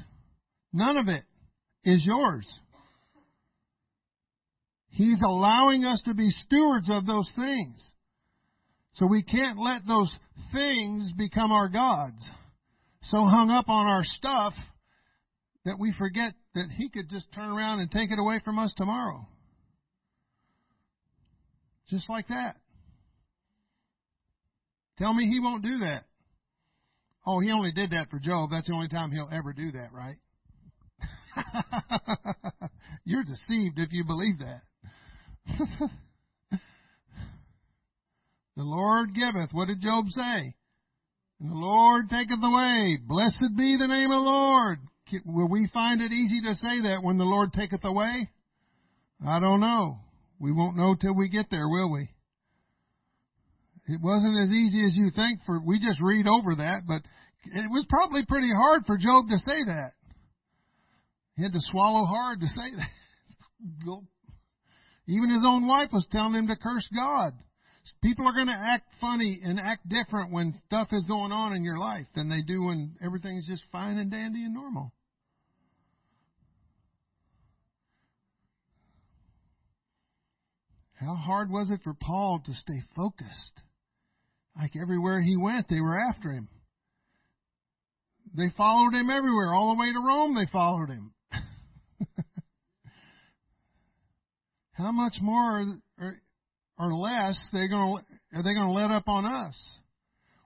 None 0.74 0.98
of 0.98 1.08
it 1.08 1.24
is 1.84 2.06
yours. 2.06 2.48
He's 4.90 5.22
allowing 5.26 5.86
us 5.86 6.02
to 6.06 6.14
be 6.14 6.30
stewards 6.46 6.90
of 6.90 7.06
those 7.06 7.30
things. 7.36 7.78
So 8.96 9.08
we 9.08 9.24
can't 9.24 9.58
let 9.58 9.88
those 9.88 10.12
things 10.54 11.12
become 11.18 11.52
our 11.52 11.68
gods. 11.68 12.30
So 13.04 13.26
hung 13.26 13.50
up 13.50 13.68
on 13.70 13.88
our 13.88 14.04
stuff 14.04 14.54
that 15.66 15.80
we 15.80 15.94
forget 15.98 16.34
that 16.54 16.70
He 16.78 16.90
could 16.90 17.10
just 17.10 17.26
turn 17.34 17.50
around 17.50 17.80
and 17.80 17.90
take 17.90 18.12
it 18.12 18.20
away 18.20 18.40
from 18.46 18.60
us 18.60 18.72
tomorrow. 18.78 19.28
Just 21.90 22.08
like 22.10 22.28
that. 22.28 22.58
Tell 25.00 25.14
me 25.14 25.28
He 25.28 25.40
won't 25.40 25.64
do 25.64 25.80
that. 25.80 26.04
Oh, 27.26 27.40
He 27.40 27.52
only 27.52 27.72
did 27.72 27.92
that 27.92 28.12
for 28.12 28.20
Job. 28.20 28.50
That's 28.52 28.68
the 28.68 28.74
only 28.74 28.90
time 28.90 29.12
He'll 29.12 29.30
ever 29.32 29.54
do 29.54 29.72
that, 29.72 29.92
right? 29.92 30.18
You're 33.06 33.24
deceived 33.24 33.80
if 33.80 33.90
you 33.92 34.04
believe 34.06 34.40
that. 34.40 34.62
the 38.56 38.64
Lord 38.64 39.14
giveth. 39.14 39.50
What 39.52 39.68
did 39.68 39.82
Job 39.82 40.06
say? 40.10 40.56
And 41.40 41.52
the 41.52 41.56
Lord 41.56 42.10
taketh 42.10 42.40
away. 42.42 42.98
Blessed 43.06 43.58
be 43.58 43.78
the 43.78 43.88
name 43.88 44.12
of 44.12 44.18
the 44.18 44.30
Lord. 44.30 44.80
Will 45.26 45.50
we 45.50 45.70
find 45.74 46.02
it 46.02 46.12
easy 46.12 46.42
to 46.42 46.56
say 46.56 46.82
that 46.84 47.04
when 47.04 47.18
the 47.18 47.26
Lord 47.26 47.54
taketh 47.54 47.84
away? 47.84 48.30
I 49.26 49.40
don't 49.40 49.60
know. 49.60 50.00
We 50.40 50.52
won't 50.52 50.78
know 50.78 50.96
till 50.96 51.16
we 51.16 51.30
get 51.30 51.48
there, 51.52 51.68
will 51.68 51.92
we? 51.92 52.10
It 53.88 54.02
wasn't 54.02 54.40
as 54.42 54.50
easy 54.50 54.86
as 54.86 54.96
you 54.96 55.12
think 55.14 55.42
for, 55.46 55.60
we 55.60 55.78
just 55.80 56.02
read 56.02 56.26
over 56.26 56.56
that, 56.56 56.84
but 56.88 57.02
it 57.46 57.70
was 57.70 57.86
probably 57.90 58.26
pretty 58.26 58.50
hard 58.56 58.86
for 58.86 58.98
Job 58.98 59.26
to 59.30 59.38
say 59.40 59.64
that. 59.66 59.92
He 61.36 61.44
had 61.44 61.54
to 61.54 61.62
swallow 61.72 62.06
hard 62.06 62.42
to 62.42 62.48
say 62.48 62.72
that. 62.78 62.90
Even 65.08 65.30
his 65.32 65.44
own 65.46 65.68
wife 65.68 65.90
was 65.92 66.06
telling 66.12 66.36
him 66.36 66.48
to 66.48 66.56
curse 66.56 66.88
God. 66.96 67.34
People 68.02 68.28
are 68.28 68.34
going 68.34 68.48
to 68.48 68.54
act 68.54 68.88
funny 69.02 69.42
and 69.44 69.60
act 69.60 69.88
different 69.90 70.32
when 70.32 70.54
stuff 70.66 70.88
is 70.92 71.04
going 71.06 71.34
on 71.34 71.54
in 71.54 71.64
your 71.64 71.78
life 71.78 72.06
than 72.16 72.30
they 72.30 72.42
do 72.42 72.64
when 72.64 72.96
everything's 73.04 73.46
just 73.46 73.64
fine 73.72 73.98
and 73.98 74.10
dandy 74.10 74.44
and 74.44 74.54
normal. 74.54 74.94
How 80.94 81.16
hard 81.16 81.50
was 81.50 81.70
it 81.70 81.82
for 81.84 81.94
Paul 81.94 82.42
to 82.46 82.54
stay 82.54 82.82
focused? 82.96 83.62
Like 84.58 84.76
everywhere 84.82 85.20
he 85.20 85.36
went, 85.36 85.68
they 85.68 85.82
were 85.82 86.00
after 86.00 86.32
him. 86.32 86.48
They 88.36 88.52
followed 88.56 88.94
him 88.94 89.10
everywhere. 89.10 89.54
All 89.54 89.76
the 89.76 89.82
way 89.82 89.92
to 89.92 90.00
Rome, 90.00 90.36
they 90.36 90.50
followed 90.52 90.90
him. 90.90 91.13
How 94.74 94.92
much 94.92 95.16
more 95.22 95.80
or, 96.00 96.22
or 96.80 96.94
less 96.94 97.40
they 97.52 97.68
going 97.68 98.04
are 98.34 98.44
they 98.44 98.54
going 98.54 98.68
to 98.68 98.74
let 98.74 98.92
up 98.92 99.08
on 99.08 99.26
us? 99.26 99.56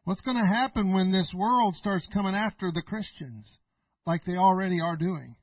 What's 0.04 0.22
going 0.22 0.38
to 0.38 0.54
happen 0.54 0.94
when 0.94 1.12
this 1.12 1.32
world 1.36 1.76
starts 1.76 2.08
coming 2.14 2.36
after 2.36 2.72
the 2.74 2.82
Christians 2.82 3.46
like 4.06 4.24
they 4.26 4.38
already 4.38 4.80
are 4.80 4.96
doing? 4.96 5.36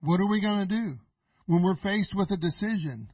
What 0.00 0.20
are 0.20 0.28
we 0.28 0.40
going 0.40 0.68
to 0.68 0.74
do 0.74 0.98
when 1.46 1.62
we're 1.62 1.76
faced 1.76 2.12
with 2.14 2.30
a 2.30 2.36
decision? 2.36 3.08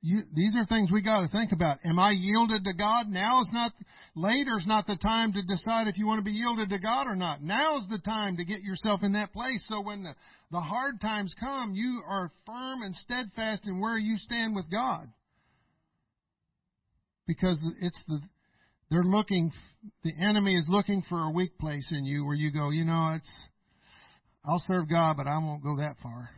You, 0.00 0.22
these 0.32 0.54
are 0.54 0.64
things 0.66 0.92
we 0.92 1.02
got 1.02 1.22
to 1.22 1.28
think 1.28 1.50
about. 1.50 1.78
Am 1.84 1.98
I 1.98 2.12
yielded 2.12 2.64
to 2.64 2.72
God? 2.72 3.08
Now 3.08 3.40
is 3.42 3.48
not, 3.52 3.72
later 4.14 4.56
is 4.56 4.66
not 4.66 4.86
the 4.86 4.96
time 4.96 5.32
to 5.32 5.42
decide 5.42 5.88
if 5.88 5.98
you 5.98 6.06
want 6.06 6.20
to 6.20 6.24
be 6.24 6.32
yielded 6.32 6.70
to 6.70 6.78
God 6.78 7.08
or 7.08 7.16
not. 7.16 7.42
Now 7.42 7.78
is 7.78 7.84
the 7.90 7.98
time 7.98 8.36
to 8.36 8.44
get 8.44 8.62
yourself 8.62 9.00
in 9.02 9.12
that 9.14 9.32
place 9.32 9.64
so 9.68 9.80
when 9.80 10.04
the, 10.04 10.14
the 10.52 10.60
hard 10.60 11.00
times 11.00 11.34
come, 11.40 11.74
you 11.74 12.02
are 12.08 12.30
firm 12.46 12.82
and 12.82 12.94
steadfast 12.94 13.66
in 13.66 13.80
where 13.80 13.98
you 13.98 14.16
stand 14.18 14.54
with 14.54 14.70
God. 14.70 15.08
Because 17.26 17.58
it's 17.80 18.02
the, 18.06 18.20
they're 18.90 19.02
looking, 19.02 19.52
the 20.04 20.12
enemy 20.20 20.56
is 20.56 20.64
looking 20.68 21.02
for 21.08 21.24
a 21.24 21.30
weak 21.30 21.58
place 21.58 21.88
in 21.90 22.04
you 22.04 22.24
where 22.24 22.36
you 22.36 22.52
go, 22.52 22.70
you 22.70 22.84
know, 22.84 23.14
it's, 23.16 23.30
I'll 24.48 24.62
serve 24.68 24.88
God, 24.88 25.16
but 25.16 25.26
I 25.26 25.36
won't 25.38 25.62
go 25.62 25.76
that 25.78 25.96
far. 26.02 26.30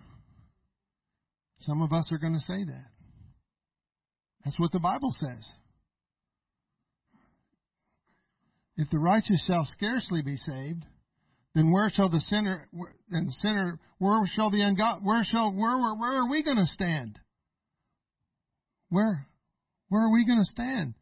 Some 1.60 1.82
of 1.82 1.92
us 1.92 2.08
are 2.10 2.18
going 2.18 2.32
to 2.32 2.40
say 2.40 2.64
that. 2.64 2.89
That's 4.44 4.58
what 4.58 4.72
the 4.72 4.78
Bible 4.78 5.14
says. 5.18 5.46
If 8.76 8.88
the 8.90 8.98
righteous 8.98 9.42
shall 9.46 9.66
scarcely 9.72 10.22
be 10.22 10.36
saved, 10.36 10.84
then 11.54 11.70
where 11.70 11.90
shall 11.90 12.08
the 12.08 12.20
sinner 12.20 12.68
and 13.10 13.28
the 13.28 13.32
sinner 13.42 13.78
where 13.98 14.20
shall 14.34 14.50
the 14.50 14.58
ungod 14.58 15.02
where 15.02 15.24
shall 15.24 15.52
where 15.52 15.76
where, 15.76 15.94
where 15.94 16.22
are 16.22 16.30
we 16.30 16.42
going 16.42 16.56
to 16.56 16.66
stand? 16.66 17.18
Where 18.88 19.26
where 19.88 20.02
are 20.02 20.12
we 20.12 20.24
going 20.24 20.38
to 20.38 20.44
stand? 20.44 20.94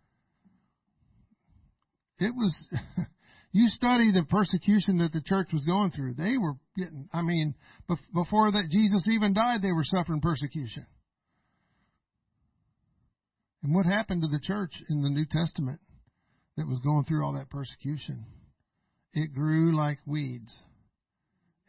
It 2.19 2.35
was 2.35 2.57
you 3.53 3.69
study 3.69 4.11
the 4.11 4.25
persecution 4.25 4.99
that 4.99 5.13
the 5.13 5.21
church 5.21 5.49
was 5.53 5.65
going 5.65 5.93
through. 5.93 6.15
They 6.15 6.37
were 6.39 6.55
getting 6.77 7.09
I 7.13 7.23
mean 7.23 7.55
before 8.13 8.51
that 8.51 8.71
Jesus 8.71 9.07
even 9.09 9.35
died 9.35 9.63
they 9.63 9.73
were 9.73 9.85
suffering 9.85 10.21
persecution. 10.21 10.87
And 13.63 13.75
what 13.75 13.87
happened 13.87 14.23
to 14.23 14.29
the 14.29 14.41
church 14.43 14.73
in 14.89 15.03
the 15.03 15.11
New 15.11 15.27
Testament 15.27 15.81
that 16.57 16.67
was 16.67 16.79
going 16.85 17.05
through 17.05 17.25
all 17.25 17.35
that 17.35 17.51
persecution? 17.51 18.25
It 19.13 19.35
grew 19.35 19.77
like 19.77 19.99
weeds. 20.07 20.55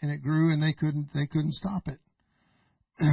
And 0.02 0.12
it 0.12 0.22
grew 0.22 0.54
and 0.54 0.62
they 0.62 0.74
couldn't 0.74 1.10
they 1.14 1.28
couldn't 1.28 1.54
stop 1.54 1.88
it. 1.88 2.00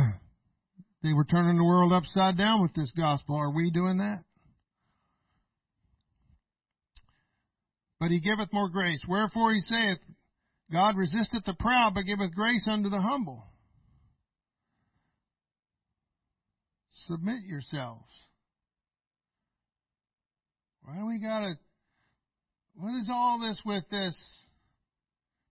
they 1.02 1.12
were 1.12 1.24
turning 1.24 1.56
the 1.56 1.64
world 1.64 1.92
upside 1.92 2.36
down 2.36 2.62
with 2.62 2.74
this 2.74 2.92
gospel. 2.96 3.36
Are 3.36 3.50
we 3.50 3.70
doing 3.70 3.98
that? 3.98 4.22
But 7.98 8.10
he 8.10 8.20
giveth 8.20 8.52
more 8.52 8.68
grace. 8.68 9.00
Wherefore 9.08 9.52
he 9.52 9.60
saith, 9.60 9.98
God 10.70 10.96
resisteth 10.96 11.44
the 11.44 11.54
proud, 11.54 11.94
but 11.94 12.02
giveth 12.02 12.34
grace 12.34 12.66
unto 12.70 12.90
the 12.90 13.00
humble. 13.00 13.44
Submit 17.06 17.44
yourselves. 17.44 18.04
Why 20.86 20.98
do 20.98 21.06
we 21.06 21.18
gotta, 21.18 21.58
what 22.76 22.96
is 23.00 23.10
all 23.12 23.40
this 23.40 23.58
with 23.66 23.82
this? 23.90 24.16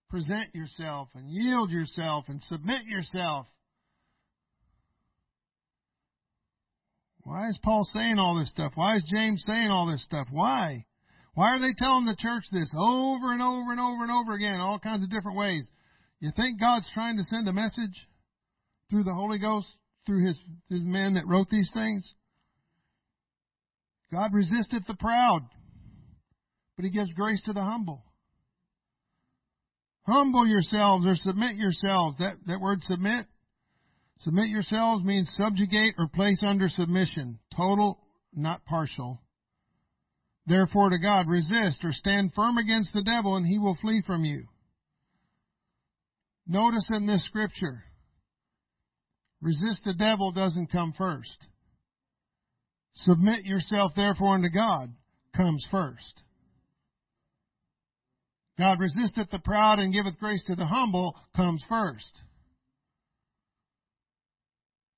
Present 0.09 0.55
yourself 0.55 1.09
and 1.13 1.29
yield 1.29 1.71
yourself 1.71 2.25
and 2.29 2.41
submit 2.43 2.85
yourself. 2.85 3.45
Why 7.23 7.49
is 7.49 7.59
Paul 7.63 7.83
saying 7.91 8.17
all 8.17 8.39
this 8.39 8.49
stuff? 8.49 8.71
Why 8.75 8.95
is 8.95 9.03
James 9.13 9.43
saying 9.45 9.69
all 9.69 9.91
this 9.91 10.05
stuff? 10.05 10.27
Why? 10.31 10.85
Why 11.33 11.55
are 11.55 11.59
they 11.59 11.73
telling 11.77 12.05
the 12.05 12.15
church 12.15 12.45
this 12.53 12.71
over 12.73 13.33
and 13.33 13.41
over 13.41 13.71
and 13.71 13.81
over 13.81 14.03
and 14.03 14.11
over 14.11 14.35
again, 14.35 14.61
all 14.61 14.79
kinds 14.79 15.03
of 15.03 15.09
different 15.09 15.37
ways? 15.37 15.67
You 16.21 16.31
think 16.33 16.61
God's 16.61 16.87
trying 16.93 17.17
to 17.17 17.23
send 17.23 17.49
a 17.49 17.53
message 17.53 18.07
through 18.89 19.03
the 19.03 19.13
Holy 19.13 19.39
Ghost, 19.39 19.67
through 20.05 20.27
his, 20.27 20.39
his 20.69 20.85
men 20.85 21.15
that 21.15 21.27
wrote 21.27 21.49
these 21.49 21.69
things? 21.73 22.09
God 24.15 24.33
resisteth 24.33 24.87
the 24.87 24.95
proud, 24.95 25.41
but 26.77 26.85
he 26.85 26.91
gives 26.91 27.11
grace 27.11 27.41
to 27.47 27.53
the 27.53 27.61
humble. 27.61 28.01
Humble 30.03 30.47
yourselves 30.47 31.05
or 31.05 31.15
submit 31.15 31.57
yourselves. 31.57 32.17
That, 32.19 32.35
that 32.47 32.61
word 32.61 32.81
submit, 32.83 33.25
submit 34.19 34.47
yourselves 34.47 35.03
means 35.03 35.29
subjugate 35.35 35.95
or 35.97 36.07
place 36.07 36.41
under 36.47 36.69
submission. 36.69 37.39
Total, 37.57 37.99
not 38.33 38.63
partial. 38.63 39.21
Therefore 40.45 40.91
to 40.91 40.97
God, 40.97 41.27
resist 41.27 41.83
or 41.83 41.91
stand 41.91 42.31
firm 42.33 42.57
against 42.57 42.93
the 42.93 43.03
devil 43.03 43.35
and 43.35 43.45
he 43.45 43.59
will 43.59 43.77
flee 43.81 44.01
from 44.07 44.23
you. 44.23 44.45
Notice 46.47 46.87
in 46.89 47.05
this 47.05 47.25
scripture, 47.25 47.83
resist 49.41 49.81
the 49.83 49.93
devil 49.93 50.31
doesn't 50.31 50.71
come 50.71 50.93
first. 50.97 51.35
Submit 52.95 53.45
yourself 53.45 53.91
therefore 53.95 54.35
unto 54.35 54.49
God 54.49 54.93
comes 55.35 55.65
first. 55.69 56.21
God 58.57 58.79
resisteth 58.79 59.29
the 59.31 59.39
proud 59.39 59.79
and 59.79 59.93
giveth 59.93 60.17
grace 60.17 60.43
to 60.45 60.55
the 60.55 60.65
humble 60.65 61.15
comes 61.35 61.63
first. 61.67 62.21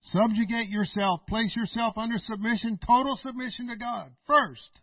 Subjugate 0.04 0.70
yourself, 0.70 1.22
place 1.28 1.54
yourself 1.56 1.98
under 1.98 2.18
submission, 2.18 2.80
total 2.86 3.20
submission 3.22 3.68
to 3.68 3.76
God 3.76 4.12
first. 4.28 4.80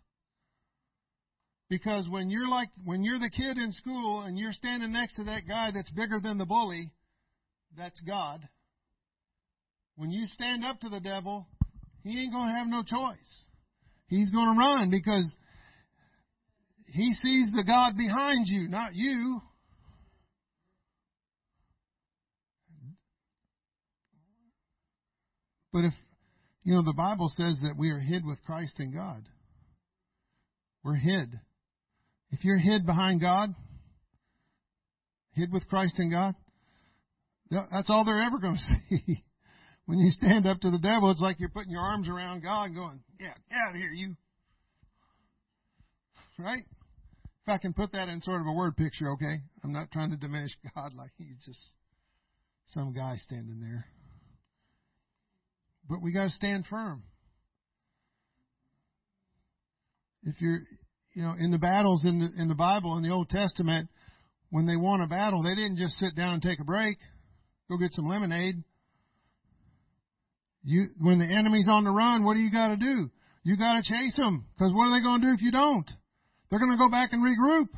Because 1.69 2.07
when 2.09 2.29
you're 2.29 2.49
like, 2.49 2.69
when 2.83 3.03
you're 3.03 3.17
the 3.17 3.31
kid 3.31 3.57
in 3.57 3.71
school 3.71 4.21
and 4.21 4.37
you're 4.37 4.51
standing 4.51 4.91
next 4.91 5.15
to 5.15 5.23
that 5.23 5.47
guy 5.47 5.71
that's 5.73 5.89
bigger 5.91 6.19
than 6.19 6.37
the 6.37 6.45
bully, 6.45 6.91
that's 7.75 7.99
God. 8.01 8.47
When 9.95 10.11
you 10.11 10.27
stand 10.27 10.63
up 10.63 10.79
to 10.81 10.89
the 10.89 10.99
devil, 10.99 11.47
he 12.05 12.21
ain't 12.21 12.31
going 12.31 12.49
to 12.49 12.53
have 12.53 12.67
no 12.67 12.83
choice. 12.83 13.17
He's 14.07 14.29
going 14.29 14.53
to 14.53 14.59
run 14.59 14.91
because 14.91 15.25
he 16.85 17.13
sees 17.13 17.49
the 17.53 17.63
God 17.63 17.97
behind 17.97 18.45
you, 18.45 18.69
not 18.69 18.93
you. 18.93 19.41
But 25.73 25.85
if, 25.85 25.93
you 26.63 26.75
know, 26.75 26.83
the 26.83 26.93
Bible 26.93 27.31
says 27.35 27.57
that 27.63 27.75
we 27.75 27.89
are 27.89 27.99
hid 27.99 28.23
with 28.23 28.37
Christ 28.45 28.79
in 28.79 28.93
God. 28.93 29.27
We're 30.83 30.93
hid. 30.93 31.39
If 32.29 32.45
you're 32.45 32.59
hid 32.59 32.85
behind 32.85 33.19
God, 33.19 33.49
hid 35.31 35.51
with 35.51 35.67
Christ 35.67 35.95
in 35.97 36.11
God, 36.11 36.35
that's 37.49 37.89
all 37.89 38.05
they're 38.05 38.21
ever 38.21 38.37
going 38.37 38.57
to 38.89 38.95
see. 38.95 39.24
When 39.85 39.99
you 39.99 40.09
stand 40.11 40.47
up 40.47 40.59
to 40.61 40.71
the 40.71 40.79
devil, 40.79 41.11
it's 41.11 41.21
like 41.21 41.39
you're 41.39 41.49
putting 41.49 41.71
your 41.71 41.81
arms 41.81 42.09
around 42.09 42.41
God 42.41 42.73
going, 42.73 42.99
Yeah, 43.19 43.33
get 43.49 43.57
out 43.57 43.75
of 43.75 43.75
here, 43.75 43.91
you. 43.91 44.15
Right? 46.39 46.63
If 47.43 47.49
I 47.49 47.57
can 47.59 47.73
put 47.73 47.91
that 47.91 48.09
in 48.09 48.21
sort 48.21 48.41
of 48.41 48.47
a 48.47 48.51
word 48.51 48.75
picture, 48.75 49.11
okay? 49.11 49.39
I'm 49.63 49.71
not 49.71 49.91
trying 49.91 50.09
to 50.09 50.17
diminish 50.17 50.51
God 50.75 50.93
like 50.95 51.11
he's 51.17 51.37
just 51.45 51.59
some 52.67 52.93
guy 52.93 53.17
standing 53.17 53.61
there. 53.61 53.85
But 55.87 56.01
we 56.01 56.11
got 56.11 56.23
to 56.23 56.29
stand 56.31 56.65
firm. 56.65 57.03
If 60.23 60.41
you're, 60.41 60.61
you 61.13 61.21
know, 61.21 61.35
in 61.37 61.51
the 61.51 61.59
battles 61.59 62.03
in 62.03 62.19
the 62.19 62.41
in 62.41 62.47
the 62.47 62.55
Bible 62.55 62.97
in 62.97 63.03
the 63.03 63.11
Old 63.11 63.29
Testament, 63.29 63.89
when 64.49 64.65
they 64.65 64.75
won 64.75 65.01
a 65.01 65.07
battle, 65.07 65.43
they 65.43 65.53
didn't 65.53 65.77
just 65.77 65.93
sit 65.99 66.15
down 66.15 66.33
and 66.33 66.41
take 66.41 66.59
a 66.59 66.63
break, 66.63 66.97
go 67.69 67.77
get 67.77 67.91
some 67.93 68.07
lemonade. 68.07 68.63
You, 70.67 70.89
when 70.99 71.19
the 71.19 71.25
enemy's 71.25 71.67
on 71.69 71.83
the 71.83 71.91
run, 71.91 72.23
what 72.23 72.33
do 72.33 72.39
you 72.39 72.51
got 72.51 72.69
to 72.69 72.75
do? 72.75 73.11
You 73.43 73.55
got 73.55 73.73
to 73.73 73.83
chase 73.83 74.15
them 74.17 74.45
because 74.57 74.73
what 74.73 74.87
are 74.87 74.97
they 74.97 75.03
going 75.03 75.21
to 75.21 75.27
do 75.27 75.33
if 75.33 75.41
you 75.41 75.51
don't? 75.51 75.85
They're 76.49 76.59
going 76.59 76.71
to 76.71 76.77
go 76.77 76.89
back 76.89 77.13
and 77.13 77.21
regroup. 77.23 77.69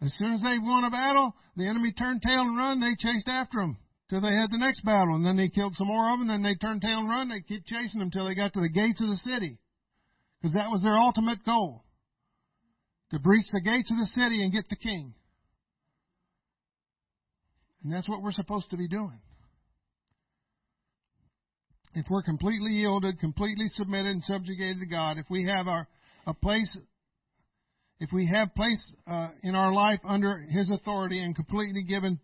As 0.00 0.12
soon 0.16 0.32
as 0.32 0.40
they 0.40 0.58
won 0.58 0.84
a 0.84 0.90
battle, 0.90 1.34
the 1.54 1.68
enemy 1.68 1.92
turned 1.92 2.22
tail 2.22 2.40
and 2.40 2.56
run. 2.56 2.80
They 2.80 2.96
chased 2.98 3.28
after 3.28 3.60
them 3.60 3.76
till 4.08 4.22
they 4.22 4.32
had 4.32 4.50
the 4.50 4.58
next 4.58 4.84
battle, 4.84 5.14
and 5.14 5.24
then 5.24 5.36
they 5.36 5.48
killed 5.48 5.74
some 5.76 5.88
more 5.88 6.12
of 6.14 6.18
them. 6.18 6.28
Then 6.28 6.42
they 6.42 6.54
turned 6.54 6.80
tail 6.80 6.98
and 6.98 7.08
run. 7.08 7.28
They 7.28 7.40
kept 7.42 7.66
chasing 7.66 8.00
them 8.00 8.10
till 8.10 8.26
they 8.26 8.34
got 8.34 8.54
to 8.54 8.60
the 8.60 8.68
gates 8.70 9.00
of 9.02 9.08
the 9.08 9.16
city, 9.16 9.58
because 10.40 10.54
that 10.54 10.70
was 10.70 10.82
their 10.82 10.96
ultimate 10.96 11.44
goal: 11.44 11.84
to 13.10 13.18
breach 13.18 13.46
the 13.52 13.60
gates 13.60 13.90
of 13.90 13.98
the 13.98 14.06
city 14.06 14.42
and 14.42 14.52
get 14.52 14.68
the 14.70 14.76
king. 14.76 15.12
And 17.84 17.92
that's 17.92 18.08
what 18.08 18.22
we're 18.22 18.32
supposed 18.32 18.70
to 18.70 18.78
be 18.78 18.88
doing. 18.88 19.20
If 21.94 22.06
we're 22.08 22.22
completely 22.22 22.72
yielded, 22.72 23.20
completely 23.20 23.66
submitted 23.68 24.10
and 24.10 24.22
subjugated 24.24 24.80
to 24.80 24.86
God, 24.86 25.18
if 25.18 25.26
we 25.28 25.44
have 25.44 25.68
our 25.68 25.86
a 26.26 26.34
place 26.34 26.76
if 27.98 28.10
we 28.12 28.26
have 28.26 28.54
place 28.56 28.94
uh, 29.06 29.28
in 29.44 29.54
our 29.54 29.72
life 29.72 30.00
under 30.04 30.38
His 30.38 30.68
authority 30.70 31.22
and 31.22 31.36
completely 31.36 31.82
given 31.82 32.18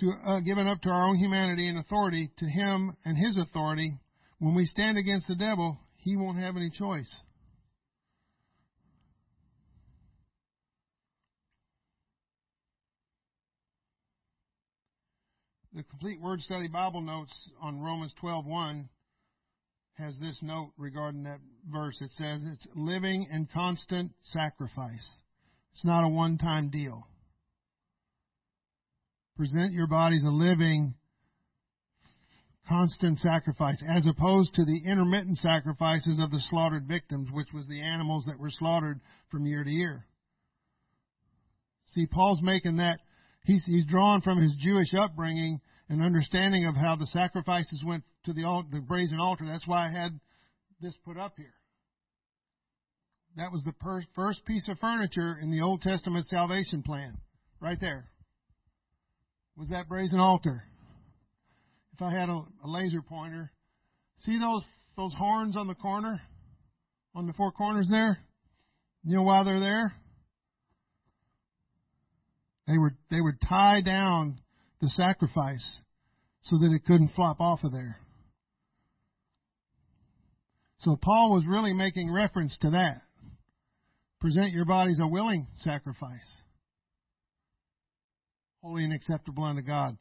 to 0.00 0.12
uh, 0.26 0.40
given 0.40 0.66
up 0.68 0.82
to 0.82 0.90
our 0.90 1.08
own 1.08 1.16
humanity 1.16 1.68
and 1.68 1.78
authority 1.78 2.30
to 2.36 2.44
Him 2.44 2.94
and 3.04 3.16
His 3.16 3.36
authority, 3.36 3.98
when 4.38 4.54
we 4.54 4.66
stand 4.66 4.98
against 4.98 5.28
the 5.28 5.34
devil, 5.34 5.78
he 5.96 6.16
won't 6.16 6.38
have 6.38 6.56
any 6.56 6.70
choice. 6.70 7.10
The 15.74 15.82
complete 15.82 16.20
word 16.20 16.40
study 16.40 16.68
Bible 16.68 17.00
notes 17.00 17.32
on 17.60 17.80
Romans 17.80 18.12
12:1 18.22 18.88
has 19.98 20.14
this 20.20 20.38
note 20.42 20.72
regarding 20.76 21.22
that 21.24 21.38
verse. 21.70 21.96
It 22.00 22.10
says 22.18 22.40
it's 22.52 22.66
living 22.74 23.28
and 23.32 23.50
constant 23.50 24.12
sacrifice. 24.32 25.06
It's 25.72 25.84
not 25.84 26.04
a 26.04 26.08
one-time 26.08 26.70
deal. 26.70 27.06
Present 29.36 29.72
your 29.72 29.86
bodies 29.86 30.22
a 30.24 30.30
living, 30.30 30.94
constant 32.68 33.18
sacrifice, 33.18 33.82
as 33.94 34.06
opposed 34.06 34.54
to 34.54 34.64
the 34.64 34.82
intermittent 34.86 35.38
sacrifices 35.38 36.18
of 36.20 36.30
the 36.30 36.40
slaughtered 36.50 36.86
victims, 36.86 37.28
which 37.32 37.48
was 37.54 37.66
the 37.66 37.80
animals 37.80 38.24
that 38.26 38.38
were 38.38 38.50
slaughtered 38.50 39.00
from 39.30 39.46
year 39.46 39.64
to 39.64 39.70
year. 39.70 40.06
See, 41.94 42.06
Paul's 42.06 42.42
making 42.42 42.76
that, 42.76 42.98
he's, 43.44 43.62
he's 43.64 43.86
drawn 43.86 44.20
from 44.20 44.42
his 44.42 44.54
Jewish 44.58 44.92
upbringing 44.94 45.60
an 45.88 46.02
understanding 46.02 46.66
of 46.66 46.74
how 46.74 46.96
the 46.96 47.06
sacrifices 47.06 47.82
went 47.84 48.02
to 48.24 48.32
the, 48.32 48.42
the 48.72 48.80
brazen 48.80 49.20
altar. 49.20 49.44
That's 49.46 49.66
why 49.66 49.86
I 49.86 49.90
had 49.90 50.18
this 50.80 50.94
put 51.04 51.16
up 51.16 51.34
here. 51.36 51.54
That 53.36 53.52
was 53.52 53.62
the 53.64 53.72
per- 53.72 54.04
first 54.14 54.44
piece 54.46 54.66
of 54.68 54.78
furniture 54.78 55.38
in 55.40 55.50
the 55.50 55.60
Old 55.60 55.82
Testament 55.82 56.26
salvation 56.26 56.82
plan, 56.82 57.18
right 57.60 57.80
there. 57.80 58.08
Was 59.56 59.68
that 59.68 59.88
brazen 59.88 60.18
altar? 60.18 60.64
If 61.94 62.02
I 62.02 62.12
had 62.12 62.28
a, 62.28 62.42
a 62.64 62.66
laser 62.66 63.02
pointer, 63.02 63.52
see 64.18 64.38
those 64.38 64.62
those 64.96 65.14
horns 65.14 65.56
on 65.56 65.66
the 65.66 65.74
corner, 65.74 66.20
on 67.14 67.26
the 67.26 67.32
four 67.34 67.52
corners 67.52 67.86
there. 67.90 68.18
You 69.04 69.16
know 69.16 69.22
why 69.22 69.44
they're 69.44 69.60
there? 69.60 69.94
They 72.66 72.78
were 72.78 72.94
they 73.10 73.20
would 73.20 73.40
tie 73.48 73.82
down 73.82 74.40
the 74.86 74.90
sacrifice 74.90 75.66
so 76.42 76.58
that 76.58 76.72
it 76.72 76.84
couldn't 76.86 77.10
flop 77.16 77.40
off 77.40 77.64
of 77.64 77.72
there. 77.72 77.96
So 80.78 80.96
Paul 81.02 81.32
was 81.32 81.44
really 81.48 81.72
making 81.72 82.12
reference 82.12 82.56
to 82.60 82.70
that. 82.70 83.02
Present 84.20 84.52
your 84.52 84.64
bodies 84.64 85.00
a 85.02 85.06
willing 85.08 85.48
sacrifice, 85.56 86.28
holy 88.62 88.84
and 88.84 88.92
acceptable 88.92 89.42
unto 89.42 89.62
God. 89.62 89.98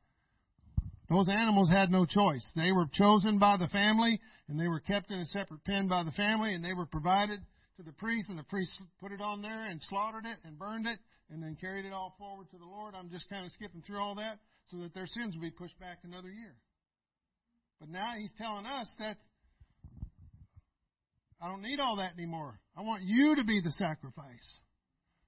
Those 1.09 1.29
animals 1.29 1.69
had 1.69 1.89
no 1.89 2.05
choice. 2.05 2.45
They 2.55 2.71
were 2.71 2.85
chosen 2.93 3.39
by 3.39 3.57
the 3.57 3.67
family, 3.67 4.19
and 4.47 4.59
they 4.59 4.67
were 4.67 4.79
kept 4.79 5.09
in 5.09 5.19
a 5.19 5.25
separate 5.25 5.63
pen 5.63 5.87
by 5.87 6.03
the 6.03 6.11
family, 6.11 6.53
and 6.53 6.63
they 6.63 6.73
were 6.73 6.85
provided 6.85 7.39
to 7.77 7.83
the 7.83 7.91
priest, 7.93 8.29
and 8.29 8.37
the 8.37 8.43
priest 8.43 8.71
put 9.01 9.11
it 9.11 9.21
on 9.21 9.41
there 9.41 9.65
and 9.65 9.81
slaughtered 9.89 10.25
it 10.25 10.37
and 10.45 10.59
burned 10.59 10.85
it, 10.85 10.99
and 11.31 11.41
then 11.41 11.57
carried 11.59 11.85
it 11.85 11.93
all 11.93 12.15
forward 12.19 12.49
to 12.51 12.57
the 12.57 12.65
Lord. 12.65 12.93
I'm 12.95 13.09
just 13.09 13.27
kind 13.29 13.45
of 13.45 13.51
skipping 13.51 13.81
through 13.81 13.99
all 13.99 14.15
that 14.15 14.37
so 14.71 14.77
that 14.77 14.93
their 14.93 15.07
sins 15.07 15.35
will 15.35 15.41
be 15.41 15.51
pushed 15.51 15.79
back 15.79 15.99
another 16.03 16.29
year. 16.29 16.55
But 17.79 17.89
now 17.89 18.13
he's 18.17 18.31
telling 18.37 18.65
us 18.65 18.87
that 18.99 19.17
I 21.41 21.47
don't 21.47 21.61
need 21.61 21.79
all 21.79 21.97
that 21.97 22.13
anymore. 22.17 22.59
I 22.77 22.81
want 22.81 23.03
you 23.03 23.35
to 23.35 23.43
be 23.43 23.61
the 23.61 23.71
sacrifice. 23.71 24.59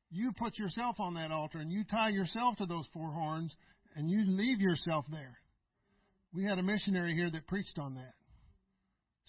You 0.09 0.31
put 0.37 0.57
yourself 0.57 0.99
on 0.99 1.15
that 1.15 1.31
altar 1.31 1.59
and 1.59 1.71
you 1.71 1.83
tie 1.83 2.09
yourself 2.09 2.57
to 2.57 2.65
those 2.65 2.87
four 2.93 3.11
horns 3.11 3.53
and 3.95 4.09
you 4.09 4.23
leave 4.25 4.61
yourself 4.61 5.05
there. 5.11 5.37
We 6.33 6.45
had 6.45 6.59
a 6.59 6.63
missionary 6.63 7.13
here 7.13 7.29
that 7.29 7.47
preached 7.47 7.77
on 7.79 7.95
that. 7.95 8.13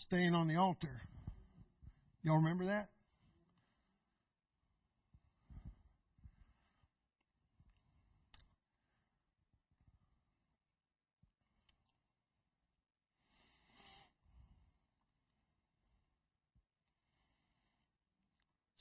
Staying 0.06 0.34
on 0.34 0.46
the 0.46 0.56
altar. 0.56 1.02
Y'all 2.22 2.36
remember 2.36 2.66
that? 2.66 2.88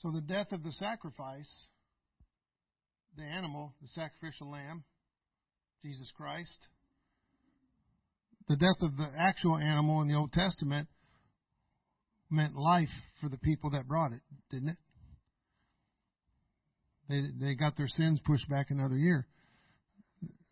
So 0.02 0.10
the 0.12 0.20
death 0.20 0.52
of 0.52 0.62
the 0.62 0.72
sacrifice, 0.72 1.50
the 3.16 3.24
animal, 3.24 3.74
the 3.82 3.88
sacrificial 3.88 4.50
lamb, 4.50 4.84
Jesus 5.82 6.08
Christ, 6.16 6.56
the 8.48 8.56
death 8.56 8.80
of 8.80 8.96
the 8.96 9.10
actual 9.18 9.58
animal 9.58 10.00
in 10.02 10.08
the 10.08 10.14
Old 10.14 10.32
Testament 10.32 10.88
meant 12.30 12.54
life 12.54 12.88
for 13.20 13.28
the 13.28 13.38
people 13.38 13.70
that 13.70 13.88
brought 13.88 14.12
it, 14.12 14.20
didn't 14.50 14.70
it? 14.70 14.76
They 17.08 17.22
they 17.40 17.54
got 17.54 17.76
their 17.76 17.88
sins 17.88 18.20
pushed 18.24 18.48
back 18.48 18.66
another 18.70 18.96
year, 18.96 19.26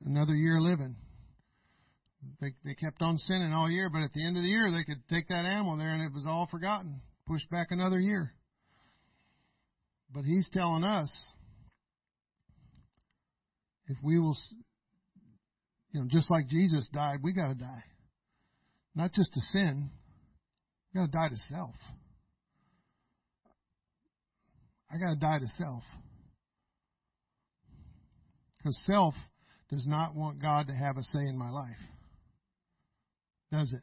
another 0.05 0.35
year 0.35 0.61
living. 0.61 0.97
They 2.41 2.55
they 2.65 2.75
kept 2.75 3.03
on 3.03 3.19
sinning 3.19 3.53
all 3.53 3.71
year, 3.71 3.91
but 3.91 4.03
at 4.03 4.13
the 4.13 4.27
end 4.27 4.37
of 4.37 4.43
the 4.43 4.49
year 4.49 4.73
they 4.73 4.85
could 4.85 5.07
take 5.09 5.29
that 5.29 5.45
animal 5.45 5.77
there 5.77 5.91
and 5.91 6.03
it 6.03 6.15
was 6.15 6.25
all 6.27 6.49
forgotten, 6.51 7.01
pushed 7.29 7.49
back 7.51 7.69
another 7.71 8.01
year. 8.01 8.33
But 10.17 10.25
he's 10.25 10.49
telling 10.51 10.83
us 10.83 11.11
if 13.87 13.99
we 14.03 14.19
will, 14.19 14.35
you 15.93 16.01
know, 16.01 16.07
just 16.11 16.31
like 16.31 16.49
Jesus 16.49 16.89
died, 16.91 17.19
we 17.23 17.35
got 17.35 17.49
to 17.49 17.55
die. 17.55 17.85
Not 18.95 19.13
just 19.13 19.35
to 19.35 19.41
sin, 19.53 19.91
we 20.95 21.01
got 21.01 21.13
to 21.13 21.13
die 21.13 21.29
to 21.29 21.37
self. 21.55 21.75
I 24.91 24.97
got 24.97 25.11
to 25.11 25.21
die 25.21 25.39
to 25.39 25.49
self. 25.59 25.83
Because 28.57 28.79
self 28.87 29.13
does 29.69 29.85
not 29.87 30.15
want 30.15 30.41
God 30.41 30.69
to 30.69 30.73
have 30.73 30.97
a 30.97 31.03
say 31.03 31.27
in 31.27 31.37
my 31.37 31.51
life. 31.51 31.77
Does 33.53 33.71
it? 33.71 33.83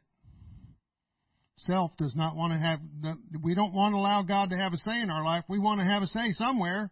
Self 1.66 1.96
does 1.96 2.14
not 2.14 2.36
want 2.36 2.52
to 2.52 2.58
have, 2.58 2.78
the, 3.00 3.16
we 3.42 3.54
don't 3.54 3.74
want 3.74 3.92
to 3.92 3.98
allow 3.98 4.22
God 4.22 4.50
to 4.50 4.56
have 4.56 4.72
a 4.72 4.76
say 4.78 5.00
in 5.00 5.10
our 5.10 5.24
life. 5.24 5.44
We 5.48 5.58
want 5.58 5.80
to 5.80 5.86
have 5.86 6.02
a 6.02 6.06
say 6.06 6.32
somewhere. 6.32 6.90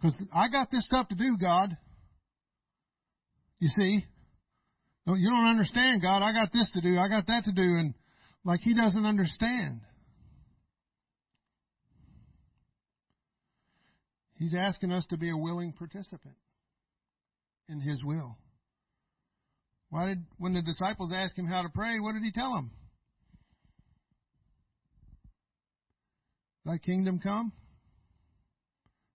Because 0.00 0.16
I 0.32 0.48
got 0.48 0.70
this 0.70 0.84
stuff 0.86 1.08
to 1.08 1.14
do, 1.14 1.36
God. 1.40 1.76
You 3.58 3.68
see? 3.76 4.04
You 5.06 5.30
don't 5.30 5.48
understand, 5.48 6.02
God. 6.02 6.22
I 6.22 6.32
got 6.32 6.52
this 6.52 6.70
to 6.74 6.80
do. 6.80 6.98
I 6.98 7.08
got 7.08 7.26
that 7.26 7.44
to 7.44 7.52
do. 7.52 7.62
And 7.62 7.94
like 8.44 8.60
he 8.60 8.74
doesn't 8.74 9.04
understand. 9.04 9.80
He's 14.38 14.54
asking 14.54 14.92
us 14.92 15.04
to 15.10 15.16
be 15.16 15.30
a 15.30 15.36
willing 15.36 15.72
participant 15.72 16.36
in 17.68 17.80
his 17.80 18.04
will. 18.04 18.36
Why 19.90 20.06
did 20.06 20.24
when 20.36 20.52
the 20.52 20.62
disciples 20.62 21.10
asked 21.12 21.36
him 21.36 21.46
how 21.46 21.62
to 21.62 21.68
pray, 21.70 21.98
what 21.98 22.12
did 22.12 22.22
he 22.22 22.30
tell 22.30 22.52
them? 22.52 22.70
Thy 26.68 26.76
kingdom 26.76 27.18
come, 27.18 27.50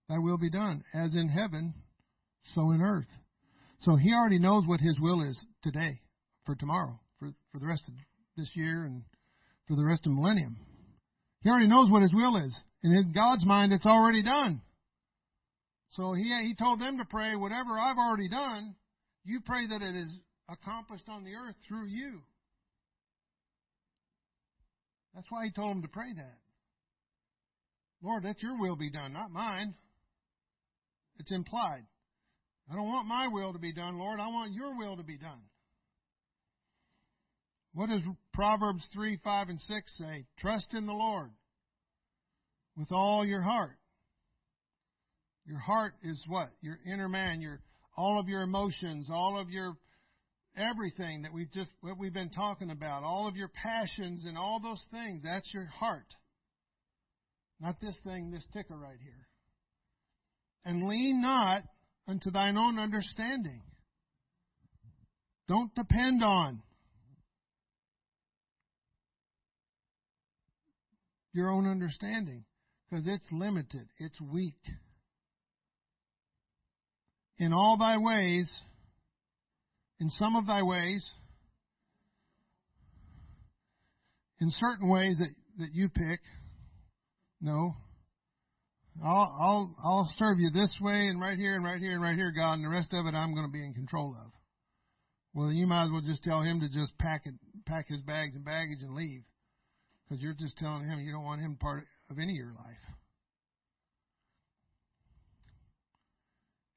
thy 0.09 0.17
will 0.17 0.39
be 0.39 0.49
done, 0.49 0.83
as 0.91 1.13
in 1.13 1.29
heaven, 1.29 1.75
so 2.55 2.71
in 2.71 2.81
earth. 2.81 3.05
So 3.81 3.95
he 3.95 4.11
already 4.11 4.39
knows 4.39 4.63
what 4.65 4.79
his 4.79 4.99
will 4.99 5.21
is 5.21 5.37
today, 5.61 6.01
for 6.47 6.55
tomorrow, 6.55 6.99
for, 7.19 7.29
for 7.51 7.59
the 7.59 7.67
rest 7.67 7.83
of 7.87 7.93
this 8.35 8.49
year 8.55 8.85
and 8.85 9.03
for 9.67 9.75
the 9.75 9.85
rest 9.85 9.99
of 10.07 10.13
the 10.13 10.19
millennium. 10.19 10.57
He 11.43 11.49
already 11.49 11.67
knows 11.67 11.91
what 11.91 12.01
his 12.01 12.11
will 12.11 12.37
is. 12.37 12.57
And 12.81 12.91
in 12.91 13.13
God's 13.13 13.45
mind, 13.45 13.71
it's 13.71 13.85
already 13.85 14.23
done. 14.23 14.59
So 15.91 16.13
he, 16.13 16.23
he 16.23 16.55
told 16.57 16.81
them 16.81 16.97
to 16.97 17.05
pray, 17.05 17.35
whatever 17.35 17.77
I've 17.77 17.99
already 17.99 18.29
done, 18.29 18.73
you 19.25 19.41
pray 19.45 19.67
that 19.67 19.81
it 19.83 19.95
is 19.95 20.09
accomplished 20.49 21.07
on 21.07 21.23
the 21.23 21.35
earth 21.35 21.55
through 21.67 21.85
you. 21.85 22.21
That's 25.13 25.27
why 25.29 25.45
he 25.45 25.51
told 25.51 25.75
them 25.75 25.83
to 25.83 25.87
pray 25.87 26.13
that. 26.17 26.39
Lord, 28.03 28.25
let 28.25 28.41
your 28.41 28.59
will 28.59 28.75
be 28.75 28.91
done, 28.91 29.13
not 29.13 29.31
mine. 29.31 29.73
It's 31.17 31.31
implied. 31.31 31.85
I 32.69 32.75
don't 32.75 32.87
want 32.87 33.07
my 33.07 33.27
will 33.27 33.53
to 33.53 33.59
be 33.59 33.73
done, 33.73 33.97
Lord. 33.97 34.19
I 34.19 34.27
want 34.27 34.53
your 34.53 34.77
will 34.77 34.97
to 34.97 35.03
be 35.03 35.17
done. 35.17 35.41
What 37.73 37.89
does 37.89 38.01
Proverbs 38.33 38.83
3, 38.93 39.19
5, 39.23 39.49
and 39.49 39.59
6 39.59 39.97
say? 39.97 40.25
Trust 40.39 40.73
in 40.73 40.85
the 40.85 40.93
Lord 40.93 41.31
with 42.77 42.91
all 42.91 43.25
your 43.25 43.41
heart. 43.41 43.77
Your 45.45 45.59
heart 45.59 45.93
is 46.03 46.21
what? 46.27 46.49
Your 46.61 46.77
inner 46.85 47.09
man, 47.09 47.41
your 47.41 47.59
all 47.95 48.19
of 48.19 48.27
your 48.27 48.41
emotions, 48.41 49.07
all 49.11 49.37
of 49.39 49.49
your 49.49 49.75
everything 50.55 51.23
that 51.23 51.33
we've 51.33 51.51
just 51.51 51.71
what 51.81 51.97
we've 51.97 52.13
been 52.13 52.29
talking 52.29 52.69
about, 52.69 53.03
all 53.03 53.27
of 53.27 53.35
your 53.35 53.49
passions 53.49 54.23
and 54.25 54.37
all 54.37 54.59
those 54.61 54.81
things, 54.91 55.21
that's 55.23 55.53
your 55.53 55.65
heart. 55.65 56.05
Not 57.59 57.79
this 57.81 57.95
thing, 58.03 58.31
this 58.31 58.45
ticker 58.53 58.75
right 58.75 58.99
here. 59.01 59.27
And 60.65 60.87
lean 60.87 61.21
not 61.21 61.63
unto 62.07 62.31
thine 62.31 62.57
own 62.57 62.79
understanding. 62.79 63.61
Don't 65.47 65.73
depend 65.75 66.23
on 66.23 66.61
your 71.33 71.49
own 71.49 71.67
understanding 71.67 72.45
because 72.89 73.05
it's 73.07 73.25
limited, 73.31 73.87
it's 73.99 74.19
weak. 74.21 74.59
In 77.39 77.51
all 77.51 77.77
thy 77.77 77.97
ways, 77.97 78.49
in 79.99 80.09
some 80.11 80.35
of 80.35 80.45
thy 80.45 80.61
ways, 80.61 81.03
in 84.39 84.51
certain 84.51 84.87
ways 84.87 85.17
that, 85.19 85.29
that 85.57 85.73
you 85.73 85.89
pick, 85.89 86.19
no. 87.43 87.75
I'll, 89.03 89.35
I'll, 89.39 89.75
I'll 89.83 90.13
serve 90.17 90.39
you 90.39 90.49
this 90.49 90.73
way 90.79 91.07
and 91.07 91.19
right 91.19 91.37
here 91.37 91.55
and 91.55 91.65
right 91.65 91.79
here 91.79 91.93
and 91.93 92.01
right 92.01 92.15
here, 92.15 92.31
God, 92.31 92.53
and 92.53 92.63
the 92.63 92.69
rest 92.69 92.93
of 92.93 93.05
it 93.05 93.13
I'm 93.13 93.33
going 93.33 93.45
to 93.45 93.51
be 93.51 93.63
in 93.63 93.73
control 93.73 94.15
of. 94.17 94.31
Well, 95.33 95.51
you 95.51 95.67
might 95.67 95.85
as 95.85 95.91
well 95.91 96.01
just 96.05 96.23
tell 96.23 96.41
him 96.41 96.61
to 96.61 96.69
just 96.69 96.97
pack 96.99 97.23
it, 97.25 97.33
pack 97.65 97.89
his 97.89 98.01
bags 98.01 98.35
and 98.35 98.45
baggage 98.45 98.79
and 98.81 98.95
leave. 98.95 99.23
Because 100.03 100.23
you're 100.23 100.35
just 100.39 100.57
telling 100.57 100.87
him 100.87 100.99
you 100.99 101.11
don't 101.11 101.23
want 101.23 101.41
him 101.41 101.57
part 101.59 101.85
of 102.09 102.17
any 102.17 102.33
of 102.33 102.37
your 102.37 102.53
life. 102.53 102.77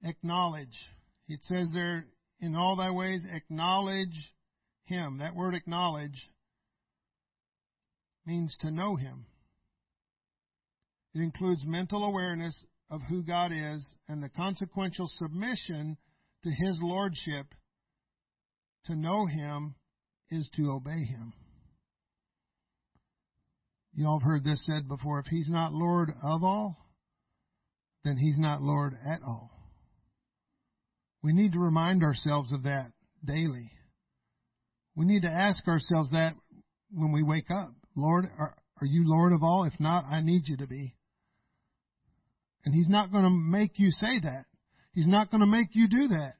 Acknowledge. 0.04 0.74
It 1.28 1.40
says 1.42 1.68
there, 1.72 2.06
in 2.40 2.56
all 2.56 2.76
thy 2.76 2.90
ways, 2.90 3.22
acknowledge 3.30 4.32
him. 4.84 5.18
That 5.18 5.36
word 5.36 5.54
acknowledge 5.54 6.28
means 8.24 8.56
to 8.62 8.70
know 8.70 8.96
him. 8.96 9.26
It 11.16 11.22
includes 11.22 11.64
mental 11.64 12.04
awareness 12.04 12.54
of 12.90 13.00
who 13.08 13.22
God 13.22 13.50
is 13.50 13.86
and 14.06 14.22
the 14.22 14.28
consequential 14.28 15.08
submission 15.16 15.96
to 16.44 16.50
his 16.50 16.78
lordship. 16.82 17.46
To 18.84 18.94
know 18.94 19.24
him 19.24 19.76
is 20.28 20.46
to 20.56 20.72
obey 20.72 21.04
him. 21.04 21.32
You 23.94 24.06
all 24.06 24.18
have 24.18 24.26
heard 24.26 24.44
this 24.44 24.62
said 24.66 24.88
before. 24.88 25.20
If 25.20 25.26
he's 25.28 25.48
not 25.48 25.72
Lord 25.72 26.10
of 26.22 26.44
all, 26.44 26.76
then 28.04 28.18
he's 28.18 28.38
not 28.38 28.60
Lord 28.60 28.92
at 29.10 29.22
all. 29.26 29.50
We 31.22 31.32
need 31.32 31.54
to 31.54 31.58
remind 31.58 32.02
ourselves 32.02 32.52
of 32.52 32.64
that 32.64 32.92
daily. 33.24 33.70
We 34.94 35.06
need 35.06 35.22
to 35.22 35.30
ask 35.30 35.66
ourselves 35.66 36.10
that 36.10 36.34
when 36.90 37.10
we 37.10 37.22
wake 37.22 37.50
up. 37.50 37.72
Lord, 37.96 38.26
are, 38.38 38.54
are 38.82 38.86
you 38.86 39.08
Lord 39.08 39.32
of 39.32 39.42
all? 39.42 39.64
If 39.64 39.80
not, 39.80 40.04
I 40.10 40.20
need 40.20 40.42
you 40.46 40.58
to 40.58 40.66
be. 40.66 40.92
And 42.66 42.74
he's 42.74 42.88
not 42.88 43.12
going 43.12 43.22
to 43.22 43.30
make 43.30 43.78
you 43.78 43.92
say 43.92 44.18
that. 44.22 44.44
He's 44.92 45.06
not 45.06 45.30
going 45.30 45.40
to 45.40 45.46
make 45.46 45.68
you 45.72 45.88
do 45.88 46.08
that. 46.08 46.34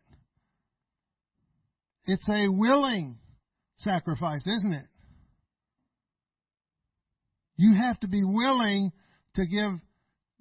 It's 2.04 2.28
a 2.28 2.48
willing 2.48 3.18
sacrifice, 3.78 4.44
isn't 4.46 4.72
it? 4.72 4.86
You 7.56 7.74
have 7.74 7.98
to 8.00 8.08
be 8.08 8.24
willing 8.24 8.92
to 9.36 9.46
give 9.46 9.70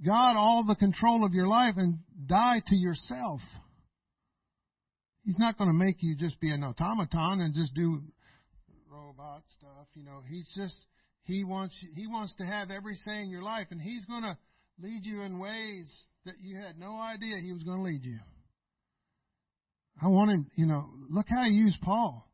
God 0.05 0.35
all 0.35 0.65
the 0.67 0.75
control 0.75 1.23
of 1.23 1.33
your 1.33 1.47
life 1.47 1.75
and 1.77 1.99
die 2.25 2.61
to 2.65 2.75
yourself. 2.75 3.41
He's 5.23 5.37
not 5.37 5.57
going 5.57 5.69
to 5.69 5.73
make 5.73 5.97
you 5.99 6.15
just 6.15 6.39
be 6.39 6.51
an 6.51 6.63
automaton 6.63 7.41
and 7.41 7.53
just 7.53 7.73
do 7.75 8.01
robot 8.91 9.43
stuff. 9.57 9.87
You 9.93 10.03
know, 10.03 10.21
he's 10.27 10.49
just 10.55 10.75
he 11.23 11.43
wants 11.43 11.75
he 11.95 12.07
wants 12.07 12.33
to 12.39 12.45
have 12.45 12.71
every 12.71 12.95
say 13.05 13.21
in 13.21 13.29
your 13.29 13.43
life, 13.43 13.67
and 13.71 13.81
he's 13.81 14.05
going 14.05 14.23
to 14.23 14.37
lead 14.81 15.05
you 15.05 15.21
in 15.21 15.39
ways 15.39 15.87
that 16.25 16.35
you 16.41 16.57
had 16.57 16.77
no 16.77 16.97
idea 16.99 17.37
he 17.41 17.53
was 17.53 17.63
going 17.63 17.77
to 17.77 17.83
lead 17.83 18.03
you. 18.03 18.19
I 20.01 20.07
want 20.07 20.47
you 20.55 20.65
know, 20.65 20.89
look 21.09 21.27
how 21.29 21.43
he 21.45 21.55
used 21.55 21.79
Paul. 21.81 22.29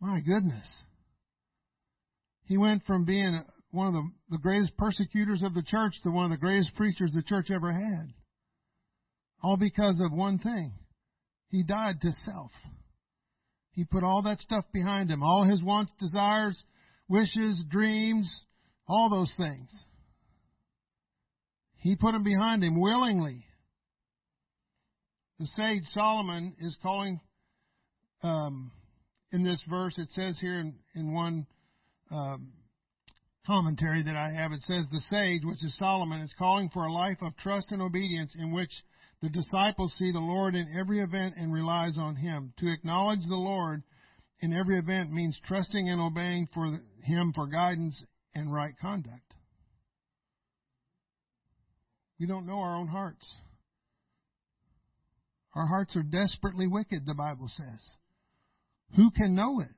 My 0.00 0.20
goodness. 0.20 0.66
He 2.44 2.56
went 2.56 2.84
from 2.86 3.04
being 3.04 3.42
one 3.70 3.88
of 3.88 3.92
the, 3.94 4.10
the 4.30 4.38
greatest 4.38 4.76
persecutors 4.76 5.42
of 5.42 5.54
the 5.54 5.62
church 5.62 5.94
to 6.02 6.10
one 6.10 6.26
of 6.26 6.30
the 6.30 6.36
greatest 6.36 6.74
preachers 6.76 7.10
the 7.14 7.22
church 7.22 7.50
ever 7.50 7.72
had. 7.72 8.12
All 9.42 9.56
because 9.56 10.00
of 10.04 10.12
one 10.12 10.38
thing. 10.38 10.72
He 11.48 11.62
died 11.62 12.00
to 12.00 12.12
self. 12.24 12.50
He 13.72 13.84
put 13.84 14.04
all 14.04 14.22
that 14.22 14.40
stuff 14.40 14.64
behind 14.72 15.10
him, 15.10 15.22
all 15.22 15.44
his 15.44 15.62
wants, 15.62 15.92
desires, 15.98 16.62
wishes, 17.08 17.62
dreams, 17.70 18.30
all 18.86 19.08
those 19.10 19.32
things. 19.36 19.68
He 21.82 21.96
put 21.96 22.12
them 22.12 22.22
behind 22.22 22.62
him 22.62 22.80
willingly. 22.80 23.44
The 25.40 25.46
sage 25.56 25.82
Solomon 25.92 26.54
is 26.60 26.78
calling, 26.80 27.20
um, 28.22 28.70
in 29.32 29.42
this 29.42 29.60
verse, 29.68 29.98
it 29.98 30.08
says 30.10 30.38
here 30.40 30.60
in, 30.60 30.76
in 30.94 31.12
one 31.12 31.44
um, 32.12 32.52
commentary 33.44 34.04
that 34.04 34.14
I 34.14 34.30
have, 34.30 34.52
it 34.52 34.62
says, 34.62 34.86
The 34.92 35.02
sage, 35.10 35.42
which 35.42 35.64
is 35.64 35.76
Solomon, 35.76 36.20
is 36.20 36.32
calling 36.38 36.70
for 36.72 36.84
a 36.84 36.92
life 36.92 37.18
of 37.20 37.36
trust 37.38 37.72
and 37.72 37.82
obedience 37.82 38.32
in 38.38 38.52
which 38.52 38.70
the 39.20 39.30
disciples 39.30 39.92
see 39.98 40.12
the 40.12 40.20
Lord 40.20 40.54
in 40.54 40.76
every 40.78 41.00
event 41.00 41.34
and 41.36 41.52
relies 41.52 41.98
on 41.98 42.14
Him. 42.14 42.52
To 42.58 42.72
acknowledge 42.72 43.26
the 43.26 43.34
Lord 43.34 43.82
in 44.38 44.52
every 44.52 44.78
event 44.78 45.10
means 45.10 45.36
trusting 45.48 45.88
and 45.88 46.00
obeying 46.00 46.46
for 46.54 46.80
Him 47.02 47.32
for 47.34 47.48
guidance 47.48 48.00
and 48.36 48.52
right 48.52 48.74
conduct. 48.80 49.31
We 52.22 52.28
don't 52.28 52.46
know 52.46 52.60
our 52.60 52.76
own 52.76 52.86
hearts. 52.86 53.26
Our 55.56 55.66
hearts 55.66 55.96
are 55.96 56.04
desperately 56.04 56.68
wicked, 56.68 57.04
the 57.04 57.14
Bible 57.14 57.50
says. 57.56 57.80
Who 58.94 59.10
can 59.10 59.34
know 59.34 59.58
it? 59.58 59.74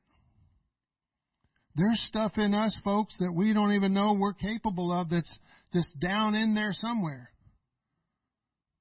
There's 1.75 1.99
stuff 2.07 2.33
in 2.37 2.53
us, 2.53 2.77
folks, 2.85 3.15
that 3.19 3.33
we 3.33 3.55
don't 3.55 3.73
even 3.73 3.95
know 3.95 4.13
we're 4.13 4.35
capable 4.35 4.93
of 4.93 5.09
that's 5.09 5.39
just 5.73 5.89
down 5.99 6.35
in 6.35 6.55
there 6.55 6.75
somewhere. 6.75 7.31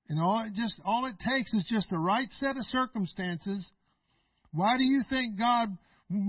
And 0.10 0.20
all 0.20 0.44
it 0.46 0.56
just 0.56 0.76
all 0.84 1.06
it 1.06 1.16
takes 1.26 1.54
is 1.54 1.66
just 1.70 1.90
the 1.90 1.98
right 1.98 2.28
set 2.32 2.58
of 2.58 2.66
circumstances. 2.66 3.66
Why 4.52 4.76
do 4.78 4.84
you 4.84 5.04
think 5.10 5.40
God 5.40 5.70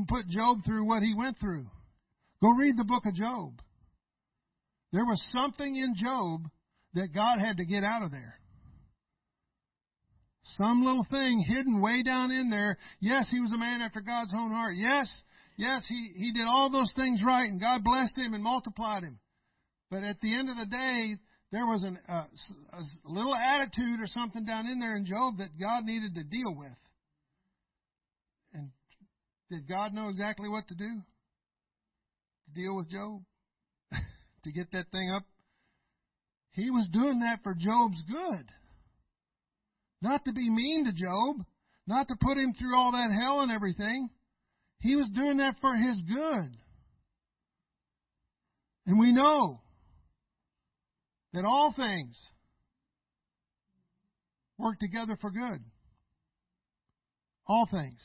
put 0.06 0.28
Job 0.28 0.58
through 0.64 0.86
what 0.86 1.02
he 1.02 1.16
went 1.16 1.40
through? 1.40 1.66
Go 2.40 2.50
read 2.50 2.76
the 2.76 2.84
book 2.84 3.06
of 3.06 3.14
Job. 3.16 3.60
There 4.92 5.04
was 5.04 5.20
something 5.32 5.74
in 5.74 5.96
Job 5.96 6.48
that 6.94 7.12
God 7.14 7.38
had 7.40 7.58
to 7.58 7.64
get 7.64 7.84
out 7.84 8.02
of 8.02 8.10
there. 8.10 8.38
Some 10.56 10.84
little 10.84 11.06
thing 11.10 11.44
hidden 11.46 11.80
way 11.80 12.02
down 12.02 12.30
in 12.30 12.50
there. 12.50 12.78
Yes, 13.00 13.26
he 13.30 13.40
was 13.40 13.52
a 13.52 13.58
man 13.58 13.80
after 13.80 14.00
God's 14.00 14.32
own 14.34 14.50
heart. 14.50 14.74
Yes, 14.76 15.08
yes, 15.56 15.84
he, 15.88 16.12
he 16.14 16.32
did 16.32 16.46
all 16.46 16.70
those 16.70 16.92
things 16.94 17.20
right 17.24 17.48
and 17.48 17.60
God 17.60 17.82
blessed 17.82 18.16
him 18.16 18.34
and 18.34 18.42
multiplied 18.42 19.02
him. 19.02 19.18
But 19.90 20.04
at 20.04 20.20
the 20.20 20.34
end 20.34 20.50
of 20.50 20.56
the 20.56 20.66
day, 20.66 21.16
there 21.50 21.66
was 21.66 21.82
an, 21.82 21.98
uh, 22.08 22.24
a 22.72 22.82
little 23.04 23.34
attitude 23.34 24.00
or 24.00 24.06
something 24.06 24.44
down 24.44 24.66
in 24.66 24.80
there 24.80 24.96
in 24.96 25.06
Job 25.06 25.38
that 25.38 25.58
God 25.58 25.84
needed 25.84 26.14
to 26.14 26.24
deal 26.24 26.54
with. 26.54 26.76
And 28.52 28.70
did 29.50 29.68
God 29.68 29.94
know 29.94 30.08
exactly 30.08 30.48
what 30.48 30.68
to 30.68 30.74
do 30.74 31.00
to 32.44 32.60
deal 32.60 32.76
with 32.76 32.90
Job? 32.90 33.22
to 34.44 34.52
get 34.52 34.70
that 34.72 34.90
thing 34.90 35.10
up? 35.10 35.24
He 36.54 36.70
was 36.70 36.88
doing 36.92 37.20
that 37.20 37.40
for 37.42 37.54
Job's 37.54 38.00
good. 38.08 38.46
Not 40.00 40.24
to 40.24 40.32
be 40.32 40.48
mean 40.48 40.84
to 40.84 40.92
Job, 40.92 41.44
not 41.86 42.06
to 42.08 42.14
put 42.20 42.38
him 42.38 42.54
through 42.54 42.76
all 42.76 42.92
that 42.92 43.10
hell 43.10 43.40
and 43.40 43.50
everything. 43.50 44.08
He 44.78 44.96
was 44.96 45.08
doing 45.14 45.38
that 45.38 45.56
for 45.60 45.74
his 45.74 45.96
good. 46.06 46.56
And 48.86 48.98
we 48.98 49.12
know 49.12 49.62
that 51.32 51.44
all 51.44 51.72
things 51.76 52.16
work 54.58 54.78
together 54.78 55.18
for 55.20 55.30
good. 55.30 55.60
All 57.46 57.66
things 57.70 58.00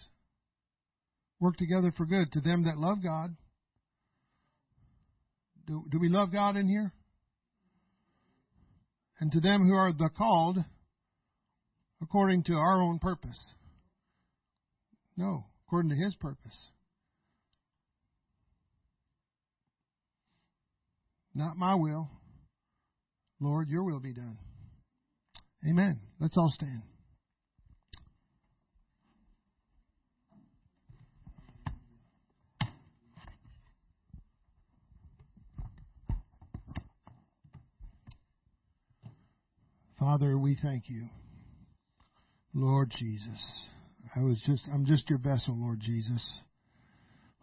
work 1.39 1.55
together 1.57 1.93
for 1.95 2.05
good 2.05 2.31
to 2.31 2.41
them 2.41 2.63
that 2.63 2.77
love 2.77 3.03
God. 3.03 3.35
Do, 5.67 5.83
do 5.91 5.99
we 5.99 6.09
love 6.09 6.31
God 6.31 6.55
in 6.55 6.67
here? 6.67 6.93
And 9.19 9.31
to 9.31 9.39
them 9.39 9.67
who 9.67 9.73
are 9.73 9.91
the 9.91 10.09
called 10.09 10.57
according 12.01 12.43
to 12.43 12.53
our 12.53 12.81
own 12.81 12.99
purpose. 12.99 13.39
No, 15.17 15.45
according 15.67 15.89
to 15.89 15.97
His 15.97 16.15
purpose. 16.15 16.57
Not 21.35 21.57
my 21.57 21.75
will, 21.75 22.09
Lord, 23.39 23.69
your 23.69 23.83
will 23.83 23.99
be 23.99 24.13
done. 24.13 24.37
Amen. 25.69 25.99
Let's 26.19 26.37
all 26.37 26.49
stand. 26.49 26.81
Father, 40.09 40.39
we 40.39 40.57
thank 40.59 40.89
you. 40.89 41.07
Lord 42.55 42.91
Jesus. 42.97 43.45
I 44.15 44.21
was 44.21 44.41
just 44.43 44.63
I'm 44.73 44.87
just 44.87 45.07
your 45.07 45.19
vessel, 45.19 45.55
Lord 45.55 45.79
Jesus. 45.79 46.27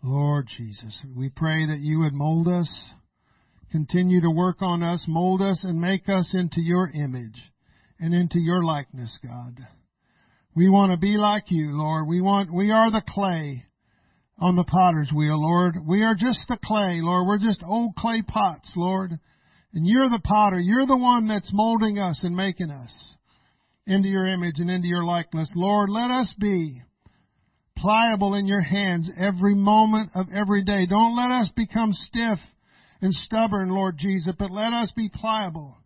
Lord 0.02 0.48
Jesus. 0.58 0.98
We 1.14 1.28
pray 1.28 1.64
that 1.64 1.78
you 1.78 2.00
would 2.00 2.12
mold 2.12 2.48
us 2.48 2.68
Continue 3.70 4.20
to 4.20 4.30
work 4.30 4.62
on 4.62 4.82
us, 4.82 5.04
mold 5.06 5.42
us, 5.42 5.60
and 5.62 5.80
make 5.80 6.08
us 6.08 6.28
into 6.34 6.60
your 6.60 6.90
image 6.90 7.40
and 8.00 8.12
into 8.12 8.40
your 8.40 8.64
likeness, 8.64 9.16
God. 9.24 9.58
We 10.56 10.68
want 10.68 10.90
to 10.90 10.96
be 10.96 11.16
like 11.16 11.44
you, 11.50 11.70
Lord. 11.76 12.08
We 12.08 12.20
want, 12.20 12.52
we 12.52 12.72
are 12.72 12.90
the 12.90 13.02
clay 13.08 13.64
on 14.40 14.56
the 14.56 14.64
potter's 14.64 15.12
wheel, 15.14 15.40
Lord. 15.40 15.76
We 15.86 16.02
are 16.02 16.14
just 16.14 16.40
the 16.48 16.58
clay, 16.64 17.00
Lord. 17.00 17.28
We're 17.28 17.38
just 17.38 17.62
old 17.64 17.94
clay 17.96 18.22
pots, 18.26 18.72
Lord. 18.74 19.18
And 19.76 19.86
you're 19.86 20.08
the 20.08 20.22
potter. 20.24 20.58
You're 20.58 20.86
the 20.86 20.96
one 20.96 21.28
that's 21.28 21.50
molding 21.52 21.98
us 21.98 22.20
and 22.22 22.34
making 22.34 22.70
us 22.70 22.90
into 23.86 24.08
your 24.08 24.26
image 24.26 24.54
and 24.56 24.70
into 24.70 24.88
your 24.88 25.04
likeness. 25.04 25.52
Lord, 25.54 25.90
let 25.90 26.10
us 26.10 26.34
be 26.40 26.80
pliable 27.76 28.36
in 28.36 28.46
your 28.46 28.62
hands 28.62 29.10
every 29.18 29.54
moment 29.54 30.12
of 30.14 30.28
every 30.34 30.64
day. 30.64 30.86
Don't 30.86 31.14
let 31.14 31.30
us 31.30 31.50
become 31.54 31.92
stiff 31.92 32.38
and 33.02 33.12
stubborn, 33.12 33.68
Lord 33.68 33.98
Jesus, 33.98 34.32
but 34.38 34.50
let 34.50 34.72
us 34.72 34.90
be 34.96 35.10
pliable 35.12 35.76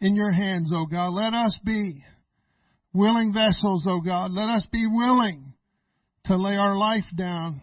in 0.00 0.16
your 0.16 0.32
hands, 0.32 0.72
O 0.74 0.86
God. 0.86 1.10
Let 1.10 1.34
us 1.34 1.58
be 1.62 2.02
willing 2.94 3.34
vessels, 3.34 3.84
O 3.86 4.00
God. 4.00 4.30
Let 4.30 4.48
us 4.48 4.66
be 4.72 4.86
willing 4.86 5.52
to 6.24 6.38
lay 6.38 6.56
our 6.56 6.74
life 6.74 7.04
down, 7.18 7.60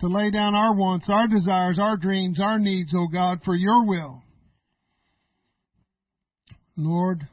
to 0.00 0.08
lay 0.08 0.32
down 0.32 0.56
our 0.56 0.74
wants, 0.74 1.06
our 1.08 1.28
desires, 1.28 1.78
our 1.78 1.96
dreams, 1.96 2.40
our 2.40 2.58
needs, 2.58 2.92
O 2.96 3.06
God, 3.06 3.42
for 3.44 3.54
your 3.54 3.86
will. 3.86 4.24
Lord, 6.76 7.26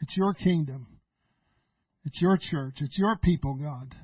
it's 0.00 0.16
your 0.16 0.34
kingdom. 0.34 0.86
It's 2.04 2.20
your 2.20 2.38
church. 2.38 2.74
It's 2.80 2.98
your 2.98 3.16
people, 3.16 3.54
God. 3.54 3.94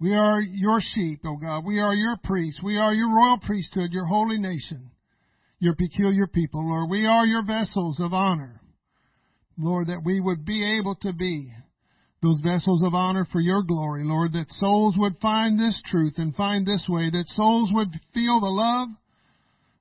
We 0.00 0.14
are 0.14 0.40
your 0.40 0.80
sheep, 0.80 1.20
O 1.24 1.36
God. 1.36 1.64
We 1.64 1.80
are 1.80 1.94
your 1.94 2.16
priests. 2.22 2.60
We 2.62 2.76
are 2.76 2.92
your 2.92 3.14
royal 3.14 3.38
priesthood, 3.38 3.90
your 3.92 4.06
holy 4.06 4.38
nation 4.38 4.90
your 5.60 5.74
peculiar 5.74 6.26
people, 6.26 6.66
Lord. 6.66 6.90
We 6.90 7.06
are 7.06 7.26
your 7.26 7.44
vessels 7.44 7.98
of 8.00 8.12
honor. 8.12 8.60
Lord, 9.56 9.88
that 9.88 10.02
we 10.04 10.20
would 10.20 10.44
be 10.44 10.78
able 10.78 10.94
to 11.02 11.12
be 11.12 11.52
those 12.22 12.40
vessels 12.40 12.82
of 12.82 12.94
honor 12.94 13.26
for 13.30 13.40
your 13.40 13.62
glory, 13.62 14.04
Lord, 14.04 14.32
that 14.32 14.50
souls 14.58 14.94
would 14.98 15.18
find 15.18 15.58
this 15.58 15.80
truth 15.86 16.14
and 16.16 16.34
find 16.34 16.66
this 16.66 16.84
way, 16.88 17.10
that 17.10 17.24
souls 17.34 17.70
would 17.72 17.88
feel 18.14 18.40
the 18.40 18.46
love 18.46 18.88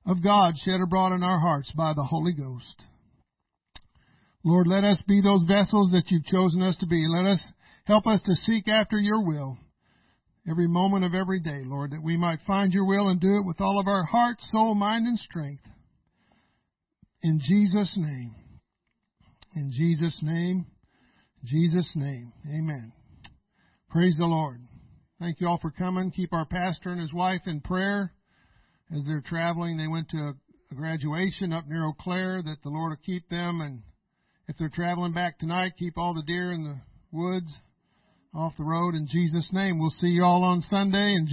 of 0.06 0.24
God 0.24 0.54
shed 0.64 0.80
abroad 0.82 1.14
in 1.14 1.24
our 1.24 1.40
hearts 1.40 1.72
by 1.76 1.94
the 1.94 2.04
Holy 2.04 2.34
Ghost. 2.34 2.86
Lord, 4.48 4.66
let 4.66 4.86
us 4.86 5.02
be 5.06 5.22
those 5.22 5.44
vessels 5.44 5.92
that 5.92 6.06
you've 6.08 6.24
chosen 6.24 6.62
us 6.62 6.78
to 6.78 6.86
be. 6.86 7.06
Let 7.06 7.26
us 7.26 7.44
help 7.84 8.08
us 8.08 8.22
to 8.22 8.34
seek 8.34 8.70
after 8.70 8.98
your 8.98 9.22
will 9.22 9.58
every 10.50 10.70
moment 10.70 11.04
of 11.04 11.14
every 11.14 11.42
day, 11.42 11.64
Lord, 11.66 11.92
that 11.92 12.02
we 12.02 12.16
might 12.16 12.40
find 12.48 12.72
your 12.72 12.86
will 12.86 13.10
and 13.10 13.20
do 13.20 13.36
it 13.40 13.46
with 13.46 13.60
all 13.60 13.78
of 13.78 13.90
our 13.90 14.06
heart, 14.06 14.38
soul, 14.52 14.74
mind, 14.74 15.06
and 15.06 15.20
strength. 15.20 15.66
In 17.24 17.42
Jesus' 17.44 17.92
name. 17.98 18.36
In 19.54 19.70
Jesus' 19.70 20.18
name. 20.24 20.66
Jesus' 21.44 21.92
name. 21.96 22.32
Amen. 22.48 22.94
Praise 23.90 24.16
the 24.18 24.24
Lord. 24.24 24.62
Thank 25.20 25.42
you 25.42 25.48
all 25.50 25.60
for 25.62 25.72
coming. 25.72 26.10
Keep 26.12 26.32
our 26.32 26.46
pastor 26.46 26.92
and 26.92 27.02
his 27.02 27.12
wife 27.12 27.42
in 27.48 27.60
prayer 27.60 28.14
as 28.96 29.04
they're 29.06 29.24
traveling. 29.28 29.76
They 29.76 29.90
went 29.90 30.08
to 30.12 30.32
a 30.72 30.74
graduation 30.74 31.52
up 31.52 31.68
near 31.68 31.86
Eau 31.86 31.94
Claire 32.00 32.42
that 32.44 32.64
the 32.64 32.70
Lord 32.70 32.92
will 32.92 33.06
keep 33.06 33.28
them. 33.28 33.60
And 33.60 33.82
if 34.48 34.56
they're 34.58 34.70
traveling 34.70 35.14
back 35.14 35.40
tonight, 35.40 35.74
keep 35.78 35.98
all 35.98 36.14
the 36.14 36.24
deer 36.24 36.54
in 36.54 36.64
the 36.64 36.78
woods 37.12 37.52
off 38.34 38.54
the 38.58 38.64
road 38.64 38.96
in 38.96 39.08
Jesus' 39.08 39.50
name. 39.52 39.78
We'll 39.78 39.90
see 39.90 40.08
you 40.08 40.24
all 40.24 40.44
on 40.44 40.62
Sunday. 40.62 41.14
And 41.16 41.28